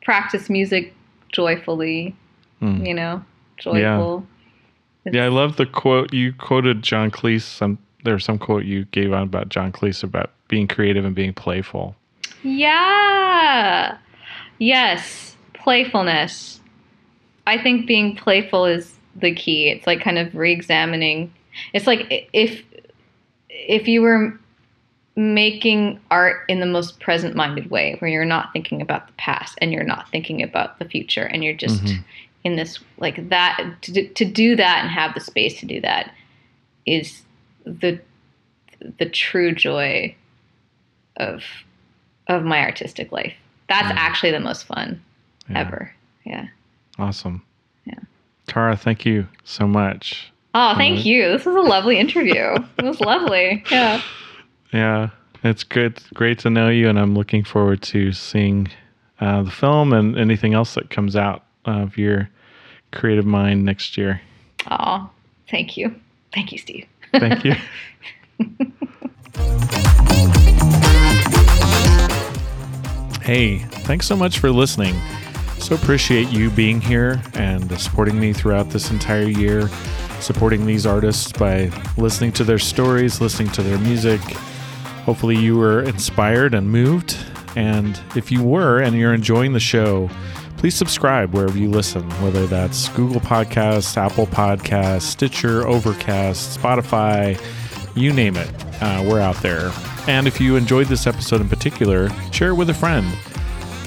[0.04, 0.94] practice music
[1.32, 2.16] joyfully.
[2.60, 2.86] Hmm.
[2.86, 3.26] You know,
[3.58, 4.26] joyful.
[5.12, 7.42] Yeah, I love the quote you quoted John Cleese.
[7.44, 11.14] Some there was some quote you gave on about John Cleese about being creative and
[11.16, 11.96] being playful.
[12.44, 13.98] Yeah.
[14.60, 15.36] Yes.
[15.54, 16.62] Playfulness.
[17.48, 19.70] I think being playful is the key.
[19.70, 21.34] It's like kind of re-examining.
[21.74, 22.64] It's like if
[23.50, 24.38] if you were
[25.16, 29.72] making art in the most present-minded way, where you're not thinking about the past and
[29.72, 32.04] you're not thinking about the future, and you're just Mhm.
[32.44, 35.80] in this like that to, do- to do that and have the space to do
[35.82, 36.14] that
[36.86, 37.24] is
[37.66, 38.00] the
[39.00, 40.14] the true joy
[41.18, 41.44] of
[42.28, 43.34] of my artistic life.
[43.70, 43.96] That's Mm.
[43.96, 45.02] actually the most fun
[45.50, 45.60] Yeah.
[45.60, 45.92] ever.
[46.26, 46.48] Yeah.
[47.00, 47.42] Awesome.
[48.48, 50.32] Tara, thank you so much.
[50.54, 51.30] Oh, thank you.
[51.30, 52.56] This was a lovely interview.
[52.78, 53.64] it was lovely.
[53.70, 54.02] Yeah.
[54.72, 55.10] Yeah,
[55.44, 58.68] it's good, great to know you, and I'm looking forward to seeing
[59.20, 62.30] uh, the film and anything else that comes out of your
[62.92, 64.22] creative mind next year.
[64.70, 65.10] Oh,
[65.50, 65.96] thank you.
[66.34, 66.86] Thank you, Steve.
[67.14, 67.56] Thank you.
[73.22, 74.96] hey, thanks so much for listening.
[75.66, 79.68] So appreciate you being here and supporting me throughout this entire year,
[80.20, 84.22] supporting these artists by listening to their stories, listening to their music.
[85.06, 87.18] Hopefully, you were inspired and moved.
[87.56, 90.08] And if you were and you're enjoying the show,
[90.58, 97.42] please subscribe wherever you listen, whether that's Google Podcasts, Apple Podcasts, Stitcher, Overcast, Spotify,
[97.96, 98.52] you name it.
[98.84, 99.72] Uh, we're out there.
[100.08, 103.12] And if you enjoyed this episode in particular, share it with a friend.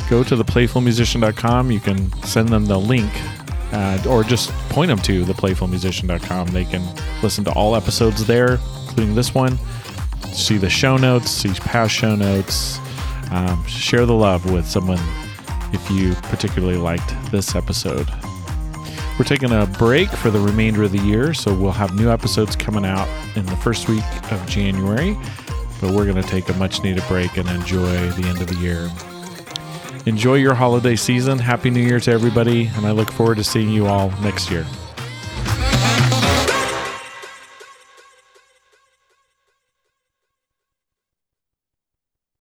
[0.09, 1.71] Go to theplayfulmusician.com.
[1.71, 3.13] You can send them the link
[3.73, 6.49] uh, or just point them to theplayfulmusician.com.
[6.49, 6.83] They can
[7.23, 9.59] listen to all episodes there, including this one.
[10.33, 12.79] See the show notes, see past show notes.
[13.31, 15.01] Um, share the love with someone
[15.73, 18.09] if you particularly liked this episode.
[19.19, 22.57] We're taking a break for the remainder of the year, so we'll have new episodes
[22.57, 25.19] coming out in the first week of January.
[25.81, 28.57] But we're going to take a much needed break and enjoy the end of the
[28.57, 28.89] year.
[30.09, 31.39] Enjoy your holiday season.
[31.39, 34.65] Happy New Year to everybody, and I look forward to seeing you all next year.